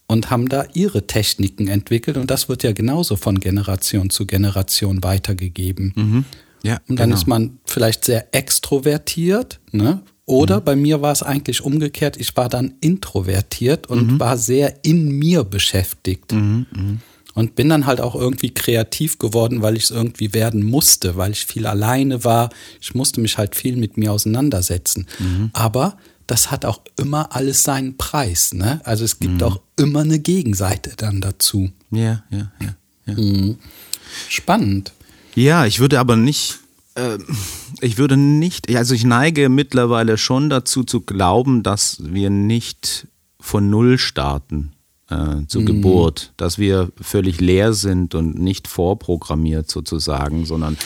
und 0.06 0.30
haben 0.30 0.50
da 0.50 0.66
ihre 0.74 1.08
Techniken 1.08 1.70
entwickelt 1.70 2.18
und 2.18 2.30
das 2.30 2.48
wird 2.48 2.62
ja 2.62 2.74
genauso 2.74 3.16
von 3.16 3.40
Generation 3.40 4.10
zu 4.10 4.28
Generation 4.28 5.02
weitergegeben. 5.02 5.94
Mhm. 5.96 6.26
Ja, 6.62 6.82
und 6.88 7.00
dann 7.00 7.10
genau. 7.10 7.20
ist 7.20 7.26
man 7.26 7.58
vielleicht 7.66 8.06
sehr 8.06 8.34
extrovertiert, 8.36 9.60
ne? 9.72 10.04
Oder 10.26 10.60
mhm. 10.60 10.64
bei 10.64 10.76
mir 10.76 11.02
war 11.02 11.12
es 11.12 11.24
eigentlich 11.24 11.62
umgekehrt, 11.62 12.18
ich 12.18 12.36
war 12.38 12.50
dann 12.50 12.76
introvertiert 12.80 13.88
und 13.88 14.14
mhm. 14.14 14.20
war 14.20 14.38
sehr 14.38 14.86
in 14.86 15.10
mir 15.10 15.44
beschäftigt. 15.44 16.32
Mhm. 16.32 16.66
mhm. 16.72 17.00
Und 17.36 17.56
bin 17.56 17.68
dann 17.68 17.88
halt 17.88 18.00
auch 18.00 18.14
irgendwie 18.14 18.54
kreativ 18.54 19.18
geworden, 19.18 19.64
weil 19.64 19.76
ich 19.76 19.86
es 19.86 19.90
irgendwie 19.90 20.36
werden 20.36 20.64
musste, 20.64 21.18
weil 21.18 21.32
ich 21.32 21.48
viel 21.48 21.66
alleine 21.66 22.24
war. 22.24 22.52
Ich 22.80 22.94
musste 22.94 23.22
mich 23.22 23.40
halt 23.40 23.56
viel 23.56 23.76
mit 23.76 23.98
mir 23.98 24.12
auseinandersetzen. 24.12 25.08
Mhm. 25.18 25.50
Aber 25.52 25.98
das 26.28 26.52
hat 26.52 26.64
auch 26.64 26.82
immer 26.96 27.36
alles 27.36 27.64
seinen 27.64 27.98
Preis. 27.98 28.54
Ne? 28.54 28.82
Also 28.84 29.04
es 29.04 29.18
gibt 29.18 29.42
mhm. 29.42 29.44
auch 29.44 29.62
immer 29.78 30.02
eine 30.02 30.20
Gegenseite 30.20 30.92
dann 30.96 31.22
dazu. 31.22 31.72
Ja, 31.90 32.24
ja, 32.30 32.52
ja. 32.62 33.16
ja. 33.16 33.56
Spannend. 34.30 34.94
Ja, 35.34 35.66
ich 35.66 35.80
würde 35.80 36.00
aber 36.00 36.16
nicht, 36.16 36.60
äh, 36.94 37.18
ich 37.84 37.98
würde 37.98 38.18
nicht, 38.18 38.74
also 38.76 38.96
ich 38.96 39.04
neige 39.04 39.50
mittlerweile 39.50 40.18
schon 40.18 40.50
dazu 40.50 40.84
zu 40.84 41.02
glauben, 41.02 41.64
dass 41.64 41.98
wir 42.02 42.30
nicht 42.30 43.08
von 43.40 43.70
Null 43.70 43.98
starten 43.98 44.72
äh, 45.10 45.46
zur 45.48 45.62
mhm. 45.62 45.66
Geburt, 45.66 46.34
dass 46.38 46.58
wir 46.58 46.90
völlig 47.00 47.42
leer 47.42 47.74
sind 47.74 48.16
und 48.16 48.40
nicht 48.40 48.68
vorprogrammiert 48.68 49.70
sozusagen, 49.70 50.46
sondern 50.46 50.78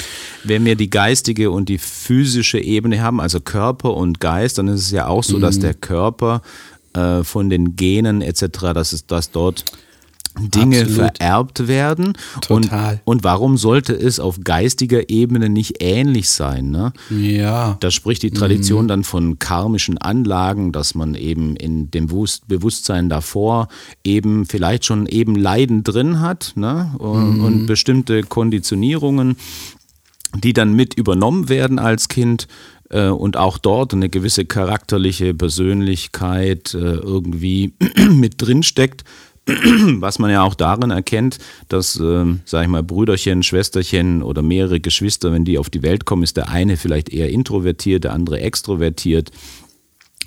wenn 0.44 0.66
wir 0.66 0.76
die 0.76 0.90
geistige 0.90 1.52
und 1.52 1.70
die 1.70 1.78
physische 1.78 2.60
Ebene 2.60 3.02
haben, 3.02 3.22
also 3.22 3.40
Körper 3.40 3.94
und 3.94 4.20
Geist, 4.20 4.58
dann 4.58 4.68
ist 4.68 4.82
es 4.82 4.92
ja 4.92 5.08
auch 5.08 5.24
so, 5.24 5.38
mhm. 5.38 5.42
dass 5.42 5.60
der 5.60 5.76
Körper 5.76 6.42
äh, 6.94 7.24
von 7.24 7.50
den 7.50 7.76
Genen 7.76 8.22
etc., 8.22 8.74
dass 8.74 8.92
es 8.92 9.06
dass 9.06 9.32
dort 9.32 9.66
Dinge 10.40 10.82
Absolut. 10.82 11.18
vererbt 11.18 11.68
werden. 11.68 12.14
Total. 12.42 13.02
Und, 13.04 13.18
und 13.18 13.24
warum 13.24 13.58
sollte 13.58 13.94
es 13.94 14.20
auf 14.20 14.40
geistiger 14.44 15.10
Ebene 15.10 15.50
nicht 15.50 15.78
ähnlich 15.80 16.30
sein? 16.30 16.70
Ne? 16.72 16.94
Ja. 17.10 17.78
Da 17.80 17.92
spricht 17.92 18.24
die 18.24 18.32
Tradition 18.32 18.84
mhm. 18.84 18.88
dann 18.88 19.04
von 19.04 19.40
karmischen 19.40 19.98
Anlagen, 19.98 20.72
dass 20.72 20.96
man 20.96 21.16
eben 21.16 21.56
in 21.56 21.92
dem 21.92 22.08
Bewusstsein 22.08 23.10
davor 23.10 23.68
eben 24.04 24.46
vielleicht 24.46 24.86
schon 24.86 25.06
eben 25.08 25.36
Leiden 25.36 25.84
drin 25.84 26.20
hat 26.20 26.54
ne? 26.56 26.92
und, 26.98 27.38
mhm. 27.38 27.44
und 27.44 27.66
bestimmte 27.66 28.24
Konditionierungen, 28.24 29.38
die 30.44 30.54
dann 30.54 30.74
mit 30.74 30.94
übernommen 30.94 31.50
werden 31.50 31.80
als 31.80 32.08
Kind 32.08 32.48
äh, 32.90 33.08
und 33.08 33.38
auch 33.38 33.58
dort 33.58 33.94
eine 33.94 34.10
gewisse 34.10 34.46
charakterliche 34.46 35.34
Persönlichkeit 35.34 36.74
äh, 36.74 36.78
irgendwie 36.78 37.74
mit 38.12 38.42
drin 38.42 38.64
steckt 38.64 39.04
was 40.00 40.20
man 40.20 40.30
ja 40.30 40.44
auch 40.44 40.56
darin 40.56 40.92
erkennt, 40.92 41.38
dass, 41.70 42.00
äh, 42.00 42.26
sag 42.46 42.64
ich 42.64 42.68
mal, 42.68 42.84
Brüderchen, 42.84 43.44
Schwesterchen 43.44 44.22
oder 44.22 44.42
mehrere 44.42 44.80
Geschwister, 44.80 45.32
wenn 45.32 45.46
die 45.46 45.58
auf 45.58 45.70
die 45.70 45.84
Welt 45.84 46.06
kommen, 46.06 46.24
ist 46.24 46.38
der 46.38 46.50
eine 46.50 46.76
vielleicht 46.76 47.10
eher 47.10 47.30
introvertiert, 47.30 48.04
der 48.04 48.14
andere 48.14 48.42
extrovertiert, 48.42 49.32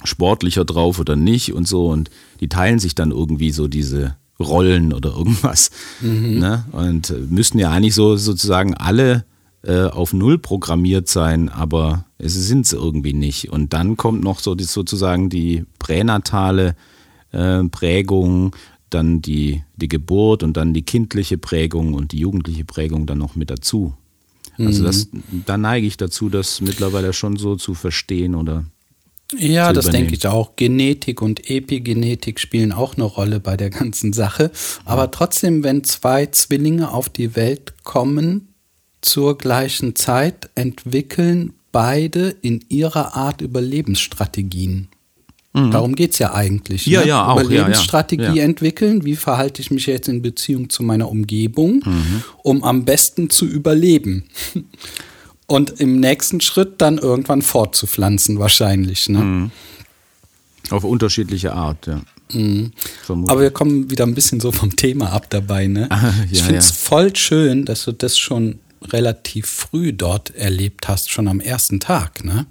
sportlicher 0.05 0.65
drauf 0.65 0.99
oder 0.99 1.17
nicht 1.17 1.53
und 1.53 1.69
so. 1.69 1.89
Und 1.89 2.11
die 2.41 2.49
teilen 2.49 2.79
sich 2.79 2.95
dann 2.95 3.11
irgendwie 3.11 3.51
so 3.51 3.69
diese 3.69 4.17
Rollen 4.41 4.93
oder 4.95 5.11
irgendwas. 5.11 5.71
Mhm. 6.01 6.39
Ne? 6.39 6.65
Und 6.73 7.13
müssten 7.31 7.59
ja 7.59 7.71
eigentlich 7.71 7.95
so 7.95 8.17
sozusagen 8.17 8.75
alle 8.75 9.25
äh, 9.63 9.83
auf 9.83 10.15
Null 10.15 10.39
programmiert 10.39 11.09
sein, 11.09 11.51
aber 11.51 12.07
es 12.17 12.33
sind 12.33 12.67
sie 12.67 12.77
irgendwie 12.77 13.13
nicht. 13.13 13.51
Und 13.51 13.75
dann 13.75 13.99
kommt 13.99 14.25
noch 14.25 14.39
so 14.39 14.55
die, 14.55 14.65
sozusagen 14.65 15.29
die 15.29 15.65
pränatale 15.79 16.75
äh, 17.33 17.65
Prägung, 17.65 18.57
dann 18.91 19.23
die, 19.23 19.63
die 19.77 19.89
Geburt 19.89 20.43
und 20.43 20.57
dann 20.57 20.75
die 20.75 20.83
kindliche 20.83 21.39
Prägung 21.39 21.95
und 21.95 22.13
die 22.13 22.19
jugendliche 22.19 22.65
Prägung 22.65 23.07
dann 23.07 23.19
noch 23.19 23.37
mit 23.37 23.51
dazu. 23.51 23.95
Also 24.59 24.85
das, 24.85 25.09
mhm. 25.11 25.45
da 25.47 25.57
neige 25.57 25.87
ich 25.87 25.97
dazu, 25.97 26.29
das 26.29 26.61
mittlerweile 26.61 27.13
schon 27.13 27.37
so 27.37 27.57
zu 27.57 27.75
verstehen 27.75 28.35
oder 28.35 28.65
ja, 29.39 29.73
das 29.73 29.87
denke 29.87 30.15
ich 30.15 30.27
auch. 30.27 30.57
Genetik 30.57 31.23
und 31.23 31.49
Epigenetik 31.49 32.41
spielen 32.41 32.73
auch 32.73 32.97
eine 32.97 33.05
Rolle 33.05 33.39
bei 33.39 33.57
der 33.57 33.71
ganzen 33.71 34.13
Sache. 34.13 34.51
Aber 34.85 35.13
trotzdem, 35.13 35.63
wenn 35.63 35.85
zwei 35.85 36.27
Zwillinge 36.27 36.91
auf 36.91 37.09
die 37.09 37.37
Welt 37.37 37.75
kommen, 37.85 38.49
zur 39.03 39.39
gleichen 39.39 39.95
Zeit 39.95 40.51
entwickeln 40.57 41.55
beide 41.73 42.31
in 42.43 42.65
ihrer 42.69 43.15
Art 43.15 43.41
Überlebensstrategien. 43.41 44.89
Mhm. 45.53 45.71
Darum 45.73 45.95
geht 45.97 46.13
es 46.13 46.19
ja 46.19 46.33
eigentlich. 46.33 46.87
Ja, 46.87 47.01
ne? 47.01 47.09
ja, 47.09 47.27
auch. 47.27 47.41
Überlebensstrategie 47.41 48.23
ja, 48.23 48.35
ja. 48.35 48.45
entwickeln. 48.45 49.05
Wie 49.05 49.17
verhalte 49.17 49.61
ich 49.61 49.71
mich 49.71 49.87
jetzt 49.87 50.09
in 50.09 50.23
Beziehung 50.23 50.71
zu 50.71 50.83
meiner 50.83 51.09
Umgebung, 51.09 51.83
mhm. 51.85 52.23
um 52.43 52.63
am 52.63 52.85
besten 52.85 53.31
zu 53.31 53.47
überleben? 53.47 54.25
Und 55.47 55.81
im 55.81 55.99
nächsten 55.99 56.41
Schritt 56.41 56.75
dann 56.81 56.99
irgendwann 56.99 57.43
fortzupflanzen, 57.43 58.39
wahrscheinlich. 58.39 59.09
Ne? 59.09 59.19
Mhm. 59.19 59.51
Auf 60.71 60.85
unterschiedliche 60.85 61.53
Art, 61.53 61.89
ja. 61.89 62.01
Mhm. 62.33 62.71
Aber 63.09 63.41
wir 63.41 63.51
kommen 63.51 63.91
wieder 63.91 64.07
ein 64.07 64.15
bisschen 64.15 64.39
so 64.39 64.53
vom 64.53 64.77
Thema 64.77 65.11
ab 65.11 65.29
dabei. 65.31 65.67
Ne? 65.67 65.89
ja, 65.91 66.15
ich 66.31 66.43
finde 66.43 66.59
es 66.59 66.71
voll 66.71 67.17
schön, 67.17 67.65
dass 67.65 67.85
du 67.85 67.93
das 67.93 68.17
schon 68.17 68.61
relativ 68.85 69.47
früh 69.47 69.93
dort 69.93 70.35
erlebt 70.37 70.89
hast, 70.89 71.11
schon 71.11 71.27
am 71.27 71.41
ersten 71.41 71.81
Tag. 71.81 72.25
Ne? 72.25 72.47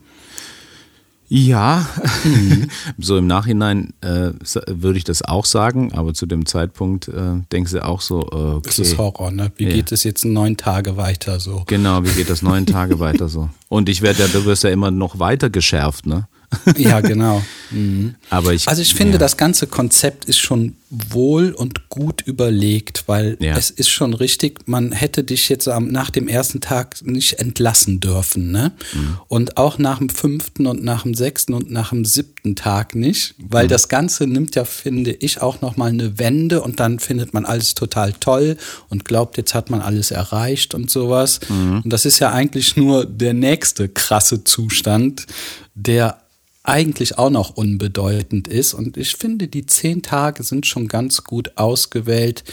Ja, 1.31 1.87
mhm. 2.23 2.69
so 2.97 3.15
im 3.17 3.27
Nachhinein 3.27 3.93
äh, 4.01 4.31
würde 4.67 4.97
ich 4.97 5.03
das 5.03 5.21
auch 5.21 5.45
sagen, 5.45 5.93
aber 5.93 6.15
zu 6.15 6.25
dem 6.25 6.47
Zeitpunkt 6.47 7.07
äh, 7.07 7.41
denkst 7.51 7.71
du 7.71 7.85
auch 7.85 8.01
so, 8.01 8.21
äh, 8.21 8.35
okay. 8.35 8.61
Das 8.65 8.79
ist 8.79 8.97
Horror, 8.97 9.29
ne? 9.29 9.51
Wie 9.55 9.65
ja. 9.65 9.69
geht 9.69 9.91
es 9.91 10.03
jetzt 10.03 10.25
neun 10.25 10.57
Tage 10.57 10.97
weiter 10.97 11.39
so? 11.39 11.63
Genau, 11.67 12.03
wie 12.03 12.09
geht 12.09 12.31
das 12.31 12.41
neun 12.41 12.65
Tage 12.65 12.99
weiter 12.99 13.29
so? 13.29 13.49
Und 13.69 13.89
ich 13.89 14.01
werde 14.01 14.23
ja, 14.23 14.27
du 14.27 14.45
wirst 14.45 14.63
ja 14.63 14.71
immer 14.71 14.89
noch 14.89 15.19
weiter 15.19 15.51
geschärft, 15.51 16.07
ne? 16.07 16.27
Ja, 16.77 17.01
genau. 17.01 17.43
Mhm. 17.71 18.15
Aber 18.29 18.53
ich, 18.53 18.67
also 18.67 18.81
ich 18.81 18.93
finde, 18.95 19.13
ja. 19.13 19.17
das 19.19 19.37
ganze 19.37 19.67
Konzept 19.67 20.25
ist 20.25 20.39
schon 20.39 20.75
wohl 20.89 21.51
und 21.51 21.89
gut 21.89 22.23
überlegt, 22.25 23.03
weil 23.07 23.37
ja. 23.39 23.55
es 23.55 23.69
ist 23.69 23.89
schon 23.89 24.15
richtig, 24.15 24.67
man 24.67 24.91
hätte 24.91 25.23
dich 25.23 25.49
jetzt 25.49 25.67
nach 25.67 26.09
dem 26.09 26.27
ersten 26.27 26.61
Tag 26.61 27.05
nicht 27.05 27.33
entlassen 27.33 27.99
dürfen. 27.99 28.51
Ne? 28.51 28.71
Mhm. 28.93 29.17
Und 29.27 29.57
auch 29.57 29.77
nach 29.77 29.99
dem 29.99 30.09
fünften 30.09 30.65
und 30.65 30.83
nach 30.83 31.03
dem 31.03 31.13
sechsten 31.13 31.53
und 31.53 31.69
nach 31.69 31.91
dem 31.91 32.05
siebten 32.05 32.55
Tag 32.55 32.95
nicht, 32.95 33.35
weil 33.37 33.65
mhm. 33.65 33.69
das 33.69 33.87
Ganze 33.87 34.25
nimmt 34.25 34.55
ja, 34.55 34.65
finde 34.65 35.11
ich, 35.11 35.41
auch 35.41 35.61
nochmal 35.61 35.89
eine 35.89 36.17
Wende 36.17 36.61
und 36.61 36.79
dann 36.79 36.97
findet 36.97 37.33
man 37.33 37.45
alles 37.45 37.75
total 37.75 38.13
toll 38.13 38.57
und 38.89 39.05
glaubt, 39.05 39.37
jetzt 39.37 39.53
hat 39.53 39.69
man 39.69 39.81
alles 39.81 40.09
erreicht 40.09 40.73
und 40.73 40.89
sowas. 40.89 41.39
Mhm. 41.49 41.81
Und 41.83 41.93
das 41.93 42.05
ist 42.05 42.17
ja 42.17 42.31
eigentlich 42.31 42.75
nur 42.75 43.05
der 43.05 43.35
nächste 43.35 43.89
krasse 43.89 44.43
Zustand, 44.43 45.27
der 45.75 46.17
eigentlich 46.63 47.17
auch 47.17 47.29
noch 47.29 47.51
unbedeutend 47.51 48.47
ist. 48.47 48.73
Und 48.73 48.97
ich 48.97 49.15
finde, 49.15 49.47
die 49.47 49.65
zehn 49.65 50.01
Tage 50.01 50.43
sind 50.43 50.65
schon 50.65 50.87
ganz 50.87 51.23
gut 51.23 51.57
ausgewählt. 51.57 52.43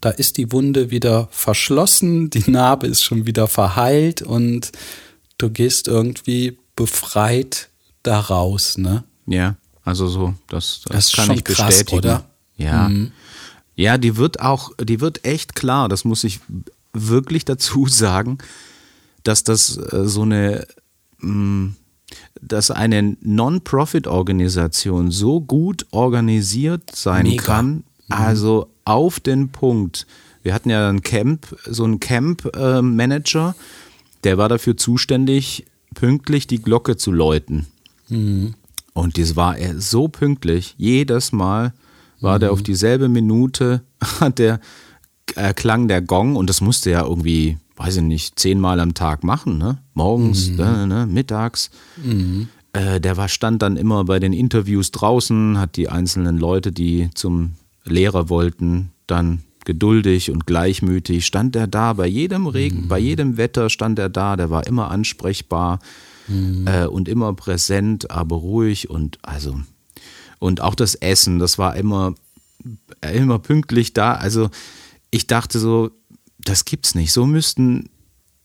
Da 0.00 0.10
ist 0.10 0.36
die 0.36 0.52
Wunde 0.52 0.90
wieder 0.90 1.28
verschlossen, 1.30 2.30
die 2.30 2.50
Narbe 2.50 2.86
ist 2.86 3.02
schon 3.02 3.26
wieder 3.26 3.48
verheilt 3.48 4.22
und 4.22 4.72
du 5.38 5.50
gehst 5.50 5.88
irgendwie 5.88 6.58
befreit 6.76 7.68
da 8.02 8.20
raus, 8.20 8.78
ne? 8.78 9.04
Ja, 9.26 9.56
also 9.84 10.06
so, 10.06 10.34
das, 10.48 10.82
das, 10.86 11.10
das 11.10 11.12
kann 11.12 11.36
ich 11.36 11.44
krass, 11.44 11.66
bestätigen. 11.66 11.98
Oder? 11.98 12.24
Ja. 12.56 12.88
Mhm. 12.88 13.12
Ja, 13.74 13.98
die 13.98 14.16
wird 14.16 14.40
auch, 14.40 14.70
die 14.80 15.00
wird 15.00 15.24
echt 15.24 15.54
klar, 15.54 15.88
das 15.88 16.04
muss 16.04 16.24
ich 16.24 16.40
wirklich 16.92 17.44
dazu 17.44 17.86
sagen, 17.88 18.38
dass 19.24 19.44
das 19.44 19.76
äh, 19.76 20.06
so 20.06 20.22
eine 20.22 20.66
mh, 21.18 21.32
mm, 21.32 21.76
dass 22.48 22.70
eine 22.70 23.16
Non-Profit-Organisation 23.20 25.10
so 25.10 25.40
gut 25.40 25.86
organisiert 25.90 26.94
sein 26.94 27.26
Mega. 27.26 27.42
kann, 27.42 27.68
mhm. 27.74 27.82
also 28.08 28.68
auf 28.84 29.20
den 29.20 29.50
Punkt. 29.50 30.06
Wir 30.42 30.54
hatten 30.54 30.70
ja 30.70 30.88
ein 30.88 31.02
Camp, 31.02 31.56
so 31.68 31.84
einen 31.84 32.00
Camp-Manager, 32.00 33.54
der 34.24 34.38
war 34.38 34.48
dafür 34.48 34.76
zuständig, 34.76 35.66
pünktlich 35.94 36.46
die 36.46 36.62
Glocke 36.62 36.96
zu 36.96 37.10
läuten. 37.10 37.66
Mhm. 38.08 38.54
Und 38.92 39.18
das 39.18 39.36
war 39.36 39.58
er 39.58 39.78
so 39.78 40.08
pünktlich. 40.08 40.74
Jedes 40.78 41.32
Mal 41.32 41.74
war 42.20 42.36
mhm. 42.36 42.40
der 42.40 42.52
auf 42.52 42.62
dieselbe 42.62 43.08
Minute, 43.08 43.82
hat 44.20 44.38
der 44.38 44.60
äh, 45.34 45.52
klang 45.52 45.88
der 45.88 46.00
Gong 46.00 46.36
und 46.36 46.48
das 46.48 46.60
musste 46.60 46.90
ja 46.90 47.02
irgendwie 47.02 47.58
weiß 47.76 47.96
ich 47.96 48.02
nicht, 48.02 48.38
zehnmal 48.38 48.80
am 48.80 48.94
Tag 48.94 49.24
machen, 49.24 49.58
ne? 49.58 49.78
Morgens, 49.94 50.50
mhm. 50.50 50.56
ne, 50.56 50.86
ne, 50.86 51.06
mittags. 51.06 51.70
Mhm. 52.02 52.48
Äh, 52.72 53.00
der 53.00 53.16
war, 53.16 53.28
stand 53.28 53.62
dann 53.62 53.76
immer 53.76 54.04
bei 54.04 54.18
den 54.18 54.32
Interviews 54.32 54.90
draußen, 54.90 55.58
hat 55.58 55.76
die 55.76 55.88
einzelnen 55.88 56.38
Leute, 56.38 56.72
die 56.72 57.10
zum 57.14 57.54
Lehrer 57.84 58.28
wollten, 58.28 58.90
dann 59.06 59.42
geduldig 59.64 60.30
und 60.30 60.46
gleichmütig, 60.46 61.26
stand 61.26 61.56
er 61.56 61.66
da, 61.66 61.92
bei 61.92 62.06
jedem 62.06 62.46
Regen, 62.46 62.82
mhm. 62.82 62.88
bei 62.88 62.98
jedem 62.98 63.36
Wetter 63.36 63.68
stand 63.68 63.98
er 63.98 64.08
da, 64.08 64.36
der 64.36 64.50
war 64.50 64.66
immer 64.66 64.90
ansprechbar 64.90 65.80
mhm. 66.28 66.66
äh, 66.66 66.86
und 66.86 67.08
immer 67.08 67.34
präsent, 67.34 68.10
aber 68.10 68.36
ruhig 68.36 68.88
und 68.90 69.18
also 69.22 69.60
und 70.38 70.60
auch 70.60 70.74
das 70.74 70.94
Essen, 70.94 71.38
das 71.38 71.58
war 71.58 71.76
immer, 71.76 72.14
immer 73.00 73.38
pünktlich 73.38 73.92
da. 73.92 74.14
Also 74.14 74.50
ich 75.10 75.26
dachte 75.26 75.58
so, 75.58 75.90
das 76.48 76.64
gibt's 76.64 76.94
nicht. 76.94 77.12
So 77.12 77.26
müssten 77.26 77.88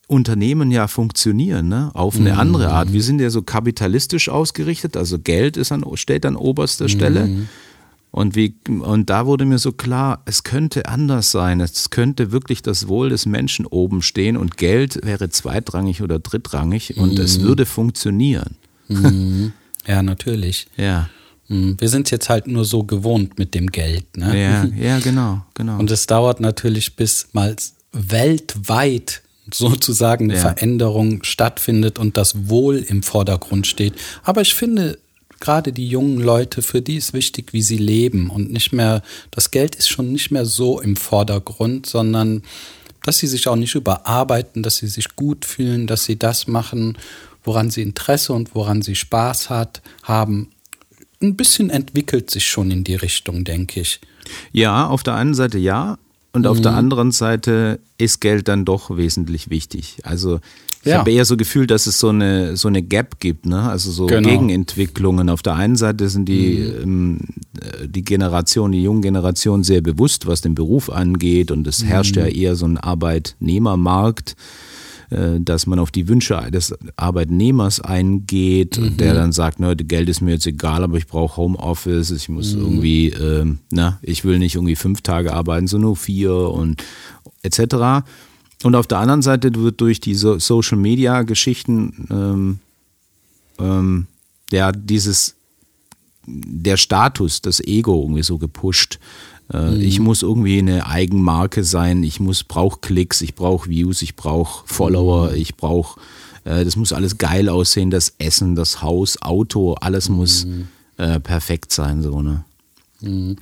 Unternehmen 0.07 0.71
ja 0.71 0.87
funktionieren, 0.87 1.69
ne? 1.69 1.91
auf 1.93 2.17
eine 2.17 2.33
mhm. 2.33 2.39
andere 2.39 2.71
Art. 2.71 2.91
Wir 2.91 3.01
sind 3.01 3.21
ja 3.21 3.29
so 3.29 3.41
kapitalistisch 3.41 4.27
ausgerichtet, 4.27 4.97
also 4.97 5.19
Geld 5.19 5.55
ist 5.55 5.71
an, 5.71 5.85
steht 5.95 6.25
an 6.25 6.35
oberster 6.35 6.89
Stelle. 6.89 7.27
Mhm. 7.27 7.49
Und, 8.11 8.35
wie, 8.35 8.55
und 8.67 9.09
da 9.09 9.25
wurde 9.25 9.45
mir 9.45 9.57
so 9.57 9.71
klar, 9.71 10.21
es 10.25 10.43
könnte 10.43 10.87
anders 10.87 11.31
sein. 11.31 11.61
Es 11.61 11.91
könnte 11.91 12.33
wirklich 12.33 12.61
das 12.61 12.89
Wohl 12.89 13.07
des 13.07 13.25
Menschen 13.25 13.65
oben 13.65 14.01
stehen 14.01 14.35
und 14.35 14.57
Geld 14.57 14.99
wäre 15.05 15.29
zweitrangig 15.29 16.01
oder 16.01 16.19
drittrangig 16.19 16.97
und 16.97 17.13
mhm. 17.13 17.21
es 17.21 17.39
würde 17.41 17.65
funktionieren. 17.65 18.55
Mhm. 18.87 19.53
Ja, 19.87 20.03
natürlich. 20.03 20.67
Ja. 20.77 21.09
Mhm. 21.47 21.75
Wir 21.79 21.89
sind 21.89 22.11
jetzt 22.11 22.29
halt 22.29 22.45
nur 22.45 22.65
so 22.65 22.83
gewohnt 22.83 23.39
mit 23.39 23.55
dem 23.55 23.71
Geld. 23.71 24.15
Ne? 24.15 24.39
Ja, 24.39 24.65
ja, 24.79 24.99
genau, 24.99 25.43
genau. 25.55 25.79
Und 25.79 25.89
es 25.89 26.05
dauert 26.05 26.39
natürlich, 26.39 26.95
bis 26.95 27.29
mal 27.33 27.55
weltweit 27.91 29.21
sozusagen 29.53 30.25
eine 30.25 30.35
ja. 30.35 30.41
Veränderung 30.41 31.23
stattfindet 31.23 31.99
und 31.99 32.17
das 32.17 32.49
Wohl 32.49 32.77
im 32.77 33.03
Vordergrund 33.03 33.67
steht. 33.67 33.93
Aber 34.23 34.41
ich 34.41 34.53
finde, 34.53 34.97
gerade 35.39 35.73
die 35.73 35.87
jungen 35.87 36.19
Leute, 36.19 36.61
für 36.61 36.81
die 36.81 36.95
ist 36.95 37.13
wichtig, 37.13 37.51
wie 37.51 37.61
sie 37.61 37.77
leben 37.77 38.29
und 38.29 38.51
nicht 38.51 38.71
mehr, 38.71 39.01
das 39.31 39.51
Geld 39.51 39.75
ist 39.75 39.89
schon 39.89 40.11
nicht 40.11 40.31
mehr 40.31 40.45
so 40.45 40.79
im 40.79 40.95
Vordergrund, 40.95 41.85
sondern 41.85 42.43
dass 43.03 43.17
sie 43.17 43.27
sich 43.27 43.47
auch 43.47 43.55
nicht 43.55 43.75
überarbeiten, 43.75 44.63
dass 44.63 44.77
sie 44.77 44.87
sich 44.87 45.15
gut 45.15 45.43
fühlen, 45.43 45.87
dass 45.87 46.05
sie 46.05 46.17
das 46.17 46.47
machen, 46.47 46.97
woran 47.43 47.71
sie 47.71 47.81
Interesse 47.81 48.33
und 48.33 48.53
woran 48.55 48.81
sie 48.83 48.95
Spaß 48.95 49.49
hat, 49.49 49.81
haben. 50.03 50.51
Ein 51.21 51.35
bisschen 51.35 51.69
entwickelt 51.69 52.29
sich 52.29 52.47
schon 52.47 52.71
in 52.71 52.83
die 52.83 52.95
Richtung, 52.95 53.43
denke 53.43 53.81
ich. 53.81 53.99
Ja, 54.51 54.87
auf 54.87 55.03
der 55.03 55.15
einen 55.15 55.33
Seite 55.33 55.57
ja, 55.57 55.97
und 56.33 56.41
mhm. 56.41 56.47
auf 56.47 56.61
der 56.61 56.71
mhm. 56.71 56.77
anderen 56.77 57.11
Seite 57.11 57.79
ist 57.97 58.21
Geld 58.21 58.47
dann 58.47 58.65
doch 58.65 58.95
wesentlich 58.95 59.49
wichtig. 59.49 59.97
Also 60.03 60.39
ich 60.83 60.91
ja. 60.91 60.99
habe 60.99 61.11
eher 61.11 61.25
so 61.25 61.37
gefühlt, 61.37 61.69
dass 61.69 61.85
es 61.85 61.99
so 61.99 62.09
eine, 62.09 62.57
so 62.57 62.67
eine 62.67 62.81
Gap 62.81 63.19
gibt, 63.19 63.45
ne? 63.45 63.69
also 63.69 63.91
so 63.91 64.07
genau. 64.07 64.27
Gegenentwicklungen. 64.27 65.29
Auf 65.29 65.43
der 65.43 65.55
einen 65.55 65.75
Seite 65.75 66.09
sind 66.09 66.25
die, 66.25 66.57
mhm. 66.57 66.81
ähm, 66.83 67.19
die 67.85 68.03
Generation, 68.03 68.71
die 68.71 68.81
junge 68.81 69.01
Generation 69.01 69.63
sehr 69.63 69.81
bewusst, 69.81 70.25
was 70.25 70.41
den 70.41 70.55
Beruf 70.55 70.89
angeht 70.89 71.51
und 71.51 71.67
es 71.67 71.83
herrscht 71.83 72.15
mhm. 72.15 72.21
ja 72.23 72.27
eher 72.29 72.55
so 72.55 72.65
ein 72.65 72.77
Arbeitnehmermarkt. 72.77 74.35
Äh, 75.11 75.41
dass 75.41 75.67
man 75.67 75.77
auf 75.77 75.91
die 75.91 76.07
Wünsche 76.07 76.39
des 76.51 76.73
Arbeitnehmers 76.95 77.81
eingeht 77.81 78.79
mhm. 78.79 78.95
der 78.95 79.13
dann 79.13 79.33
sagt, 79.33 79.59
ne, 79.59 79.75
Geld 79.75 80.07
ist 80.07 80.21
mir 80.21 80.31
jetzt 80.31 80.47
egal, 80.47 80.85
aber 80.85 80.97
ich 80.97 81.05
brauche 81.05 81.35
Homeoffice, 81.35 82.11
ich 82.11 82.29
muss 82.29 82.55
mhm. 82.55 82.61
irgendwie, 82.61 83.07
äh, 83.09 83.45
na, 83.71 83.99
ich 84.03 84.23
will 84.23 84.39
nicht 84.39 84.55
irgendwie 84.55 84.77
fünf 84.77 85.01
Tage 85.01 85.33
arbeiten, 85.33 85.67
sondern 85.67 85.89
nur 85.89 85.97
vier 85.97 86.33
und 86.33 86.81
etc. 87.43 88.05
Und 88.63 88.75
auf 88.75 88.87
der 88.87 88.99
anderen 88.99 89.21
Seite 89.21 89.53
wird 89.53 89.81
durch 89.81 89.99
diese 89.99 90.39
Social 90.39 90.77
Media 90.77 91.23
Geschichten 91.23 92.07
ähm, 92.09 92.59
ähm, 93.59 94.07
ja 94.49 94.71
dieses 94.71 95.35
der 96.25 96.77
Status, 96.77 97.41
das 97.41 97.59
Ego 97.59 98.01
irgendwie 98.01 98.23
so 98.23 98.37
gepusht. 98.37 98.99
Äh, 99.53 99.71
mhm. 99.71 99.81
Ich 99.81 99.99
muss 99.99 100.21
irgendwie 100.21 100.59
eine 100.59 100.87
Eigenmarke 100.87 101.63
sein, 101.63 102.03
ich 102.03 102.19
muss 102.19 102.43
brauche 102.43 102.79
Klicks, 102.79 103.21
ich 103.21 103.35
brauche 103.35 103.69
Views, 103.69 104.01
ich 104.01 104.15
brauche 104.15 104.63
Follower, 104.65 105.31
mhm. 105.31 105.35
ich 105.35 105.55
brauche 105.55 105.99
äh, 106.43 106.63
das 106.63 106.75
muss 106.75 106.93
alles 106.93 107.17
geil 107.17 107.49
aussehen, 107.49 107.91
das 107.91 108.13
Essen, 108.17 108.55
das 108.55 108.81
Haus, 108.81 109.21
Auto, 109.21 109.73
alles 109.73 110.09
mhm. 110.09 110.15
muss 110.15 110.47
äh, 110.97 111.19
perfekt 111.19 111.71
sein, 111.71 112.01
so, 112.01 112.21
ne? 112.21 112.43
Mhm. 113.01 113.37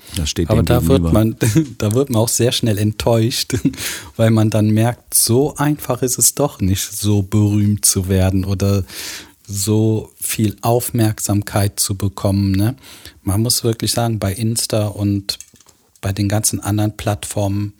Aber 0.47 0.63
da 0.63 0.85
wird, 0.87 1.11
man, 1.11 1.35
da 1.77 1.93
wird 1.93 2.09
man 2.09 2.21
auch 2.21 2.29
sehr 2.29 2.53
schnell 2.53 2.77
enttäuscht, 2.77 3.57
weil 4.15 4.31
man 4.31 4.49
dann 4.49 4.69
merkt, 4.69 5.13
so 5.13 5.55
einfach 5.57 6.01
ist 6.01 6.17
es 6.17 6.33
doch 6.33 6.61
nicht, 6.61 6.81
so 6.81 7.21
berühmt 7.23 7.83
zu 7.83 8.07
werden 8.07 8.45
oder 8.45 8.85
so 9.45 10.11
viel 10.21 10.55
Aufmerksamkeit 10.61 11.79
zu 11.79 11.95
bekommen. 11.95 12.51
Ne? 12.51 12.75
Man 13.23 13.41
muss 13.41 13.63
wirklich 13.63 13.91
sagen, 13.91 14.19
bei 14.19 14.31
Insta 14.31 14.87
und 14.87 15.39
bei 16.01 16.11
den 16.11 16.29
ganzen 16.29 16.59
anderen 16.59 16.95
Plattformen, 16.95 17.73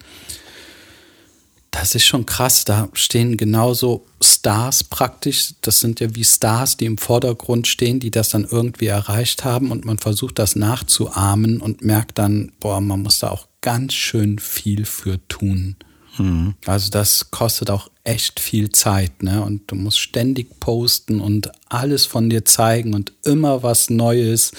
das 1.72 1.96
ist 1.96 2.06
schon 2.06 2.26
krass. 2.26 2.66
Da 2.66 2.90
stehen 2.94 3.38
genauso 3.38 4.06
Stars 4.22 4.84
praktisch. 4.84 5.54
Das 5.62 5.80
sind 5.80 6.00
ja 6.00 6.16
wie 6.16 6.24
Stars, 6.24 6.78
die 6.78 6.86
im 6.86 6.98
Vordergrund 6.98 7.68
stehen, 7.68 8.00
die 8.00 8.12
das 8.12 8.30
dann 8.30 8.46
irgendwie 8.50 8.88
erreicht 8.88 9.46
haben 9.46 9.72
und 9.72 9.86
man 9.86 9.98
versucht 9.98 10.40
das 10.40 10.56
nachzuahmen 10.56 11.62
und 11.62 11.84
merkt 11.84 12.18
dann, 12.18 12.52
boah, 12.60 12.82
man 12.82 13.02
muss 13.02 13.20
da 13.20 13.30
auch 13.30 13.48
ganz 13.62 13.94
schön 13.94 14.40
viel 14.40 14.86
für 14.86 15.20
tun. 15.28 15.76
Mhm. 16.18 16.56
Also 16.66 16.90
das 16.90 17.32
kostet 17.32 17.70
auch 17.70 17.90
echt 18.04 18.40
viel 18.40 18.72
Zeit, 18.72 19.22
ne? 19.22 19.44
Und 19.44 19.72
du 19.72 19.76
musst 19.76 20.00
ständig 20.00 20.60
posten 20.60 21.22
und 21.22 21.52
alles 21.70 22.06
von 22.06 22.30
dir 22.30 22.46
zeigen 22.46 22.94
und 22.94 23.14
immer 23.24 23.64
was 23.64 23.90
Neues 23.90 24.52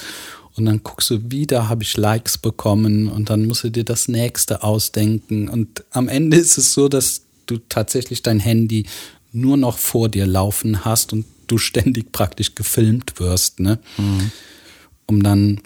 und 0.60 0.66
dann 0.66 0.82
guckst 0.82 1.08
du 1.08 1.30
wieder, 1.30 1.70
habe 1.70 1.82
ich 1.82 1.96
Likes 1.96 2.36
bekommen 2.36 3.08
und 3.08 3.30
dann 3.30 3.46
musst 3.46 3.64
du 3.64 3.70
dir 3.70 3.84
das 3.84 4.08
nächste 4.08 4.62
ausdenken. 4.62 5.48
Und 5.48 5.84
am 5.90 6.06
Ende 6.06 6.36
ist 6.36 6.58
es 6.58 6.74
so, 6.74 6.88
dass 6.88 7.22
du 7.46 7.58
tatsächlich 7.68 8.22
dein 8.22 8.40
Handy 8.40 8.86
nur 9.32 9.56
noch 9.56 9.78
vor 9.78 10.10
dir 10.10 10.26
laufen 10.26 10.84
hast 10.84 11.14
und 11.14 11.24
du 11.46 11.56
ständig 11.56 12.12
praktisch 12.12 12.54
gefilmt 12.54 13.18
wirst, 13.18 13.58
ne? 13.58 13.78
Mhm. 13.96 14.30
Um 15.06 15.22
dann 15.22 15.60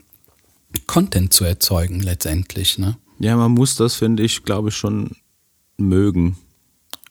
Content 0.86 1.32
zu 1.32 1.44
erzeugen 1.44 2.00
letztendlich, 2.00 2.78
ne? 2.78 2.96
Ja, 3.18 3.36
man 3.36 3.50
muss 3.50 3.74
das, 3.74 3.94
finde 3.96 4.22
ich, 4.22 4.44
glaube 4.44 4.68
ich, 4.68 4.76
schon 4.76 5.16
mögen. 5.76 6.36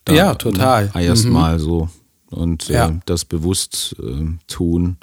Da, 0.06 0.14
ja, 0.14 0.34
total. 0.34 0.90
Erstmal 0.94 1.58
mhm. 1.58 1.62
so. 1.62 1.88
Und 2.30 2.70
äh, 2.70 2.74
ja. 2.74 3.00
das 3.04 3.26
bewusst 3.26 3.94
äh, 4.02 4.24
tun 4.46 4.96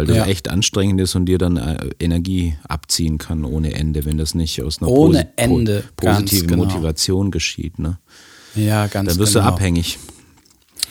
weil 0.00 0.06
das 0.06 0.16
ja. 0.16 0.24
echt 0.24 0.48
anstrengend 0.48 0.98
ist 0.98 1.14
und 1.14 1.26
dir 1.26 1.36
dann 1.36 1.58
äh, 1.58 1.90
Energie 2.00 2.56
abziehen 2.66 3.18
kann 3.18 3.44
ohne 3.44 3.74
Ende, 3.74 4.06
wenn 4.06 4.16
das 4.16 4.34
nicht 4.34 4.62
aus 4.62 4.80
einer 4.80 4.90
ohne 4.90 5.24
posi 5.24 5.28
Ende, 5.36 5.84
positiven 5.94 6.48
genau. 6.48 6.64
Motivation 6.64 7.30
geschieht. 7.30 7.78
Ne? 7.78 7.98
Ja, 8.54 8.86
ganz 8.86 9.10
Dann 9.10 9.18
wirst 9.18 9.34
genau. 9.34 9.44
du 9.44 9.52
abhängig. 9.52 9.98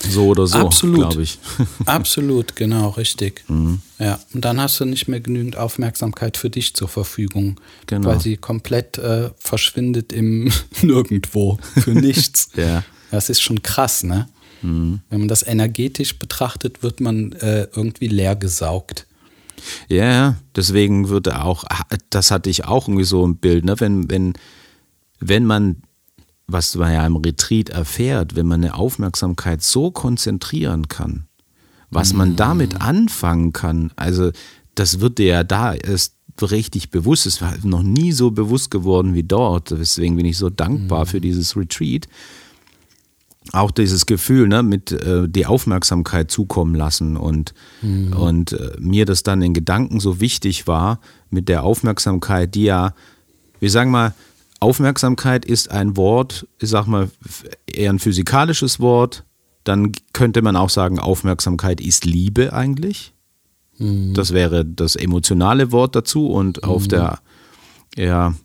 So 0.07 0.28
oder 0.28 0.45
so, 0.45 0.70
glaube 0.70 1.24
ich. 1.24 1.39
Absolut, 1.86 2.55
genau, 2.55 2.89
richtig. 2.89 3.43
Mhm. 3.47 3.82
Ja, 3.97 4.20
und 4.32 4.45
dann 4.45 4.62
hast 4.62 4.80
du 4.80 4.86
nicht 4.86 5.07
mehr 5.07 5.22
genügend 5.22 5.57
Aufmerksamkeit 5.57 6.38
für 6.38 6.51
dich 6.51 6.76
zur 6.76 6.88
Verfügung, 6.88 7.60
genau. 7.88 8.10
weil 8.10 8.22
sie 8.22 8.38
komplett 8.38 8.99
äh, 8.99 9.32
verschwindet 9.39 10.14
im 10.14 10.51
Nirgendwo, 10.84 11.57
für 11.82 11.95
nichts. 11.95 12.51
ja. 12.55 12.84
Das 13.10 13.30
ist 13.30 13.41
schon 13.41 13.64
krass, 13.64 14.03
ne? 14.03 14.30
Mhm. 14.62 15.01
Wenn 15.10 15.20
man 15.20 15.28
das 15.28 15.45
energetisch 15.45 16.18
betrachtet, 16.20 16.84
wird 16.84 16.99
man 16.99 17.34
äh, 17.34 17.68
irgendwie 17.76 18.07
leer 18.07 18.36
gesaugt. 18.36 19.05
Ja, 19.88 20.38
deswegen 20.55 21.10
würde 21.10 21.41
auch, 21.41 21.66
das 22.10 22.32
hatte 22.32 22.49
ich 22.49 22.66
auch 22.66 22.88
irgendwie 22.88 23.05
so 23.05 23.26
im 23.26 23.38
Bild, 23.38 23.66
ne? 23.66 23.80
wenn, 23.80 24.10
wenn, 24.10 24.34
wenn 25.20 25.45
man, 25.45 25.84
was 26.47 26.76
man 26.76 26.93
ja 26.93 27.05
im 27.05 27.18
Retreat 27.18 27.70
erfährt, 27.70 28.36
wenn 28.36 28.47
man 28.47 28.64
eine 28.64 28.76
Aufmerksamkeit 28.76 29.62
so 29.62 29.91
konzentrieren 29.91 30.88
kann, 30.88 31.26
was 31.89 32.14
man 32.14 32.32
mhm. 32.32 32.36
damit 32.38 32.82
anfangen 32.82 33.51
kann, 33.53 33.91
also 33.95 34.32
das 34.76 34.99
wird 34.99 35.18
dir 35.18 35.28
ja 35.28 35.43
da 35.43 35.74
erst 35.74 36.16
richtig 36.41 36.89
bewusst, 36.89 37.26
es 37.26 37.41
war 37.41 37.53
noch 37.64 37.84
nie 37.84 38.14
so 38.14 38.32
bewusst 38.32 38.72
geworden 38.72 39.14
wie 39.14 39.24
dort, 39.24 39.72
deswegen 39.72 40.16
bin 40.16 40.26
ich 40.26 40.38
so 40.38 40.49
dankbar 40.49 41.01
mhm. 41.01 41.10
für 41.10 41.22
dieses 41.22 41.57
Retreat, 41.57 42.07
auch 43.52 43.72
dieses 43.72 44.06
Gefühl, 44.06 44.47
ne, 44.47 44.64
mit 44.64 44.91
äh, 44.91 45.28
die 45.28 45.45
Aufmerksamkeit 45.45 46.32
zukommen 46.32 46.76
lassen 46.76 47.18
und, 47.18 47.54
mhm. 47.82 48.14
und 48.14 48.54
äh, 48.54 48.72
mir 48.80 49.06
das 49.06 49.24
dann 49.24 49.41
in 49.41 49.54
Gedanken 49.54 50.00
so 50.00 50.20
wichtig 50.20 50.68
war, 50.68 51.00
mit 51.30 51.50
der 51.50 51.64
Aufmerksamkeit, 51.64 52.56
die 52.56 52.64
ja, 52.64 52.93
wir 53.60 53.70
sagen 53.70 53.91
mal, 53.91 54.14
Aufmerksamkeit 54.60 55.45
ist 55.45 55.72
ein 55.72 55.95
Wort, 55.95 56.47
ich 56.60 56.70
sag 56.70 56.86
mal, 56.86 57.10
eher 57.66 57.91
ein 57.91 58.00
physikalisches 58.00 58.80
Wort, 58.80 59.24
dann 59.64 59.93
könnte 60.14 60.41
man 60.41 60.56
auch 60.56 60.70
sagen, 60.70 61.00
Aufmerksamkeit 61.00 61.80
ist 61.80 62.06
Liebe 62.06 62.54
eigentlich. 62.54 63.14
Mhm. 63.78 64.14
Das 64.14 64.34
wäre 64.34 64.66
das 64.66 64.95
emotionale 64.95 65.72
Wort 65.72 65.95
dazu 65.95 66.28
und 66.28 66.62
mhm. 66.62 66.70
auf 66.70 66.88
der, 66.88 67.20
ja, 67.95 68.36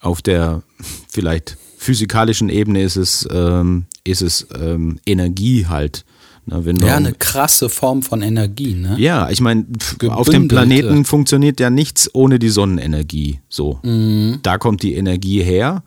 auf 0.00 0.22
der 0.22 0.62
vielleicht 1.08 1.56
physikalischen 1.80 2.50
Ebene 2.50 2.82
ist 2.82 2.96
es, 2.96 3.26
ähm, 3.32 3.86
ist 4.04 4.20
es 4.20 4.46
ähm, 4.54 5.00
Energie 5.06 5.66
halt. 5.66 6.04
Ne, 6.44 6.74
ja, 6.84 6.96
eine 6.96 7.14
krasse 7.14 7.68
Form 7.68 8.02
von 8.02 8.22
Energie, 8.22 8.74
ne? 8.74 8.96
Ja, 8.98 9.30
ich 9.30 9.40
meine, 9.40 9.66
auf 10.08 10.28
dem 10.28 10.48
Planeten 10.48 11.04
funktioniert 11.04 11.60
ja 11.60 11.70
nichts 11.70 12.12
ohne 12.12 12.38
die 12.38 12.48
Sonnenenergie. 12.48 13.40
So. 13.48 13.78
Mhm. 13.82 14.40
Da 14.42 14.58
kommt 14.58 14.82
die 14.82 14.94
Energie 14.94 15.42
her 15.42 15.82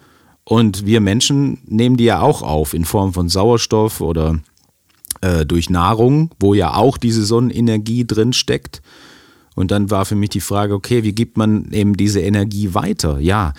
und 0.45 0.85
wir 0.85 1.01
Menschen 1.01 1.59
nehmen 1.65 1.97
die 1.97 2.05
ja 2.05 2.21
auch 2.21 2.43
auf 2.43 2.73
in 2.73 2.85
Form 2.85 3.13
von 3.13 3.29
Sauerstoff 3.29 3.99
oder 3.99 4.39
äh, 5.21 5.45
durch 5.45 5.69
Nahrung, 5.69 6.31
wo 6.39 6.53
ja 6.53 6.75
auch 6.75 6.97
diese 6.97 7.25
Sonnenenergie 7.25 8.05
drin 8.05 8.33
steckt. 8.33 8.81
Und 9.55 9.69
dann 9.69 9.91
war 9.91 10.05
für 10.05 10.15
mich 10.15 10.29
die 10.29 10.39
Frage, 10.39 10.73
okay, 10.73 11.03
wie 11.03 11.13
gibt 11.13 11.37
man 11.37 11.71
eben 11.71 11.95
diese 11.95 12.21
Energie 12.21 12.73
weiter? 12.73 13.19
Ja, 13.19 13.53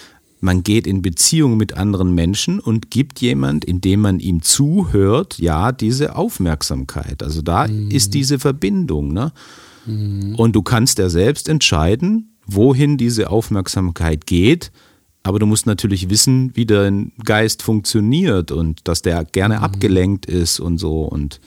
man 0.45 0.63
geht 0.63 0.87
in 0.87 1.01
Beziehung 1.01 1.57
mit 1.57 1.73
anderen 1.73 2.15
Menschen 2.15 2.61
und 2.61 2.91
gibt 2.91 3.23
jemand, 3.23 3.65
indem 3.65 4.03
man 4.03 4.21
ihm 4.21 4.43
zuhört, 4.43 5.39
ja, 5.39 5.73
diese 5.73 6.17
Aufmerksamkeit. 6.17 7.23
Also 7.23 7.41
da 7.41 7.67
mhm. 7.67 7.91
ist 7.91 8.13
diese 8.13 8.39
Verbindung. 8.39 9.15
Ne? 9.15 9.33
Mhm. 9.87 10.35
Und 10.35 10.55
du 10.55 10.61
kannst 10.61 10.99
ja 10.99 11.09
selbst 11.09 11.49
entscheiden, 11.49 12.37
wohin 12.47 12.99
diese 12.99 13.31
Aufmerksamkeit 13.31 14.27
geht. 14.27 14.71
Aber 15.23 15.39
du 15.39 15.47
musst 15.47 15.65
natürlich 15.65 16.11
wissen, 16.11 16.55
wie 16.55 16.67
dein 16.67 17.13
Geist 17.25 17.63
funktioniert 17.63 18.53
und 18.53 18.87
dass 18.87 19.01
der 19.01 19.25
gerne 19.25 19.57
mhm. 19.57 19.65
abgelenkt 19.65 20.27
ist 20.27 20.61
und 20.61 20.77
so. 20.77 21.05
Und, 21.05 21.41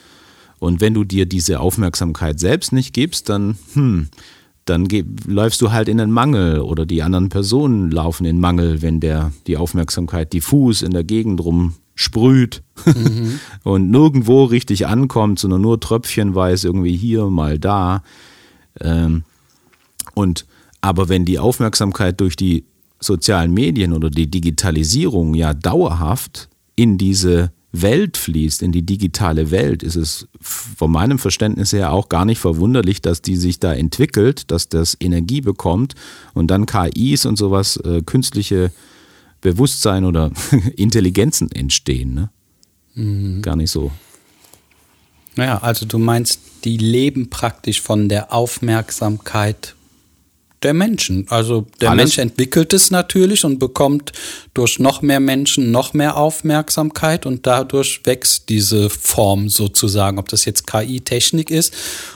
und 0.58 0.82
wenn 0.82 0.96
du 0.96 1.04
dir 1.04 1.28
diese 1.28 1.60
Aufmerksamkeit 1.60 2.40
selbst 2.40 2.72
nicht 2.72 2.94
gibst, 2.96 3.30
dann, 3.30 3.60
hm, 3.74 4.08
dann 4.70 4.88
läufst 5.26 5.62
du 5.62 5.72
halt 5.72 5.88
in 5.88 5.98
den 5.98 6.12
Mangel 6.12 6.60
oder 6.60 6.86
die 6.86 7.02
anderen 7.02 7.30
Personen 7.30 7.90
laufen 7.90 8.26
in 8.26 8.40
Mangel, 8.40 8.82
wenn 8.82 9.00
der 9.00 9.32
die 9.48 9.58
Aufmerksamkeit 9.58 10.34
diffus 10.34 10.82
in 10.82 10.92
der 10.92 11.04
Gegend 11.04 11.44
rum 11.44 11.76
sprüht 11.96 12.64
mhm. 12.86 13.40
und 13.64 13.90
nirgendwo 13.90 14.44
richtig 14.44 14.86
ankommt, 14.86 15.40
sondern 15.40 15.62
nur 15.62 15.80
tröpfchenweise 15.80 16.68
irgendwie 16.68 16.96
hier, 16.96 17.26
mal 17.28 17.58
da. 17.58 18.04
Ähm, 18.80 19.24
und 20.14 20.46
aber 20.82 21.10
wenn 21.10 21.26
die 21.26 21.40
Aufmerksamkeit 21.40 22.20
durch 22.22 22.36
die 22.36 22.66
sozialen 23.00 23.54
Medien 23.54 23.94
oder 23.94 24.10
die 24.10 24.30
Digitalisierung 24.30 25.34
ja 25.34 25.54
dauerhaft 25.54 26.50
in 26.76 26.98
diese 26.98 27.52
Welt 27.72 28.18
fließt, 28.18 28.62
in 28.64 28.72
die 28.72 28.84
digitale 28.86 29.52
Welt, 29.52 29.84
ist 29.84 29.96
es 29.96 30.28
von 30.40 30.92
meinem 30.92 31.20
Verständnis 31.20 31.74
her 31.74 31.92
auch 31.92 32.10
gar 32.10 32.26
nicht 32.26 32.40
verwunderlich, 32.40 33.02
dass 33.02 33.22
die 33.22 33.36
sich 33.36 33.60
da 33.60 33.74
entwickelt, 33.74 34.50
dass 34.52 34.70
das 34.70 34.96
Energie 35.00 35.42
bekommt 35.42 35.96
und 36.34 36.48
dann 36.48 36.66
KIs 36.66 37.26
und 37.26 37.38
sowas, 37.38 37.78
äh, 37.78 38.02
künstliche 38.02 38.72
Bewusstsein 39.42 40.06
oder 40.06 40.32
Intelligenzen 40.76 41.52
entstehen. 41.52 42.14
Ne? 42.14 42.30
Mhm. 42.96 43.42
Gar 43.42 43.58
nicht 43.58 43.72
so. 43.72 43.92
Naja, 45.36 45.60
also 45.60 45.86
du 45.86 46.00
meinst, 46.00 46.40
die 46.64 46.78
leben 46.78 47.30
praktisch 47.30 47.82
von 47.82 48.10
der 48.10 48.34
Aufmerksamkeit 48.34 49.76
der 50.64 50.74
Menschen. 50.74 51.28
Also 51.30 51.68
der 51.82 51.92
Alles. 51.92 52.04
Mensch 52.04 52.18
entwickelt 52.18 52.74
es 52.74 52.90
natürlich 52.90 53.46
und 53.46 53.60
bekommt 53.60 54.12
durch 54.54 54.80
noch 54.80 55.02
mehr 55.02 55.20
Menschen 55.20 55.72
noch 55.72 55.94
mehr 55.94 56.18
Aufmerksamkeit 56.18 57.26
und 57.26 57.46
dadurch 57.46 58.02
wächst 58.06 58.50
diese 58.50 58.90
Form 58.90 59.50
sozusagen. 59.50 60.18
Ob 60.18 60.30
das 60.30 60.46
jetzt 60.46 60.66
KI-Technik 60.66 61.52
ist 61.52 61.74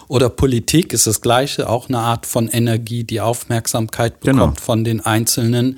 oder 0.07 0.29
Politik, 0.29 0.93
ist 0.93 1.05
das 1.05 1.21
gleiche, 1.21 1.69
auch 1.69 1.87
eine 1.87 1.99
Art 1.99 2.25
von 2.25 2.47
Energie, 2.47 3.03
die 3.03 3.21
Aufmerksamkeit 3.21 4.19
bekommt 4.19 4.55
genau. 4.55 4.65
von 4.65 4.83
den 4.83 5.01
Einzelnen 5.01 5.77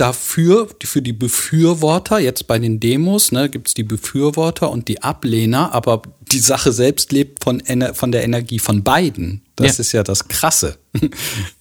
dafür, 0.00 0.68
für 0.82 1.02
die 1.02 1.12
Befürworter, 1.12 2.18
jetzt 2.18 2.46
bei 2.46 2.58
den 2.58 2.80
Demos, 2.80 3.32
ne, 3.32 3.50
gibt 3.50 3.68
es 3.68 3.74
die 3.74 3.82
Befürworter 3.82 4.70
und 4.70 4.88
die 4.88 5.02
Ablehner, 5.02 5.74
aber 5.74 6.00
die 6.32 6.38
Sache 6.38 6.72
selbst 6.72 7.12
lebt 7.12 7.44
von, 7.44 7.62
von 7.92 8.10
der 8.10 8.24
Energie 8.24 8.58
von 8.58 8.82
beiden. 8.82 9.42
Das 9.60 9.78
Ja. 9.78 9.80
ist 9.82 9.92
ja 9.92 10.02
das 10.02 10.26
Krasse. 10.28 10.78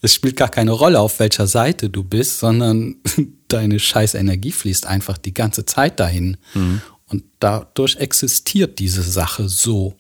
Es 0.02 0.14
spielt 0.16 0.36
gar 0.38 0.50
keine 0.50 0.72
Rolle, 0.72 1.00
auf 1.00 1.20
welcher 1.20 1.48
Seite 1.48 1.90
du 1.90 2.04
bist, 2.04 2.40
sondern 2.40 2.96
deine 3.48 3.80
scheiß 3.80 4.16
Energie 4.16 4.52
fließt 4.52 4.86
einfach 4.86 5.18
die 5.18 5.34
ganze 5.34 5.66
Zeit 5.66 6.00
dahin. 6.00 6.38
Und 7.08 7.24
dadurch 7.40 7.96
existiert 7.98 8.80
diese 8.80 9.02
Sache 9.04 9.50
so. 9.50 9.96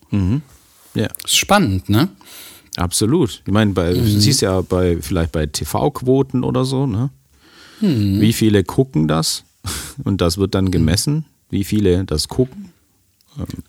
Ja. 0.96 1.08
Ist 1.26 1.36
spannend, 1.38 1.90
ne? 1.90 2.10
Absolut. 2.78 3.42
Ich 3.46 3.52
meine, 3.52 3.74
bei, 3.74 3.94
du 3.94 4.06
siehst 4.08 4.42
ja 4.42 4.62
bei, 4.62 4.98
vielleicht 5.02 5.32
bei 5.32 5.46
TV-Quoten 5.48 6.44
oder 6.44 6.66
so, 6.66 6.86
ne? 6.86 7.10
Wie 7.82 8.34
viele 8.34 8.64
gucken 8.64 9.08
das? 9.08 9.44
Und 10.04 10.22
das 10.22 10.38
wird 10.38 10.54
dann 10.56 10.70
gemessen, 10.72 11.26
wie 11.50 11.64
viele 11.64 12.04
das 12.06 12.28
gucken. 12.28 12.72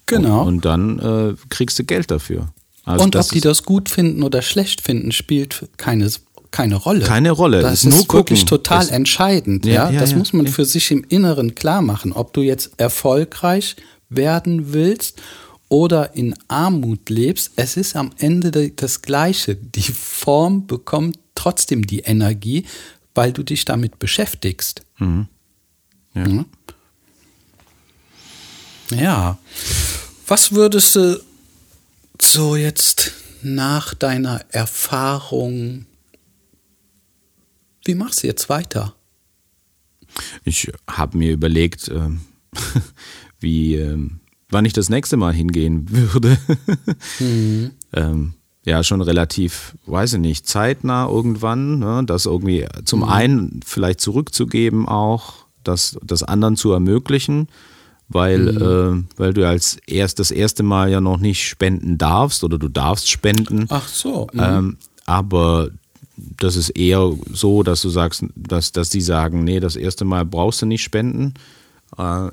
Genau. 0.06 0.42
Und, 0.42 0.48
und 0.48 0.64
dann 0.64 0.98
äh, 0.98 1.34
kriegst 1.48 1.78
du 1.78 1.84
Geld 1.84 2.10
dafür. 2.10 2.48
Also 2.84 3.04
Und 3.04 3.14
das 3.14 3.26
ob 3.26 3.32
die 3.32 3.38
ist 3.38 3.44
das 3.44 3.62
gut 3.64 3.88
finden 3.88 4.22
oder 4.22 4.42
schlecht 4.42 4.80
finden, 4.80 5.12
spielt 5.12 5.68
keine, 5.76 6.10
keine 6.50 6.76
Rolle. 6.76 7.04
Keine 7.04 7.30
Rolle. 7.30 7.60
Das 7.62 7.84
Es 7.84 7.84
ist 7.84 7.94
ist 8.00 8.12
wirklich 8.12 8.44
total 8.46 8.82
Es- 8.84 8.88
entscheidend. 8.88 9.66
Ja, 9.66 9.72
Ja, 9.72 9.90
ja, 9.90 10.00
das 10.00 10.12
ja, 10.12 10.16
muss 10.18 10.32
man 10.32 10.46
für 10.46 10.64
sich 10.64 10.90
im 10.90 11.04
Inneren 11.08 11.54
klar 11.54 11.82
machen. 11.82 12.12
Ob 12.12 12.32
du 12.32 12.40
jetzt 12.40 12.70
erfolgreich 12.78 13.76
werden 14.08 14.72
willst 14.72 15.20
oder 15.68 16.16
in 16.16 16.34
Armut 16.48 17.10
lebst, 17.10 17.52
es 17.56 17.76
ist 17.76 17.94
am 17.96 18.10
Ende 18.18 18.50
de- 18.50 18.72
das 18.74 19.02
Gleiche. 19.02 19.54
Die 19.56 19.82
Form 19.92 20.66
bekommt 20.66 21.18
trotzdem 21.36 21.86
die 21.86 22.00
Energie, 22.00 22.64
weil 23.14 23.32
du 23.32 23.42
dich 23.42 23.64
damit 23.66 23.98
beschäftigst. 23.98 24.82
Mhm. 24.98 25.28
Ja. 26.14 26.26
Mhm. 26.28 26.44
Ja. 28.90 29.38
Was 30.26 30.52
würdest 30.52 30.96
du 30.96 31.20
so 32.22 32.56
jetzt 32.56 33.12
nach 33.42 33.94
deiner 33.94 34.40
Erfahrung, 34.50 35.86
wie 37.84 37.94
machst 37.94 38.22
du 38.22 38.26
jetzt 38.26 38.48
weiter? 38.48 38.94
Ich 40.44 40.70
habe 40.86 41.18
mir 41.18 41.32
überlegt, 41.32 41.88
ähm, 41.88 42.20
wie, 43.40 43.76
ähm, 43.76 44.20
wann 44.48 44.64
ich 44.64 44.72
das 44.72 44.88
nächste 44.88 45.16
Mal 45.16 45.32
hingehen 45.32 45.86
würde. 45.90 46.36
ähm, 47.92 48.34
ja, 48.64 48.84
schon 48.84 49.00
relativ, 49.00 49.76
weiß 49.86 50.14
ich 50.14 50.20
nicht, 50.20 50.46
zeitnah 50.46 51.08
irgendwann, 51.08 51.78
ne, 51.78 52.02
das 52.04 52.26
irgendwie 52.26 52.66
zum 52.84 53.04
einen 53.04 53.60
vielleicht 53.64 54.00
zurückzugeben 54.00 54.86
auch, 54.86 55.46
das, 55.64 55.98
das 56.02 56.22
anderen 56.22 56.56
zu 56.56 56.72
ermöglichen, 56.72 57.48
weil, 58.10 58.48
äh, 58.48 59.02
weil 59.16 59.32
du 59.32 59.46
als 59.48 59.78
erst 59.86 60.18
das 60.18 60.30
erste 60.30 60.62
Mal 60.62 60.90
ja 60.90 61.00
noch 61.00 61.18
nicht 61.18 61.46
spenden 61.48 61.96
darfst 61.96 62.44
oder 62.44 62.58
du 62.58 62.68
darfst 62.68 63.08
spenden. 63.10 63.66
Ach 63.70 63.88
so. 63.88 64.26
mhm. 64.32 64.40
Ähm, 64.40 64.76
aber 65.06 65.70
das 66.16 66.56
ist 66.56 66.70
eher 66.70 67.12
so, 67.32 67.62
dass 67.62 67.80
du 67.82 67.88
sagst, 67.88 68.24
dass, 68.36 68.72
dass 68.72 68.90
die 68.90 69.00
sagen, 69.00 69.42
nee, 69.44 69.58
das 69.60 69.74
erste 69.76 70.04
Mal 70.04 70.24
brauchst 70.26 70.60
du 70.60 70.66
nicht 70.66 70.82
spenden. 70.82 71.34
Äh, 71.96 72.28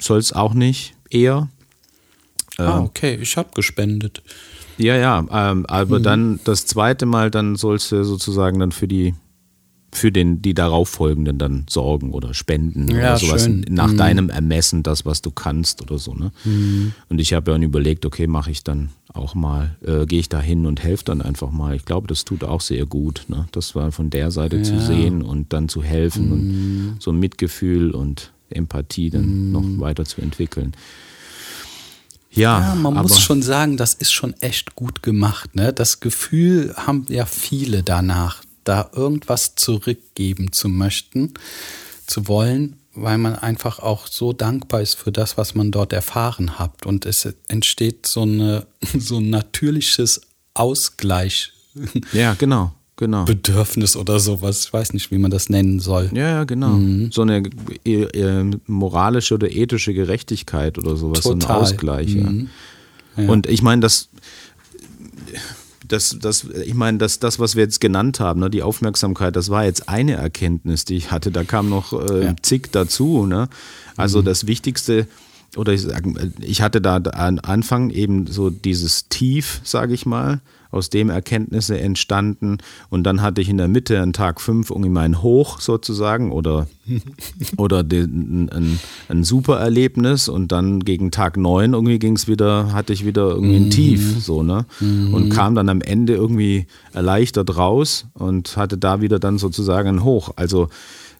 Soll 0.00 0.18
es 0.18 0.32
auch 0.32 0.52
nicht, 0.54 0.94
eher. 1.10 1.48
ah, 2.58 2.80
okay, 2.80 3.18
ich 3.20 3.36
habe 3.36 3.50
gespendet. 3.54 4.22
Ja, 4.78 4.96
ja, 4.96 5.18
ähm, 5.30 5.66
aber 5.66 5.98
Mhm. 5.98 6.02
dann 6.02 6.40
das 6.44 6.64
zweite 6.66 7.04
Mal, 7.06 7.30
dann 7.30 7.54
sollst 7.56 7.92
du 7.92 8.02
sozusagen 8.04 8.58
dann 8.60 8.72
für 8.72 8.88
die 8.88 9.14
für 9.92 10.12
den, 10.12 10.40
die 10.40 10.54
darauffolgenden 10.54 11.38
dann 11.38 11.66
sorgen 11.68 12.12
oder 12.12 12.32
spenden 12.34 12.88
Ja, 12.90 12.96
oder 12.96 13.16
sowas 13.18 13.44
schön. 13.44 13.64
Mhm. 13.68 13.74
nach 13.74 13.92
deinem 13.94 14.30
Ermessen, 14.30 14.82
das, 14.82 15.04
was 15.04 15.20
du 15.22 15.30
kannst 15.30 15.82
oder 15.82 15.98
so. 15.98 16.14
Ne? 16.14 16.30
Und 17.08 17.20
ich 17.20 17.32
habe 17.32 17.50
dann 17.50 17.62
überlegt, 17.62 18.06
okay, 18.06 18.26
mache 18.26 18.50
ich 18.50 18.62
dann 18.62 18.90
auch 19.12 19.34
mal, 19.34 19.76
äh, 19.84 20.06
gehe 20.06 20.20
ich 20.20 20.28
da 20.28 20.40
hin 20.40 20.66
und 20.66 20.82
helfe 20.82 21.04
dann 21.04 21.20
einfach 21.22 21.50
mal. 21.50 21.74
Ich 21.74 21.84
glaube, 21.84 22.06
das 22.06 22.24
tut 22.24 22.44
auch 22.44 22.60
sehr 22.60 22.86
gut, 22.86 23.24
ne? 23.28 23.46
das 23.52 23.74
war 23.74 23.90
von 23.90 24.10
der 24.10 24.30
Seite 24.30 24.62
zu 24.62 24.74
Ja. 24.74 24.80
Mhm. 24.80 24.86
sehen 24.86 25.22
und 25.22 25.52
dann 25.52 25.68
zu 25.68 25.82
helfen 25.82 26.30
und 26.32 26.96
so 27.00 27.12
Mitgefühl 27.12 27.90
und 27.90 28.32
Empathie 28.50 29.10
dann 29.10 29.50
noch 29.52 29.64
weiter 29.80 30.04
zu 30.04 30.20
entwickeln. 30.20 30.72
Ja, 32.32 32.60
Ja, 32.60 32.74
man 32.76 32.94
muss 32.94 33.18
schon 33.20 33.42
sagen, 33.42 33.76
das 33.76 33.94
ist 33.94 34.12
schon 34.12 34.34
echt 34.34 34.76
gut 34.76 35.02
gemacht. 35.02 35.56
Ne? 35.56 35.72
Das 35.72 35.98
Gefühl 35.98 36.72
haben 36.76 37.04
ja 37.08 37.26
viele 37.26 37.82
danach, 37.82 38.42
da 38.64 38.90
irgendwas 38.94 39.54
zurückgeben 39.54 40.52
zu 40.52 40.68
möchten, 40.68 41.34
zu 42.06 42.28
wollen, 42.28 42.76
weil 42.94 43.18
man 43.18 43.34
einfach 43.36 43.78
auch 43.78 44.06
so 44.06 44.32
dankbar 44.32 44.80
ist 44.80 44.94
für 44.94 45.12
das, 45.12 45.36
was 45.36 45.54
man 45.54 45.70
dort 45.70 45.92
erfahren 45.92 46.58
hat. 46.58 46.86
Und 46.86 47.06
es 47.06 47.28
entsteht 47.48 48.06
so, 48.06 48.22
eine, 48.22 48.66
so 48.98 49.18
ein 49.18 49.30
natürliches 49.30 50.22
Ausgleichbedürfnis 50.54 51.60
ja, 52.12 52.34
genau, 52.34 52.72
genau. 52.96 53.24
oder 53.24 54.18
sowas. 54.18 54.64
Ich 54.64 54.72
weiß 54.72 54.92
nicht, 54.92 55.10
wie 55.10 55.18
man 55.18 55.30
das 55.30 55.48
nennen 55.48 55.80
soll. 55.80 56.10
Ja, 56.12 56.28
ja, 56.28 56.44
genau. 56.44 56.70
Mhm. 56.70 57.12
So 57.12 57.22
eine 57.22 57.42
äh, 57.84 58.02
äh, 58.02 58.50
moralische 58.66 59.34
oder 59.34 59.50
ethische 59.50 59.94
Gerechtigkeit 59.94 60.78
oder 60.78 60.96
sowas, 60.96 61.22
so 61.22 61.32
Total. 61.32 61.56
ein 61.56 61.62
Ausgleich. 61.62 62.14
Mhm. 62.14 62.48
Ja. 63.16 63.28
Und 63.28 63.46
ich 63.46 63.62
meine, 63.62 63.80
das, 63.80 64.08
das, 65.92 66.16
das, 66.20 66.44
ich 66.44 66.74
meine, 66.74 66.98
das, 66.98 67.18
das, 67.18 67.38
was 67.38 67.56
wir 67.56 67.64
jetzt 67.64 67.80
genannt 67.80 68.20
haben, 68.20 68.40
ne, 68.40 68.50
die 68.50 68.62
Aufmerksamkeit, 68.62 69.34
das 69.36 69.50
war 69.50 69.64
jetzt 69.64 69.88
eine 69.88 70.14
Erkenntnis, 70.14 70.84
die 70.84 70.96
ich 70.96 71.10
hatte. 71.10 71.30
Da 71.30 71.44
kam 71.44 71.68
noch 71.68 71.92
äh, 71.92 72.24
Ja. 72.26 72.34
zig 72.42 72.68
dazu. 72.72 73.26
Ne? 73.26 73.48
Also 73.96 74.22
das 74.22 74.46
Wichtigste, 74.46 75.06
oder 75.56 75.72
ich, 75.72 75.82
sag, 75.82 76.04
ich 76.40 76.62
hatte 76.62 76.80
da 76.80 77.00
am 77.12 77.38
Anfang 77.42 77.90
eben 77.90 78.26
so 78.26 78.50
dieses 78.50 79.08
Tief, 79.08 79.60
sage 79.64 79.94
ich 79.94 80.06
mal, 80.06 80.40
aus 80.70 80.90
dem 80.90 81.10
Erkenntnisse 81.10 81.78
entstanden. 81.78 82.58
Und 82.88 83.04
dann 83.04 83.22
hatte 83.22 83.40
ich 83.40 83.48
in 83.48 83.56
der 83.56 83.68
Mitte 83.68 84.00
an 84.00 84.12
Tag 84.12 84.40
fünf 84.40 84.70
irgendwie 84.70 84.90
mein 84.90 85.22
Hoch 85.22 85.60
sozusagen 85.60 86.32
oder, 86.32 86.68
oder 87.56 87.82
den, 87.82 88.48
ein, 88.52 88.78
ein 89.08 89.24
super 89.24 89.58
Erlebnis. 89.58 90.28
Und 90.28 90.52
dann 90.52 90.80
gegen 90.80 91.10
Tag 91.10 91.36
neun 91.36 91.74
irgendwie 91.74 91.98
ging 91.98 92.16
es 92.16 92.28
wieder, 92.28 92.72
hatte 92.72 92.92
ich 92.92 93.04
wieder 93.04 93.30
irgendwie 93.30 93.56
ein 93.56 93.70
Tief 93.70 94.24
so, 94.24 94.42
ne? 94.42 94.66
Und 94.80 95.30
kam 95.30 95.54
dann 95.54 95.68
am 95.68 95.80
Ende 95.80 96.14
irgendwie 96.14 96.66
erleichtert 96.92 97.56
raus 97.56 98.06
und 98.14 98.56
hatte 98.56 98.78
da 98.78 99.00
wieder 99.00 99.18
dann 99.18 99.38
sozusagen 99.38 99.88
ein 99.88 100.04
Hoch. 100.04 100.32
Also 100.36 100.68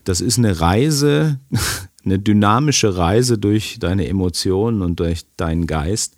das 0.04 0.20
ist 0.20 0.38
eine 0.38 0.60
Reise, 0.60 1.38
eine 2.04 2.18
dynamische 2.18 2.96
Reise 2.96 3.38
durch 3.38 3.78
deine 3.78 4.08
Emotionen 4.08 4.82
und 4.82 5.00
durch 5.00 5.24
deinen 5.36 5.66
Geist. 5.66 6.16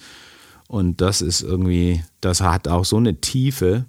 Und 0.73 1.03
das 1.03 1.21
ist 1.21 1.43
irgendwie, 1.43 2.03
das 2.23 2.41
hat 2.41 2.67
auch 2.67 2.87
so 2.87 2.97
eine 2.97 3.21
Tiefe, 3.21 3.85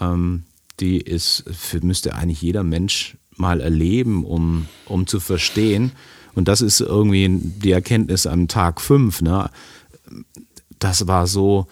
ähm, 0.00 0.42
die 0.80 0.98
ist, 1.00 1.44
für, 1.52 1.80
müsste 1.86 2.16
eigentlich 2.16 2.42
jeder 2.42 2.64
Mensch 2.64 3.16
mal 3.36 3.60
erleben, 3.60 4.24
um, 4.24 4.66
um 4.86 5.06
zu 5.06 5.20
verstehen. 5.20 5.92
Und 6.34 6.48
das 6.48 6.62
ist 6.62 6.80
irgendwie 6.80 7.28
die 7.30 7.70
Erkenntnis 7.70 8.26
am 8.26 8.48
Tag 8.48 8.80
fünf. 8.80 9.22
Ne? 9.22 9.48
Das 10.80 11.06
war 11.06 11.28
so, 11.28 11.68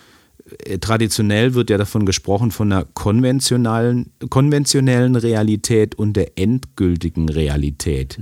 äh, 0.61 0.79
traditionell 0.79 1.55
wird 1.55 1.69
ja 1.69 1.77
davon 1.77 2.07
gesprochen, 2.07 2.53
von 2.53 2.71
einer 2.71 2.85
konventionellen, 2.85 4.13
konventionellen 4.31 5.17
Realität 5.17 5.97
und 5.97 6.13
der 6.13 6.39
endgültigen 6.39 7.29
Realität. 7.29 8.19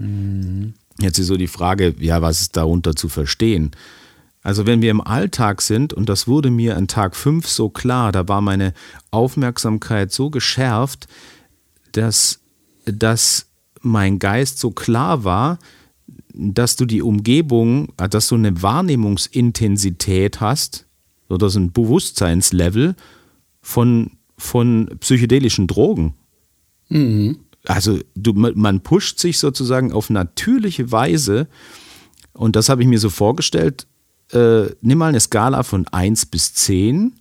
Jetzt 0.98 1.18
ist 1.18 1.26
so 1.26 1.36
die 1.36 1.46
Frage, 1.46 1.94
ja, 1.98 2.22
was 2.22 2.40
ist 2.40 2.56
darunter 2.56 2.96
zu 2.96 3.10
verstehen? 3.10 3.72
Also 4.42 4.66
wenn 4.66 4.82
wir 4.82 4.90
im 4.90 5.00
Alltag 5.00 5.62
sind, 5.62 5.92
und 5.92 6.08
das 6.08 6.26
wurde 6.26 6.50
mir 6.50 6.76
an 6.76 6.88
Tag 6.88 7.14
5 7.14 7.46
so 7.48 7.68
klar, 7.68 8.10
da 8.10 8.26
war 8.28 8.40
meine 8.40 8.74
Aufmerksamkeit 9.12 10.12
so 10.12 10.30
geschärft, 10.30 11.06
dass, 11.92 12.40
dass 12.84 13.46
mein 13.80 14.18
Geist 14.18 14.58
so 14.58 14.72
klar 14.72 15.22
war, 15.22 15.58
dass 16.34 16.76
du 16.76 16.86
die 16.86 17.02
Umgebung, 17.02 17.92
äh, 17.98 18.08
dass 18.08 18.28
du 18.28 18.34
eine 18.34 18.62
Wahrnehmungsintensität 18.62 20.40
hast 20.40 20.86
oder 21.28 21.48
so 21.48 21.60
ein 21.60 21.72
Bewusstseinslevel 21.72 22.96
von, 23.60 24.12
von 24.36 24.90
psychedelischen 25.00 25.66
Drogen. 25.68 26.14
Also 27.64 28.00
du, 28.16 28.32
man 28.32 28.80
pusht 28.80 29.20
sich 29.20 29.38
sozusagen 29.38 29.92
auf 29.92 30.10
natürliche 30.10 30.90
Weise 30.90 31.46
und 32.32 32.56
das 32.56 32.68
habe 32.68 32.82
ich 32.82 32.88
mir 32.88 32.98
so 32.98 33.08
vorgestellt, 33.08 33.86
äh, 34.32 34.74
nimm 34.80 34.98
mal 34.98 35.08
eine 35.08 35.20
Skala 35.20 35.62
von 35.62 35.86
1 35.88 36.26
bis 36.26 36.54
10 36.54 37.12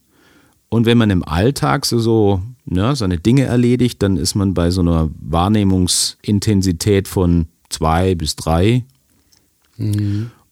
und 0.69 0.85
wenn 0.85 0.97
man 0.97 1.09
im 1.09 1.23
Alltag 1.23 1.85
so, 1.85 1.99
so 1.99 2.41
ne, 2.65 2.95
seine 2.95 3.17
Dinge 3.17 3.43
erledigt, 3.43 4.01
dann 4.01 4.15
ist 4.15 4.35
man 4.35 4.53
bei 4.53 4.71
so 4.71 4.81
einer 4.81 5.09
Wahrnehmungsintensität 5.19 7.09
von 7.09 7.47
2 7.69 8.15
bis 8.15 8.37
3 8.37 8.85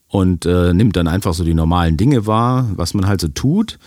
und 0.10 0.46
äh, 0.46 0.74
nimmt 0.74 0.96
dann 0.96 1.08
einfach 1.08 1.34
so 1.34 1.44
die 1.44 1.54
normalen 1.54 1.96
Dinge 1.96 2.26
wahr, 2.28 2.70
was 2.76 2.94
man 2.94 3.08
halt 3.08 3.22
so 3.22 3.30
tut. 3.30 3.80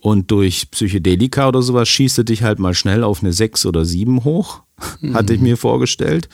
Und 0.00 0.30
durch 0.30 0.70
Psychedelika 0.70 1.48
oder 1.48 1.60
sowas 1.60 1.88
schießt 1.88 2.18
du 2.18 2.22
dich 2.24 2.42
halt 2.42 2.58
mal 2.58 2.74
schnell 2.74 3.04
auf 3.04 3.22
eine 3.22 3.32
6 3.32 3.66
oder 3.66 3.84
7 3.84 4.24
hoch, 4.24 4.62
hatte 5.12 5.34
ich 5.34 5.40
mir 5.40 5.56
vorgestellt. 5.56 6.28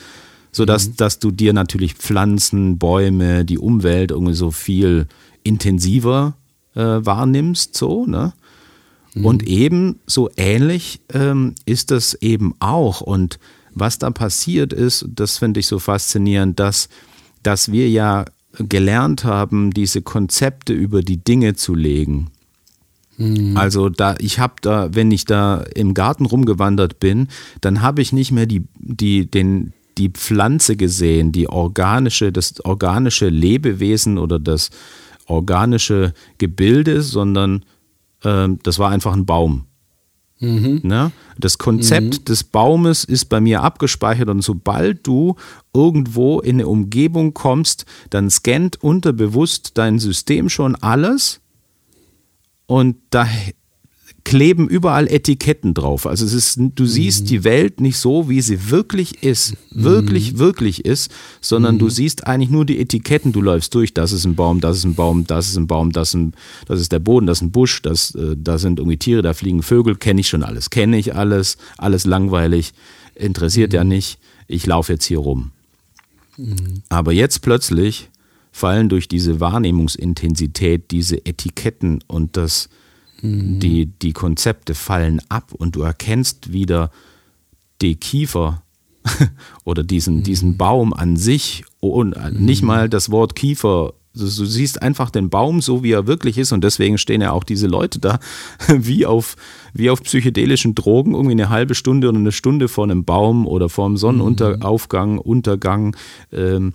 Sodass 0.51 0.95
dass 0.95 1.19
du 1.19 1.31
dir 1.31 1.51
natürlich 1.51 1.95
Pflanzen, 1.95 2.77
Bäume, 2.79 3.43
die 3.43 3.59
Umwelt 3.59 4.11
irgendwie 4.11 4.33
so 4.33 4.51
viel 4.51 5.07
intensiver 5.45 6.35
äh, 6.75 6.81
wahrnimmst, 6.81 7.75
so, 7.75 8.05
ne? 8.05 8.33
Mhm. 9.13 9.25
Und 9.25 9.43
eben 9.43 9.99
so 10.05 10.29
ähnlich 10.35 10.99
ähm, 11.13 11.55
ist 11.65 11.91
das 11.91 12.15
eben 12.15 12.53
auch. 12.59 12.99
Und 13.01 13.39
was 13.73 13.97
da 13.97 14.11
passiert 14.11 14.73
ist, 14.73 15.05
das 15.09 15.37
finde 15.37 15.61
ich 15.61 15.67
so 15.67 15.79
faszinierend, 15.79 16.59
dass, 16.59 16.89
dass 17.43 17.71
wir 17.71 17.89
ja 17.89 18.25
gelernt 18.57 19.23
haben, 19.23 19.71
diese 19.71 20.01
Konzepte 20.01 20.73
über 20.73 21.01
die 21.01 21.17
Dinge 21.17 21.55
zu 21.55 21.75
legen. 21.75 22.31
Mhm. 23.17 23.55
Also 23.55 23.89
da, 23.89 24.15
ich 24.19 24.39
habe 24.39 24.55
da, 24.61 24.93
wenn 24.93 25.11
ich 25.11 25.25
da 25.25 25.63
im 25.75 25.93
Garten 25.93 26.25
rumgewandert 26.25 26.99
bin, 26.99 27.27
dann 27.61 27.81
habe 27.81 28.01
ich 28.01 28.11
nicht 28.13 28.31
mehr 28.31 28.45
die, 28.45 28.63
die, 28.77 29.29
den, 29.29 29.73
die 29.97 30.09
Pflanze 30.09 30.75
gesehen, 30.75 31.31
die 31.31 31.47
organische, 31.47 32.31
das 32.31 32.63
organische 32.65 33.29
Lebewesen 33.29 34.17
oder 34.17 34.39
das 34.39 34.69
organische 35.25 36.13
Gebilde, 36.37 37.01
sondern 37.01 37.65
äh, 38.23 38.47
das 38.63 38.79
war 38.79 38.91
einfach 38.91 39.13
ein 39.13 39.25
Baum. 39.25 39.65
Mhm. 40.39 40.81
Ne? 40.83 41.11
Das 41.37 41.57
Konzept 41.57 42.19
mhm. 42.19 42.25
des 42.25 42.43
Baumes 42.43 43.05
ist 43.05 43.25
bei 43.25 43.39
mir 43.39 43.63
abgespeichert 43.63 44.29
und 44.29 44.41
sobald 44.41 45.07
du 45.07 45.35
irgendwo 45.73 46.39
in 46.39 46.57
eine 46.57 46.67
Umgebung 46.67 47.33
kommst, 47.33 47.85
dann 48.09 48.29
scannt 48.29 48.83
unterbewusst 48.83 49.77
dein 49.77 49.99
System 49.99 50.49
schon 50.49 50.75
alles 50.75 51.41
und 52.65 52.97
da 53.11 53.27
kleben 54.25 54.67
überall 54.67 55.07
Etiketten 55.07 55.75
drauf. 55.75 56.07
Also 56.07 56.25
es 56.25 56.33
ist, 56.33 56.59
du 56.59 56.85
siehst 56.85 57.21
mhm. 57.21 57.27
die 57.27 57.43
Welt 57.43 57.79
nicht 57.79 57.97
so, 57.97 58.27
wie 58.27 58.41
sie 58.41 58.71
wirklich 58.71 59.23
ist, 59.23 59.55
wirklich, 59.69 60.33
mhm. 60.33 60.39
wirklich 60.39 60.83
ist, 60.83 61.11
sondern 61.41 61.75
mhm. 61.75 61.79
du 61.79 61.89
siehst 61.89 62.25
eigentlich 62.25 62.49
nur 62.49 62.65
die 62.65 62.79
Etiketten. 62.79 63.31
Du 63.31 63.41
läufst 63.41 63.73
durch, 63.75 63.93
das 63.93 64.11
ist 64.11 64.25
ein 64.25 64.35
Baum, 64.35 64.59
das 64.59 64.77
ist 64.77 64.83
ein 64.83 64.95
Baum, 64.95 65.25
das 65.27 65.47
ist 65.47 65.57
ein 65.57 65.67
Baum, 65.67 65.91
das 65.91 66.09
ist, 66.09 66.15
ein, 66.15 66.33
das 66.65 66.81
ist 66.81 66.91
der 66.91 66.99
Boden, 66.99 67.27
das 67.27 67.37
ist 67.37 67.43
ein 67.43 67.51
Busch, 67.51 67.83
das, 67.83 68.15
äh, 68.15 68.35
da 68.35 68.57
sind 68.57 68.79
irgendwie 68.79 68.97
Tiere, 68.97 69.21
da 69.21 69.35
fliegen 69.35 69.61
Vögel, 69.61 69.95
kenne 69.95 70.21
ich 70.21 70.27
schon 70.27 70.43
alles, 70.43 70.71
kenne 70.71 70.97
ich 70.97 71.15
alles, 71.15 71.57
alles 71.77 72.05
langweilig, 72.05 72.73
interessiert 73.13 73.73
ja 73.73 73.83
mhm. 73.83 73.89
nicht, 73.91 74.17
ich 74.47 74.65
laufe 74.65 74.91
jetzt 74.91 75.05
hier 75.05 75.19
rum. 75.19 75.51
Mhm. 76.37 76.81
Aber 76.89 77.13
jetzt 77.13 77.43
plötzlich 77.43 78.09
fallen 78.51 78.89
durch 78.89 79.07
diese 79.07 79.39
Wahrnehmungsintensität 79.39 80.89
diese 80.89 81.23
Etiketten 81.27 82.03
und 82.07 82.37
das, 82.37 82.69
mhm. 83.25 83.59
die, 83.59 83.85
die 83.85 84.13
Konzepte 84.13 84.75
fallen 84.75 85.21
ab 85.29 85.53
und 85.53 85.75
du 85.75 85.81
erkennst 85.81 86.51
wieder 86.53 86.91
die 87.81 87.95
Kiefer 87.95 88.61
oder 89.63 89.83
diesen, 89.83 90.17
mhm. 90.17 90.23
diesen 90.23 90.57
Baum 90.57 90.93
an 90.93 91.17
sich 91.17 91.63
und 91.79 92.15
nicht 92.39 92.61
mhm. 92.61 92.67
mal 92.67 92.89
das 92.89 93.11
Wort 93.11 93.35
Kiefer. 93.35 93.93
Du, 94.13 94.23
du 94.23 94.45
siehst 94.45 94.81
einfach 94.81 95.09
den 95.09 95.29
Baum 95.29 95.61
so, 95.61 95.83
wie 95.83 95.91
er 95.91 96.07
wirklich 96.07 96.37
ist 96.37 96.53
und 96.53 96.63
deswegen 96.63 96.97
stehen 96.97 97.21
ja 97.21 97.31
auch 97.31 97.43
diese 97.43 97.67
Leute 97.67 97.99
da 97.99 98.19
wie 98.67 99.05
auf, 99.05 99.35
wie 99.73 99.89
auf 99.89 100.01
psychedelischen 100.03 100.73
Drogen, 100.73 101.13
irgendwie 101.13 101.33
eine 101.33 101.49
halbe 101.49 101.75
Stunde 101.75 102.09
oder 102.09 102.17
eine 102.17 102.31
Stunde 102.31 102.67
vor 102.67 102.85
einem 102.85 103.03
Baum 103.03 103.45
oder 103.45 103.69
vor 103.69 103.85
einem 103.85 103.97
Sonnenaufgang, 103.97 105.17
Untergang. 105.17 105.95
Ähm, 106.31 106.73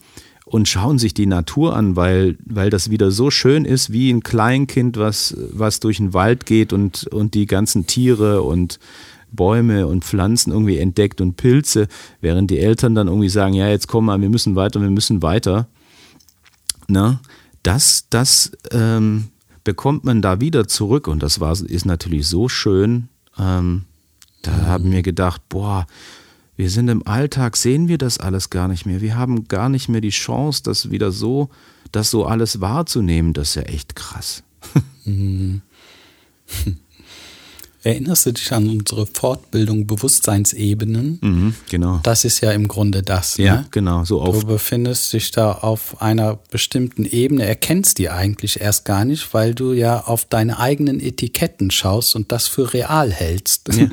und 0.51 0.67
schauen 0.69 0.99
sich 0.99 1.15
die 1.15 1.27
Natur 1.27 1.77
an, 1.77 1.95
weil, 1.95 2.37
weil 2.45 2.71
das 2.71 2.91
wieder 2.91 3.13
so 3.13 3.31
schön 3.31 3.65
ist, 3.65 3.93
wie 3.93 4.11
ein 4.11 4.25
Kleinkind, 4.25 4.97
was, 4.97 5.37
was 5.53 5.79
durch 5.79 5.99
den 5.99 6.13
Wald 6.13 6.45
geht 6.45 6.73
und, 6.73 7.07
und 7.07 7.35
die 7.35 7.47
ganzen 7.47 7.87
Tiere 7.87 8.43
und 8.43 8.81
Bäume 9.31 9.87
und 9.87 10.05
Pflanzen 10.05 10.51
irgendwie 10.51 10.79
entdeckt 10.79 11.21
und 11.21 11.37
Pilze, 11.37 11.87
während 12.21 12.51
die 12.51 12.59
Eltern 12.59 12.97
dann 12.97 13.07
irgendwie 13.07 13.29
sagen, 13.29 13.55
ja, 13.55 13.69
jetzt 13.69 13.87
komm 13.87 14.07
mal, 14.07 14.21
wir 14.21 14.29
müssen 14.29 14.57
weiter, 14.57 14.81
wir 14.83 14.91
müssen 14.91 15.23
weiter. 15.23 15.69
Na, 16.89 17.21
das, 17.63 18.07
das 18.11 18.51
ähm, 18.73 19.29
bekommt 19.63 20.03
man 20.03 20.21
da 20.21 20.41
wieder 20.41 20.67
zurück 20.67 21.07
und 21.07 21.23
das 21.23 21.39
war, 21.39 21.53
ist 21.53 21.87
natürlich 21.87 22.27
so 22.27 22.49
schön. 22.49 23.09
Ähm, 23.39 23.83
da 24.43 24.51
mhm. 24.51 24.67
haben 24.67 24.91
wir 24.91 25.03
gedacht, 25.03 25.43
boah, 25.49 25.87
wir 26.61 26.69
sind 26.69 26.89
im 26.89 27.07
Alltag, 27.07 27.57
sehen 27.57 27.89
wir 27.89 27.97
das 27.97 28.19
alles 28.19 28.51
gar 28.51 28.69
nicht 28.69 28.85
mehr. 28.85 29.01
Wir 29.01 29.17
haben 29.17 29.49
gar 29.49 29.71
nicht 29.71 29.89
mehr 29.89 30.03
die 30.03 30.11
Chance, 30.11 30.63
das 30.63 30.91
wieder 30.91 31.11
so, 31.11 31.49
das 31.91 32.11
so 32.11 32.27
alles 32.27 32.61
wahrzunehmen. 32.61 33.33
Das 33.33 33.49
ist 33.49 33.55
ja 33.55 33.63
echt 33.63 33.97
krass. 33.97 34.43
Mhm. 35.07 35.63
Erinnerst 37.83 38.27
du 38.27 38.33
dich 38.33 38.53
an 38.53 38.69
unsere 38.69 39.07
Fortbildung 39.07 39.87
Bewusstseinsebenen? 39.87 41.19
Mhm, 41.23 41.55
genau. 41.71 42.01
Das 42.03 42.27
ist 42.27 42.43
ja 42.43 42.53
im 42.53 42.69
Grunde 42.69 43.03
das. 43.03 43.39
Ja, 43.39 43.57
ne? 43.57 43.67
genau. 43.71 44.05
So 44.05 44.21
auf 44.21 44.41
du 44.41 44.47
befindest 44.47 45.13
dich 45.15 45.31
da 45.31 45.53
auf 45.53 46.03
einer 46.03 46.39
bestimmten 46.51 47.07
Ebene, 47.07 47.47
erkennst 47.47 47.97
die 47.99 48.11
eigentlich 48.11 48.61
erst 48.61 48.85
gar 48.85 49.07
nicht, 49.07 49.33
weil 49.33 49.55
du 49.55 49.73
ja 49.73 50.01
auf 50.01 50.27
deine 50.27 50.59
eigenen 50.59 51.01
Etiketten 51.01 51.71
schaust 51.71 52.17
und 52.17 52.33
das 52.33 52.49
für 52.49 52.75
real 52.75 53.11
hältst. 53.11 53.71
Ja, 53.75 53.89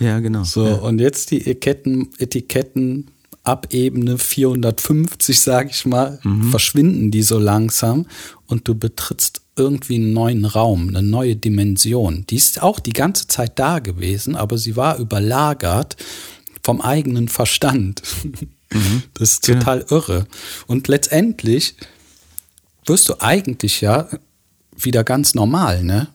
ja 0.00 0.20
genau. 0.20 0.44
So, 0.44 0.66
ja. 0.66 0.74
und 0.76 0.98
jetzt 0.98 1.30
die 1.30 1.40
Etiketten, 1.40 2.08
Etiketten 2.18 3.10
ab 3.46 3.68
Ebene 3.70 4.18
450, 4.18 5.40
sage 5.40 5.70
ich 5.70 5.86
mal, 5.86 6.18
mhm. 6.22 6.50
verschwinden 6.50 7.10
die 7.10 7.22
so 7.22 7.38
langsam 7.38 8.06
und 8.46 8.66
du 8.66 8.74
betrittst 8.74 9.42
irgendwie 9.56 9.96
einen 9.96 10.12
neuen 10.12 10.44
Raum, 10.44 10.88
eine 10.88 11.02
neue 11.02 11.34
Dimension. 11.34 12.24
Die 12.28 12.36
ist 12.36 12.62
auch 12.62 12.78
die 12.78 12.92
ganze 12.92 13.26
Zeit 13.26 13.58
da 13.58 13.78
gewesen, 13.78 14.36
aber 14.36 14.58
sie 14.58 14.76
war 14.76 14.98
überlagert 14.98 15.96
vom 16.62 16.80
eigenen 16.80 17.28
Verstand. 17.28 18.02
Mhm. 18.70 19.02
Das 19.14 19.32
ist 19.32 19.44
total 19.44 19.86
ja. 19.88 19.96
irre. 19.96 20.26
Und 20.66 20.88
letztendlich 20.88 21.76
wirst 22.84 23.08
du 23.08 23.14
eigentlich 23.20 23.80
ja 23.80 24.08
wieder 24.76 25.04
ganz 25.04 25.34
normal, 25.34 25.84
ne? 25.84 26.08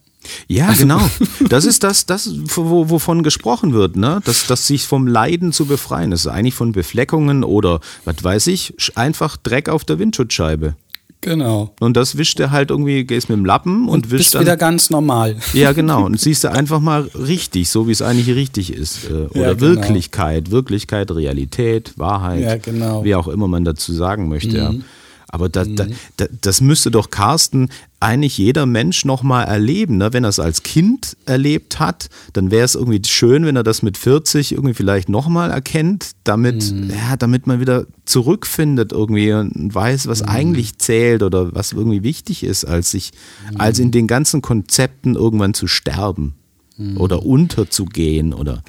Ja, 0.47 0.67
also, 0.67 0.81
genau. 0.81 1.09
Das 1.49 1.65
ist 1.65 1.83
das, 1.83 2.05
das 2.05 2.29
wovon 2.55 3.23
gesprochen 3.23 3.73
wird, 3.73 3.95
ne? 3.95 4.21
Das, 4.25 4.45
das 4.45 4.67
sich 4.67 4.85
vom 4.85 5.07
Leiden 5.07 5.51
zu 5.51 5.65
befreien. 5.65 6.11
Ist 6.11 6.27
eigentlich 6.27 6.53
von 6.53 6.73
Befleckungen 6.73 7.43
oder, 7.43 7.79
was 8.05 8.23
weiß 8.23 8.47
ich, 8.47 8.73
einfach 8.95 9.37
Dreck 9.37 9.69
auf 9.69 9.83
der 9.83 9.97
Windschutzscheibe. 9.97 10.75
Genau. 11.21 11.71
Und 11.79 11.95
das 11.95 12.17
wischt 12.17 12.39
er 12.39 12.49
halt 12.49 12.71
irgendwie, 12.71 13.03
gehst 13.03 13.29
mit 13.29 13.37
dem 13.37 13.45
Lappen 13.45 13.87
und, 13.87 14.05
und 14.05 14.11
wischt 14.11 14.17
bist 14.17 14.35
dann. 14.35 14.41
wieder 14.41 14.57
ganz 14.57 14.89
normal. 14.89 15.35
Ja, 15.53 15.71
genau. 15.71 16.05
Und 16.05 16.19
siehst 16.19 16.43
du 16.43 16.51
einfach 16.51 16.79
mal 16.79 17.09
richtig, 17.13 17.69
so 17.69 17.87
wie 17.87 17.91
es 17.91 18.01
eigentlich 18.01 18.35
richtig 18.35 18.73
ist. 18.73 19.05
Äh, 19.05 19.13
oder 19.13 19.49
ja, 19.49 19.53
genau. 19.53 19.61
Wirklichkeit, 19.61 20.49
Wirklichkeit, 20.49 21.11
Realität, 21.11 21.93
Wahrheit. 21.97 22.43
Ja, 22.43 22.57
genau. 22.57 23.03
Wie 23.03 23.13
auch 23.13 23.27
immer 23.27 23.47
man 23.47 23.63
dazu 23.63 23.93
sagen 23.93 24.29
möchte. 24.29 24.57
Mhm. 24.71 24.79
Ja. 24.79 24.85
Aber 25.31 25.49
da, 25.49 25.63
mhm. 25.63 25.93
da, 26.17 26.25
das 26.41 26.61
müsste 26.61 26.91
doch 26.91 27.09
Carsten 27.09 27.69
eigentlich 27.99 28.37
jeder 28.37 28.65
Mensch 28.65 29.05
nochmal 29.05 29.45
erleben. 29.45 29.97
Ne? 29.97 30.11
Wenn 30.11 30.25
er 30.25 30.29
es 30.29 30.39
als 30.39 30.63
Kind 30.63 31.15
erlebt 31.25 31.79
hat, 31.79 32.09
dann 32.33 32.51
wäre 32.51 32.65
es 32.65 32.75
irgendwie 32.75 33.01
schön, 33.07 33.45
wenn 33.45 33.55
er 33.55 33.63
das 33.63 33.81
mit 33.81 33.97
40 33.97 34.51
irgendwie 34.51 34.73
vielleicht 34.73 35.07
nochmal 35.07 35.51
erkennt, 35.51 36.11
damit, 36.23 36.71
mhm. 36.71 36.89
ja, 36.89 37.15
damit 37.15 37.47
man 37.47 37.59
wieder 37.59 37.85
zurückfindet 38.05 38.91
irgendwie 38.91 39.31
und 39.31 39.73
weiß, 39.73 40.07
was 40.07 40.23
mhm. 40.23 40.29
eigentlich 40.29 40.77
zählt 40.79 41.23
oder 41.23 41.53
was 41.53 41.71
irgendwie 41.71 42.03
wichtig 42.03 42.43
ist, 42.43 42.65
als 42.65 42.91
sich, 42.91 43.11
als 43.57 43.79
in 43.79 43.91
den 43.91 44.07
ganzen 44.07 44.41
Konzepten 44.41 45.15
irgendwann 45.15 45.53
zu 45.53 45.67
sterben 45.67 46.33
mhm. 46.77 46.97
oder 46.97 47.23
unterzugehen 47.23 48.33
oder 48.33 48.63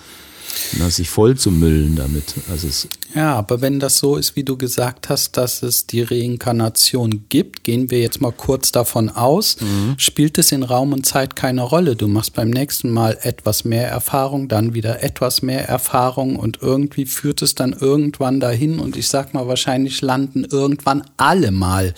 na, 0.79 0.91
sich 0.91 1.09
voll 1.09 1.37
zu 1.37 1.51
müllen 1.51 1.97
damit. 1.97 2.35
Also 2.51 2.69
es 2.69 2.89
ja, 3.15 3.35
aber 3.35 3.61
wenn 3.61 3.79
das 3.79 3.99
so 3.99 4.17
ist, 4.17 4.37
wie 4.37 4.45
du 4.45 4.57
gesagt 4.57 5.11
hast, 5.11 5.37
dass 5.37 5.63
es 5.63 5.87
die 5.87 6.01
Reinkarnation 6.01 7.27
gibt, 7.29 7.63
gehen 7.63 7.91
wir 7.91 8.01
jetzt 8.01 8.23
mal 8.23 8.33
kurz 8.33 8.73
davon 8.73 9.11
aus, 9.11 9.61
mhm. 9.61 9.95
spielt 9.99 10.39
es 10.39 10.51
in 10.51 10.63
Raum 10.63 10.95
und 10.95 11.05
Zeit 11.05 11.37
keine 11.37 11.63
Rolle. 11.63 11.95
Du 11.95 12.09
machst 12.09 12.33
beim 12.33 12.49
nächsten 12.49 12.91
Mal 12.91 13.19
etwas 13.21 13.65
mehr 13.65 13.87
Erfahrung, 13.87 14.49
dann 14.49 14.73
wieder 14.73 15.03
etwas 15.03 15.43
mehr 15.43 15.69
Erfahrung 15.69 16.37
und 16.37 16.63
irgendwie 16.63 17.05
führt 17.05 17.43
es 17.43 17.55
dann 17.55 17.75
irgendwann 17.79 18.41
dahin 18.41 18.79
und 18.79 18.97
ich 18.97 19.09
sag 19.09 19.35
mal, 19.35 19.47
wahrscheinlich 19.47 20.01
landen 20.01 20.45
irgendwann 20.45 21.05
alle 21.19 21.51
mal 21.51 21.93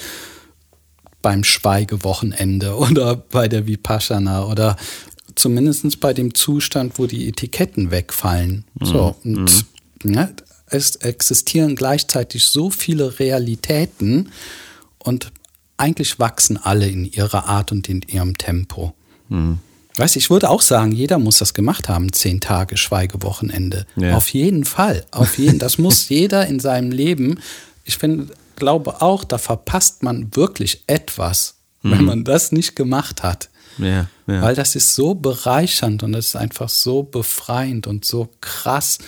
beim 1.22 1.44
Schweigewochenende 1.44 2.74
oder 2.76 3.14
bei 3.16 3.46
der 3.46 3.68
Vipassana 3.68 4.46
oder 4.46 4.76
zumindest 5.34 6.00
bei 6.00 6.12
dem 6.12 6.34
Zustand, 6.34 6.98
wo 6.98 7.06
die 7.06 7.28
Etiketten 7.28 7.90
wegfallen. 7.90 8.64
Mhm. 8.80 8.86
So, 8.86 9.16
und 9.24 9.64
mhm. 10.04 10.14
ja, 10.14 10.30
es 10.66 10.96
existieren 10.96 11.76
gleichzeitig 11.76 12.44
so 12.44 12.70
viele 12.70 13.18
Realitäten 13.18 14.30
und 14.98 15.32
eigentlich 15.76 16.18
wachsen 16.18 16.56
alle 16.56 16.88
in 16.88 17.04
ihrer 17.04 17.46
Art 17.46 17.72
und 17.72 17.88
in 17.88 18.02
ihrem 18.02 18.38
Tempo. 18.38 18.94
Mhm. 19.28 19.58
Weißt 19.96 20.16
ich 20.16 20.28
würde 20.28 20.50
auch 20.50 20.62
sagen, 20.62 20.90
jeder 20.92 21.18
muss 21.18 21.38
das 21.38 21.54
gemacht 21.54 21.88
haben, 21.88 22.12
zehn 22.12 22.40
Tage 22.40 22.76
Schweigewochenende. 22.76 23.86
Ja. 23.96 24.16
Auf 24.16 24.28
jeden 24.30 24.64
Fall. 24.64 25.04
Auf 25.12 25.38
jeden, 25.38 25.58
das 25.58 25.78
muss 25.78 26.08
jeder 26.08 26.46
in 26.46 26.58
seinem 26.58 26.90
Leben. 26.90 27.38
Ich 27.84 27.98
finde, 27.98 28.28
glaube 28.56 29.02
auch, 29.02 29.24
da 29.24 29.38
verpasst 29.38 30.02
man 30.02 30.34
wirklich 30.34 30.82
etwas, 30.88 31.54
mhm. 31.82 31.90
wenn 31.92 32.04
man 32.04 32.24
das 32.24 32.50
nicht 32.50 32.74
gemacht 32.74 33.22
hat. 33.22 33.50
Ja, 33.78 34.06
ja. 34.26 34.42
Weil 34.42 34.54
das 34.54 34.76
ist 34.76 34.94
so 34.94 35.14
bereichernd 35.14 36.02
und 36.02 36.14
es 36.14 36.28
ist 36.28 36.36
einfach 36.36 36.68
so 36.68 37.02
befreiend 37.02 37.86
und 37.86 38.04
so 38.04 38.28
krass. 38.40 38.98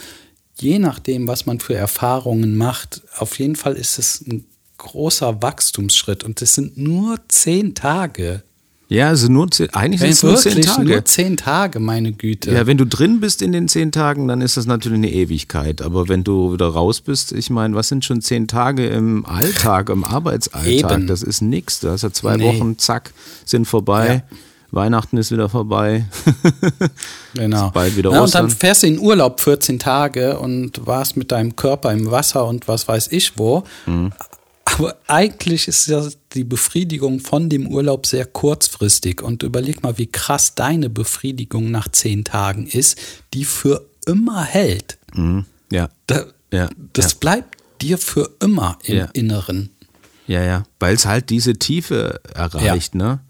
Je 0.58 0.78
nachdem, 0.78 1.28
was 1.28 1.46
man 1.46 1.60
für 1.60 1.74
Erfahrungen 1.74 2.56
macht, 2.56 3.02
auf 3.18 3.38
jeden 3.38 3.56
Fall 3.56 3.74
ist 3.74 3.98
es 3.98 4.20
ein 4.26 4.44
großer 4.78 5.42
Wachstumsschritt 5.42 6.24
und 6.24 6.40
es 6.42 6.54
sind 6.54 6.76
nur 6.78 7.18
zehn 7.28 7.74
Tage. 7.74 8.42
Ja, 8.88 9.08
also 9.08 9.28
nur 9.28 9.50
zehn, 9.50 9.68
eigentlich 9.74 10.00
sind 10.00 10.10
es 10.10 10.22
nur 10.22 10.36
zehn 10.36 10.62
Tage. 10.62 10.88
Nur 10.88 11.04
zehn 11.04 11.36
Tage, 11.36 11.80
meine 11.80 12.12
Güte. 12.12 12.52
Ja, 12.52 12.68
wenn 12.68 12.76
du 12.78 12.86
drin 12.86 13.18
bist 13.18 13.42
in 13.42 13.50
den 13.50 13.66
zehn 13.66 13.90
Tagen, 13.90 14.28
dann 14.28 14.40
ist 14.40 14.56
das 14.56 14.66
natürlich 14.66 14.98
eine 14.98 15.10
Ewigkeit. 15.10 15.82
Aber 15.82 16.08
wenn 16.08 16.22
du 16.22 16.52
wieder 16.52 16.68
raus 16.68 17.00
bist, 17.00 17.32
ich 17.32 17.50
meine, 17.50 17.74
was 17.74 17.88
sind 17.88 18.04
schon 18.04 18.20
zehn 18.20 18.46
Tage 18.46 18.86
im 18.86 19.26
Alltag, 19.26 19.88
im 19.88 20.04
Arbeitsalltag? 20.04 20.98
Eben. 20.98 21.06
Das 21.08 21.24
ist 21.24 21.40
nichts. 21.40 21.80
Da 21.80 21.90
hast 21.92 22.04
du 22.04 22.10
zwei 22.12 22.36
Nee. 22.36 22.44
Wochen, 22.44 22.78
zack, 22.78 23.12
sind 23.44 23.66
vorbei. 23.66 24.22
Ja. 24.30 24.36
Weihnachten 24.70 25.16
ist 25.16 25.30
wieder 25.30 25.48
vorbei. 25.48 26.06
Genau. 27.34 27.66
Ist 27.66 27.72
bald 27.74 27.96
wieder 27.96 28.10
Na, 28.12 28.22
und 28.22 28.34
dann 28.34 28.48
fährst 28.50 28.82
du 28.82 28.86
in 28.86 28.98
Urlaub 28.98 29.40
14 29.40 29.78
Tage 29.78 30.38
und 30.38 30.86
warst 30.86 31.16
mit 31.18 31.32
deinem 31.32 31.54
Körper 31.54 31.92
im 31.92 32.10
Wasser 32.10 32.46
und 32.46 32.66
was 32.66 32.88
weiß 32.88 33.08
ich 33.12 33.38
wo. 33.38 33.64
Mhm. 33.84 34.12
Aber 34.64 34.96
eigentlich 35.06 35.68
ist 35.68 35.86
ja 35.86 36.06
die 36.32 36.44
Befriedigung 36.44 37.20
von 37.20 37.48
dem 37.50 37.66
Urlaub 37.68 38.06
sehr 38.06 38.24
kurzfristig. 38.26 39.22
Und 39.22 39.42
überleg 39.42 39.82
mal, 39.82 39.96
wie 39.98 40.06
krass 40.06 40.54
deine 40.54 40.88
Befriedigung 40.90 41.70
nach 41.70 41.88
10 41.88 42.24
Tagen 42.24 42.66
ist, 42.66 42.98
die 43.34 43.44
für 43.44 43.86
immer 44.06 44.42
hält. 44.44 44.98
Mhm. 45.14 45.44
Ja. 45.70 45.88
Da, 46.06 46.24
Ja, 46.52 46.68
das 46.94 47.12
ja. 47.12 47.18
bleibt 47.20 47.56
dir 47.82 47.98
für 47.98 48.30
immer 48.40 48.78
im 48.84 48.96
Ja. 48.96 49.04
Inneren. 49.12 49.70
Ja, 50.26 50.42
ja. 50.42 50.64
Weil 50.80 50.94
es 50.94 51.04
halt 51.06 51.28
diese 51.30 51.54
Tiefe 51.54 52.20
erreicht, 52.34 52.94
ne? 52.94 53.20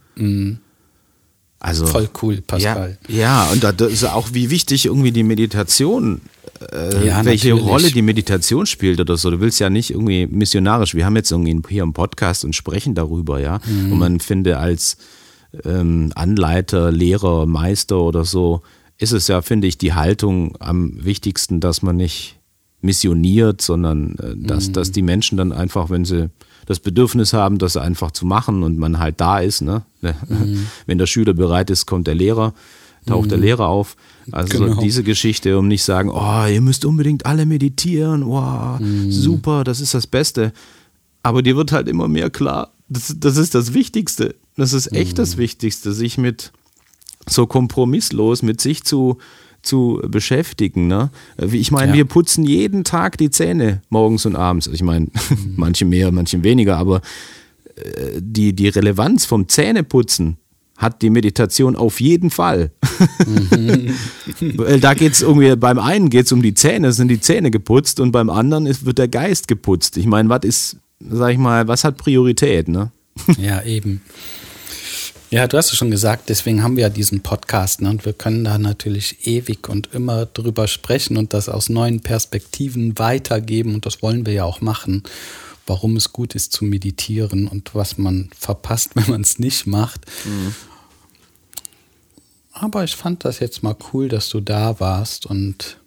Also. 1.59 1.87
Voll 1.87 2.09
cool, 2.23 2.43
Pascal. 2.47 2.99
Ja, 3.09 3.17
ja, 3.17 3.51
und 3.53 3.65
da 3.65 3.71
ist 3.87 4.05
auch, 4.05 4.29
wie 4.33 4.51
wichtig 4.51 4.87
irgendwie 4.87 5.13
die 5.13 5.23
Meditation, 5.23 6.21
äh, 6.73 7.07
Ja, 7.07 7.25
welche 7.25 7.51
natürlich. 7.51 7.71
Rolle 7.71 7.91
die 7.91 8.03
Meditation 8.03 8.67
spielt 8.67 9.01
oder 9.01 9.17
so. 9.17 9.31
Du 9.31 9.41
willst 9.41 9.59
ja 9.61 9.71
nicht 9.71 9.91
irgendwie 9.91 10.27
missionarisch. 10.27 10.95
Wir 10.95 11.07
haben 11.07 11.17
jetzt 11.17 11.31
irgendwie 11.31 11.63
hier 11.69 11.83
einen 11.83 11.93
Podcast 11.93 12.45
und 12.45 12.55
sprechen 12.55 12.95
darüber, 12.95 13.41
ja. 13.41 13.61
Mhm. 13.67 13.93
Und 13.93 13.99
man 13.99 14.21
finde 14.21 14.59
als 14.59 14.97
ähm, 15.65 16.13
Anleiter, 16.15 16.93
Lehrer, 16.93 17.47
Meister 17.47 18.01
oder 18.01 18.25
so, 18.25 18.63
ist 18.99 19.13
es 19.13 19.29
ja, 19.29 19.43
finde 19.43 19.67
ich, 19.67 19.79
die 19.79 19.95
Haltung 19.95 20.57
am 20.61 20.93
wichtigsten, 21.05 21.61
dass 21.61 21.83
man 21.83 21.97
nicht 21.97 22.39
missioniert, 22.81 23.61
sondern 23.63 24.17
äh, 24.17 24.35
dass, 24.37 24.73
dass 24.73 24.93
die 24.93 25.03
Menschen 25.03 25.39
dann 25.39 25.53
einfach, 25.53 25.91
wenn 25.91 26.05
sie 26.05 26.31
das 26.67 26.81
Bedürfnis 26.81 27.33
haben, 27.33 27.59
das 27.59 27.77
einfach 27.77 28.11
zu 28.11 28.27
machen 28.27 28.63
und 28.63 28.77
man 28.79 28.99
halt 28.99 29.21
da 29.21 29.39
ist, 29.39 29.63
ne? 29.63 29.83
Wenn 30.87 30.99
der 30.99 31.07
Schüler 31.07 31.33
bereit 31.33 31.71
ist, 31.71 31.87
kommt 31.87 32.07
der 32.07 32.15
Lehrer, 32.15 32.53
taucht 33.07 33.31
der 33.31 33.39
Lehrer 33.39 33.69
auf. 33.69 33.97
Also 34.33 34.59
Genau. 34.59 34.81
diese 34.81 35.03
Geschichte, 35.05 35.59
um 35.59 35.69
nicht 35.69 35.85
sagen, 35.85 36.11
oh, 36.11 36.47
ihr 36.47 36.61
müsst 36.61 36.85
unbedingt 36.85 37.25
alle 37.25 37.47
meditieren, 37.47 38.27
wow, 38.27 38.81
super, 39.09 39.63
das 39.65 39.81
ist 39.81 39.95
das 39.95 40.07
Beste. 40.07 40.53
Aber 41.23 41.43
dir 41.43 41.57
wird 41.57 41.73
halt 41.73 41.89
immer 41.89 42.09
mehr 42.09 42.31
klar, 42.31 42.73
das, 42.89 43.15
das 43.19 43.37
ist 43.37 43.55
das 43.55 43.73
Wichtigste. 43.75 44.35
Das 44.57 44.73
ist 44.73 44.93
echt 44.93 45.19
das 45.19 45.37
Wichtigste, 45.37 45.93
sich 45.93 46.19
mit 46.19 46.53
so 47.29 47.47
kompromisslos 47.47 48.43
mit 48.43 48.61
sich 48.61 48.85
zu, 48.85 49.19
zu 49.67 50.01
beschäftigen. 50.09 50.87
Ne? 50.87 51.11
Ich 51.53 51.71
meine, 51.71 51.89
Ja. 51.93 51.95
wir 51.95 52.05
putzen 52.05 52.45
jeden 52.45 52.85
Tag 52.85 53.19
die 53.19 53.31
Zähne 53.31 53.83
morgens 53.91 54.25
und 54.27 54.37
abends. 54.37 54.67
Ich 54.67 54.83
meine, 54.83 55.09
manche 55.57 55.85
mehr, 55.85 56.11
manche 56.13 56.43
weniger, 56.43 56.77
aber 56.77 57.01
äh, 57.77 58.21
die, 58.21 58.55
die 58.55 58.69
Relevanz 58.69 59.25
vom 59.27 59.49
Zähneputzen 59.49 60.37
hat 60.79 61.01
die 61.01 61.09
Meditation 61.11 61.75
auf 61.75 62.01
jeden 62.03 62.29
Fall. 62.31 62.71
Weil 64.57 64.81
da 64.81 64.95
geht 64.95 65.13
es 65.13 65.23
irgendwie, 65.23 65.57
beim 65.57 65.79
einen 65.79 66.11
geht 66.11 66.27
es 66.27 66.33
um 66.33 66.43
die 66.43 66.53
Zähne, 66.55 66.93
sind 66.93 67.09
die 67.09 67.21
Zähne 67.21 67.51
geputzt 67.51 67.99
und 68.01 68.13
beim 68.13 68.29
anderen 68.31 68.67
ist, 68.67 68.85
wird 68.85 68.99
der 68.99 69.09
Geist 69.09 69.49
geputzt. 69.49 69.97
Ich 69.97 70.07
meine, 70.07 70.29
was 70.29 70.45
ist, 70.45 70.77
sag 71.01 71.33
ich 71.33 71.39
mal, 71.39 71.67
was 71.67 71.85
hat 71.85 71.97
Priorität, 71.97 72.69
ne? 72.69 72.91
Ja, 73.39 73.63
eben. 73.63 74.03
Ja, 75.31 75.49
du 75.49 75.57
hast 75.57 75.73
es 75.73 75.79
schon 75.79 75.91
gesagt, 75.91 76.29
deswegen 76.29 76.63
haben 76.63 76.77
wir 76.77 76.83
ja 76.83 76.89
diesen 76.89 77.21
Podcast 77.21 77.83
ne? 77.83 77.91
und 77.91 78.05
wir 78.05 78.13
können 78.13 78.45
da 78.45 78.59
natürlich 78.59 79.27
ewig 79.27 79.69
und 79.69 79.93
immer 79.93 80.25
drüber 80.25 80.69
sprechen 80.69 81.17
und 81.17 81.35
das 81.35 81.49
aus 81.49 81.69
neuen 81.69 82.01
Perspektiven 82.01 82.97
weitergeben 82.97 83.75
und 83.75 83.87
das 83.87 84.03
wollen 84.03 84.25
wir 84.25 84.35
ja 84.35 84.45
auch 84.45 84.61
machen, 84.61 85.03
warum 85.67 85.97
es 85.97 86.13
gut 86.13 86.37
ist 86.37 86.53
zu 86.53 86.65
meditieren 86.65 87.49
und 87.49 87.75
was 87.75 87.99
man 87.99 88.31
verpasst, 88.39 88.93
wenn 88.95 89.11
man 89.11 89.23
es 89.23 89.41
nicht 89.41 89.67
macht. 89.67 90.07
Aber 92.53 92.85
ich 92.85 92.95
fand 92.95 93.25
das 93.25 93.41
jetzt 93.41 93.65
mal 93.65 93.77
cool, 93.93 94.09
dass 94.09 94.29
du 94.29 94.41
da 94.41 94.79
warst 94.79 95.27
und 95.27 95.79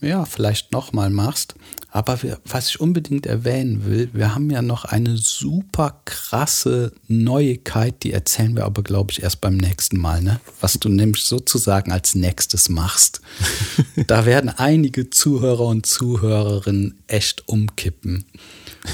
ja, 0.00 0.24
vielleicht 0.24 0.72
nochmal 0.72 1.10
machst. 1.10 1.54
Aber 1.90 2.22
wir, 2.22 2.38
was 2.44 2.68
ich 2.68 2.80
unbedingt 2.80 3.24
erwähnen 3.24 3.86
will, 3.86 4.10
wir 4.12 4.34
haben 4.34 4.50
ja 4.50 4.60
noch 4.60 4.84
eine 4.84 5.16
super 5.16 6.02
krasse 6.04 6.92
Neuigkeit, 7.08 8.02
die 8.02 8.12
erzählen 8.12 8.54
wir 8.54 8.66
aber, 8.66 8.82
glaube 8.82 9.12
ich, 9.12 9.22
erst 9.22 9.40
beim 9.40 9.56
nächsten 9.56 9.98
Mal, 9.98 10.22
ne? 10.22 10.40
Was 10.60 10.74
du 10.74 10.90
nämlich 10.90 11.24
sozusagen 11.24 11.92
als 11.92 12.14
nächstes 12.14 12.68
machst. 12.68 13.22
da 14.06 14.26
werden 14.26 14.50
einige 14.50 15.08
Zuhörer 15.08 15.66
und 15.66 15.86
Zuhörerinnen 15.86 16.98
echt 17.06 17.48
umkippen. 17.48 18.26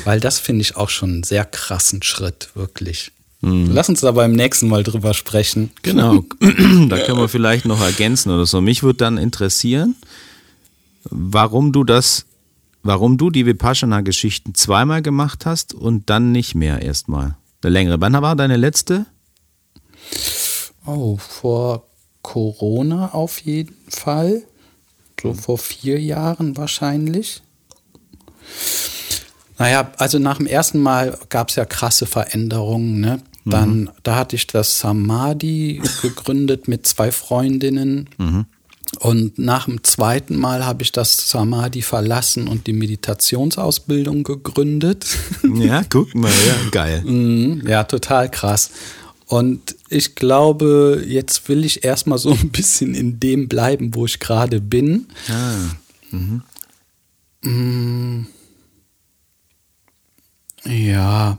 Weil 0.04 0.20
das 0.20 0.38
finde 0.38 0.62
ich 0.62 0.76
auch 0.76 0.88
schon 0.88 1.10
einen 1.10 1.22
sehr 1.24 1.44
krassen 1.44 2.02
Schritt, 2.02 2.50
wirklich. 2.54 3.10
Lass 3.44 3.88
uns 3.88 4.00
da 4.00 4.12
beim 4.12 4.32
nächsten 4.32 4.68
Mal 4.68 4.84
drüber 4.84 5.14
sprechen. 5.14 5.70
Genau. 5.82 6.24
da 6.40 6.98
können 6.98 7.18
wir 7.18 7.28
vielleicht 7.28 7.64
noch 7.64 7.80
ergänzen 7.80 8.30
oder 8.30 8.46
so. 8.46 8.60
Mich 8.60 8.84
würde 8.84 8.98
dann 8.98 9.18
interessieren, 9.18 9.96
warum 11.04 11.72
du 11.72 11.84
das, 11.84 12.26
warum 12.82 13.18
du 13.18 13.30
die 13.30 13.46
Vipassana-Geschichten 13.46 14.54
zweimal 14.54 15.02
gemacht 15.02 15.46
hast 15.46 15.74
und 15.74 16.10
dann 16.10 16.32
nicht 16.32 16.54
mehr 16.54 16.82
erstmal. 16.82 17.36
Eine 17.62 17.72
längere. 17.72 18.00
Wann 18.00 18.12
war 18.14 18.36
deine 18.36 18.56
letzte? 18.56 19.06
Oh, 20.84 21.16
vor 21.16 21.86
Corona 22.22 23.12
auf 23.12 23.40
jeden 23.40 23.76
Fall. 23.88 24.42
So 25.20 25.34
vor 25.34 25.58
vier 25.58 26.00
Jahren 26.00 26.56
wahrscheinlich. 26.56 27.42
Naja, 29.58 29.92
also 29.98 30.18
nach 30.18 30.38
dem 30.38 30.46
ersten 30.46 30.80
Mal 30.80 31.16
gab 31.28 31.50
es 31.50 31.54
ja 31.54 31.64
krasse 31.64 32.06
Veränderungen. 32.06 32.98
Ne? 32.98 33.22
Dann, 33.44 33.90
da 34.02 34.16
hatte 34.16 34.34
ich 34.34 34.48
das 34.48 34.80
Samadhi 34.80 35.80
gegründet 36.00 36.66
mit 36.66 36.86
zwei 36.86 37.12
Freundinnen. 37.12 38.08
Und 39.00 39.38
nach 39.38 39.64
dem 39.64 39.82
zweiten 39.82 40.36
Mal 40.36 40.64
habe 40.66 40.82
ich 40.82 40.92
das 40.92 41.30
Samadhi 41.30 41.82
verlassen 41.82 42.46
und 42.46 42.66
die 42.66 42.72
Meditationsausbildung 42.74 44.22
gegründet. 44.22 45.06
Ja, 45.54 45.82
guck 45.88 46.14
mal, 46.14 46.30
ja, 46.30 46.70
geil. 46.70 47.02
Mhm, 47.06 47.66
Ja, 47.66 47.84
total 47.84 48.30
krass. 48.30 48.70
Und 49.26 49.76
ich 49.88 50.14
glaube, 50.14 51.02
jetzt 51.06 51.48
will 51.48 51.64
ich 51.64 51.84
erstmal 51.84 52.18
so 52.18 52.30
ein 52.40 52.50
bisschen 52.50 52.94
in 52.94 53.18
dem 53.18 53.48
bleiben, 53.48 53.94
wo 53.94 54.04
ich 54.06 54.18
gerade 54.20 54.60
bin. 54.60 55.06
Ah, 55.28 55.56
Mm. 57.44 58.26
Ja, 60.64 61.38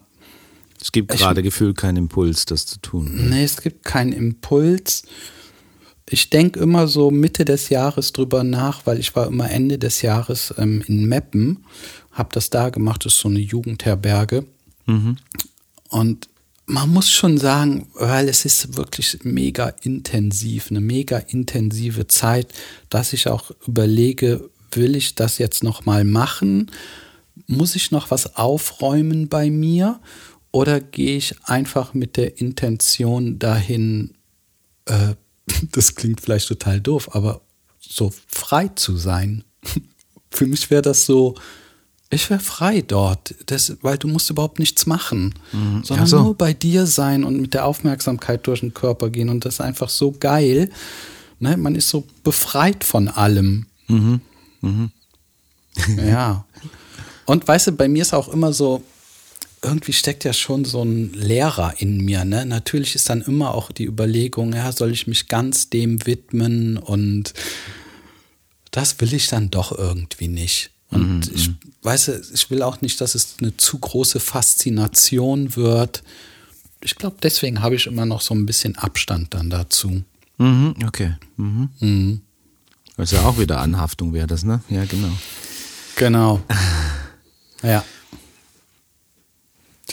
es 0.82 0.92
gibt 0.92 1.12
gerade 1.12 1.42
gefühlt 1.44 1.78
keinen 1.78 1.96
Impuls, 1.98 2.46
das 2.46 2.66
zu 2.66 2.80
tun. 2.80 3.30
nee, 3.30 3.44
es 3.44 3.62
gibt 3.62 3.86
keinen 3.86 4.12
Impuls. 4.12 5.04
Ich 6.10 6.30
denke 6.30 6.60
immer 6.60 6.88
so 6.88 7.12
Mitte 7.12 7.46
des 7.46 7.70
Jahres 7.70 8.12
drüber 8.12 8.44
nach, 8.44 8.86
weil 8.86 9.00
ich 9.00 9.16
war 9.16 9.28
immer 9.28 9.50
Ende 9.50 9.78
des 9.78 10.02
Jahres 10.02 10.54
ähm, 10.58 10.84
in 10.88 11.06
Meppen, 11.06 11.66
habe 12.12 12.30
das 12.34 12.50
da 12.50 12.70
gemacht, 12.70 13.06
das 13.06 13.14
ist 13.14 13.20
so 13.20 13.30
eine 13.30 13.40
Jugendherberge. 13.40 14.46
Und 15.90 16.28
man 16.66 16.90
muss 16.90 17.10
schon 17.10 17.38
sagen, 17.38 17.88
weil 17.94 18.30
es 18.30 18.46
ist 18.46 18.76
wirklich 18.78 19.20
mega 19.24 19.70
intensiv, 19.82 20.70
eine 20.70 20.82
mega 20.82 21.18
intensive 21.18 22.08
Zeit, 22.08 22.54
dass 22.90 23.14
ich 23.14 23.28
auch 23.28 23.52
überlege, 23.68 24.50
will 24.72 24.96
ich 24.96 25.16
das 25.16 25.38
jetzt 25.38 25.64
noch 25.64 25.86
mal 25.86 26.04
machen? 26.04 26.72
Muss 27.48 27.76
ich 27.76 27.92
noch 27.92 28.12
was 28.12 28.36
aufräumen 28.36 29.28
bei 29.28 29.50
mir? 29.50 30.00
Oder 30.52 30.80
gehe 30.80 31.18
ich 31.18 31.36
einfach 31.44 31.94
mit 31.94 32.16
der 32.18 32.40
Intention 32.40 33.40
dahin, 33.40 34.14
äh, 34.86 35.16
das 35.72 35.96
klingt 35.96 36.22
vielleicht 36.22 36.48
total 36.48 36.82
doof, 36.82 37.10
aber 37.14 37.42
so 37.80 38.14
frei 38.28 38.70
zu 38.70 38.98
sein? 38.98 39.44
Für 40.32 40.48
mich 40.48 40.70
wäre 40.72 40.82
das 40.82 41.06
so, 41.06 41.36
ich 42.10 42.30
wäre 42.30 42.40
frei 42.40 42.82
dort, 42.82 43.36
das, 43.46 43.78
weil 43.82 43.98
du 43.98 44.08
musst 44.08 44.30
überhaupt 44.30 44.60
nichts 44.60 44.86
machen, 44.86 45.34
sondern 45.84 46.06
Ach 46.06 46.08
so. 46.08 46.24
nur 46.24 46.36
bei 46.36 46.54
dir 46.54 46.86
sein 46.86 47.24
und 47.24 47.40
mit 47.40 47.54
der 47.54 47.66
Aufmerksamkeit 47.66 48.46
durch 48.48 48.62
den 48.62 48.74
Körper 48.74 49.10
gehen 49.10 49.30
und 49.30 49.46
das 49.46 49.56
ist 49.56 49.62
einfach 49.62 49.90
so 49.90 50.12
geil. 50.12 50.70
Ne? 51.40 51.58
Man 51.58 51.76
ist 51.76 51.90
so 51.90 52.08
befreit 52.24 52.84
von 52.84 53.08
allem. 53.08 53.66
Ja. 55.98 56.46
Und 57.26 57.48
weißt 57.48 57.68
du, 57.68 57.72
bei 57.72 57.88
mir 57.88 58.02
ist 58.02 58.14
auch 58.14 58.28
immer 58.30 58.54
so, 58.54 58.84
irgendwie 59.64 59.94
steckt 59.94 60.24
ja 60.24 60.34
schon 60.34 60.66
so 60.66 60.84
ein 60.84 61.14
Lehrer 61.14 61.76
in 61.78 61.98
mir. 62.04 62.26
Ne? 62.26 62.46
Natürlich 62.46 62.96
ist 62.96 63.10
dann 63.10 63.22
immer 63.22 63.54
auch 63.54 63.72
die 63.72 63.86
Überlegung, 63.86 64.54
ja, 64.54 64.72
soll 64.72 64.92
ich 64.92 65.08
mich 65.08 65.28
ganz 65.28 65.70
dem 65.70 66.06
widmen 66.06 66.78
und 66.78 67.34
das 68.72 69.00
will 69.00 69.14
ich 69.14 69.28
dann 69.28 69.50
doch 69.50 69.72
irgendwie 69.72 70.28
nicht. 70.28 70.72
Und 70.90 71.32
ich 71.34 71.50
weiß, 71.82 72.32
ich 72.34 72.52
will 72.52 72.62
auch 72.62 72.82
nicht, 72.82 73.02
dass 73.02 73.16
es 73.16 73.36
eine 73.42 73.58
zu 73.58 73.80
große 73.80 74.20
Faszination 74.20 75.56
wird. 75.56 76.04
ich 76.82 76.96
glaube, 76.96 77.16
deswegen 77.24 77.62
habe 77.62 77.76
ich 77.76 77.88
immer 77.88 78.06
noch 78.06 78.22
so 78.22 78.36
ein 78.36 78.46
bisschen 78.46 78.78
Abstand 78.78 79.34
dann 79.34 79.50
dazu. 79.50 80.04
Mhm, 80.38 80.76
okay. 80.86 81.16
Mhm. 81.38 81.70
Mhm. 81.80 82.22
Das 82.98 83.12
ist 83.12 83.18
ja 83.18 83.26
auch 83.26 83.40
wieder 83.40 83.60
Anhaftung 83.60 84.14
wäre 84.14 84.28
das, 84.28 84.44
ne? 84.44 84.62
Ja, 84.70 84.86
genau. 84.86 85.12
Genau. 85.96 86.42
Ja. 87.64 87.82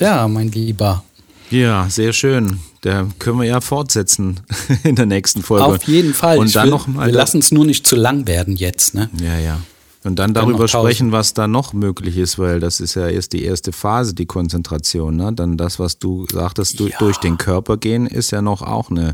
Tja, 0.00 0.26
mein 0.28 0.50
Lieber. 0.50 1.04
Ja, 1.50 1.86
sehr 1.90 2.14
schön. 2.14 2.58
Da 2.80 3.06
können 3.18 3.38
wir 3.38 3.44
ja 3.46 3.60
fortsetzen 3.60 4.40
in 4.82 4.96
der 4.96 5.04
nächsten 5.04 5.42
Folge. 5.42 5.66
Auf 5.66 5.82
jeden 5.82 6.14
Fall. 6.14 6.38
Und 6.38 6.46
ich 6.46 6.54
dann 6.54 6.64
will, 6.64 6.70
noch 6.70 6.86
mal 6.86 7.08
wir 7.08 7.12
lassen 7.12 7.40
es 7.40 7.52
nur 7.52 7.66
nicht 7.66 7.86
zu 7.86 7.96
lang 7.96 8.26
werden 8.26 8.56
jetzt, 8.56 8.94
ne? 8.94 9.10
Ja, 9.20 9.38
ja. 9.38 9.60
Und 10.02 10.18
dann 10.18 10.32
darüber 10.32 10.68
sprechen, 10.68 11.12
was 11.12 11.34
da 11.34 11.46
noch 11.46 11.74
möglich 11.74 12.16
ist, 12.16 12.38
weil 12.38 12.60
das 12.60 12.80
ist 12.80 12.94
ja 12.94 13.08
erst 13.08 13.34
die 13.34 13.44
erste 13.44 13.72
Phase, 13.72 14.14
die 14.14 14.24
Konzentration. 14.24 15.16
Ne? 15.16 15.34
Dann 15.34 15.58
das, 15.58 15.78
was 15.78 15.98
du 15.98 16.26
sagtest, 16.32 16.80
du, 16.80 16.88
Ja. 16.88 16.96
durch 16.98 17.18
den 17.18 17.36
Körper 17.36 17.76
gehen, 17.76 18.06
ist 18.06 18.30
ja 18.30 18.40
noch 18.40 18.62
auch 18.62 18.90
eine, 18.90 19.12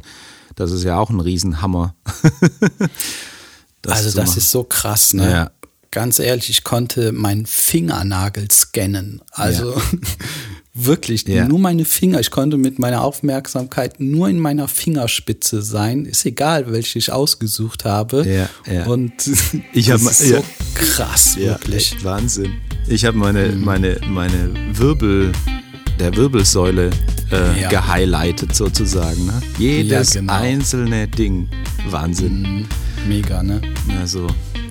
das 0.54 0.70
ist 0.70 0.84
ja 0.84 1.00
auch 1.00 1.10
ein 1.10 1.18
Riesenhammer. 1.18 1.96
also 3.88 4.10
zu 4.10 4.16
das 4.16 4.28
machen. 4.28 4.38
ist 4.38 4.50
so 4.52 4.62
krass, 4.62 5.14
ne? 5.14 5.28
Ja. 5.32 5.50
Ganz 5.90 6.20
ehrlich, 6.20 6.50
ich 6.50 6.62
konnte 6.62 7.10
meinen 7.10 7.46
Fingernagel 7.46 8.48
scannen. 8.52 9.22
Also 9.32 9.74
wirklich 10.76 11.26
Ja. 11.26 11.46
nur 11.48 11.58
meine 11.58 11.84
Finger. 11.84 12.20
Ich 12.20 12.30
konnte 12.30 12.56
mit 12.58 12.78
meiner 12.78 13.02
Aufmerksamkeit 13.02 13.98
nur 14.00 14.28
in 14.28 14.38
meiner 14.38 14.68
Fingerspitze 14.68 15.62
sein. 15.62 16.04
Ist 16.04 16.24
egal, 16.26 16.70
welche 16.72 16.98
ich 16.98 17.10
ausgesucht 17.12 17.84
habe. 17.84 18.24
Ja, 18.26 18.48
ja. 18.72 18.84
Und 18.86 19.12
Ich 19.72 19.86
das 19.86 20.02
hab- 20.04 20.10
ist 20.10 20.30
ja. 20.30 20.36
so 20.38 20.44
krass, 20.74 21.36
wirklich. 21.36 21.96
Wahnsinn. 22.04 22.52
Ich 22.88 23.04
habe 23.04 23.16
meine, 23.16 23.48
Mhm. 23.48 23.64
meine, 23.64 24.00
meine 24.08 24.50
Wirbel, 24.72 25.32
der 25.98 26.14
Wirbelsäule 26.14 26.90
äh, 27.30 27.68
gehighlightet 27.68 28.54
sozusagen. 28.54 29.26
Ne? 29.26 29.32
Jedes 29.58 30.12
genau. 30.12 30.34
einzelne 30.34 31.08
Ding. 31.08 31.48
Wahnsinn. 31.88 32.42
Mhm. 32.42 32.66
Mega, 33.08 33.42
ne? 33.42 33.60
Also, 34.00 34.26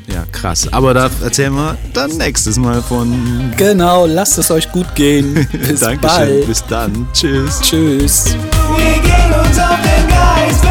ja, 0.08 0.24
krass. 0.32 0.68
Aber 0.72 0.94
da 0.94 1.10
erzählen 1.24 1.54
wir 1.54 1.78
dann 1.94 2.12
nächstes 2.18 2.58
Mal 2.58 2.82
von. 2.82 3.52
Genau, 3.58 4.06
lasst 4.06 4.38
es 4.38 4.52
euch 4.52 4.72
gut 4.72 4.94
gehen. 4.96 5.34
Bis 5.52 5.80
Dankeschön. 5.80 6.00
bald. 6.02 6.48
Bis 6.48 6.64
dann. 6.68 7.08
Tschüss. 7.14 7.60
Tschüss. 7.62 8.36
Wir 8.78 9.02
gehen 9.02 9.40
uns 9.40 9.58
auf 9.60 9.78
den 9.82 10.08
Geist, 10.08 10.64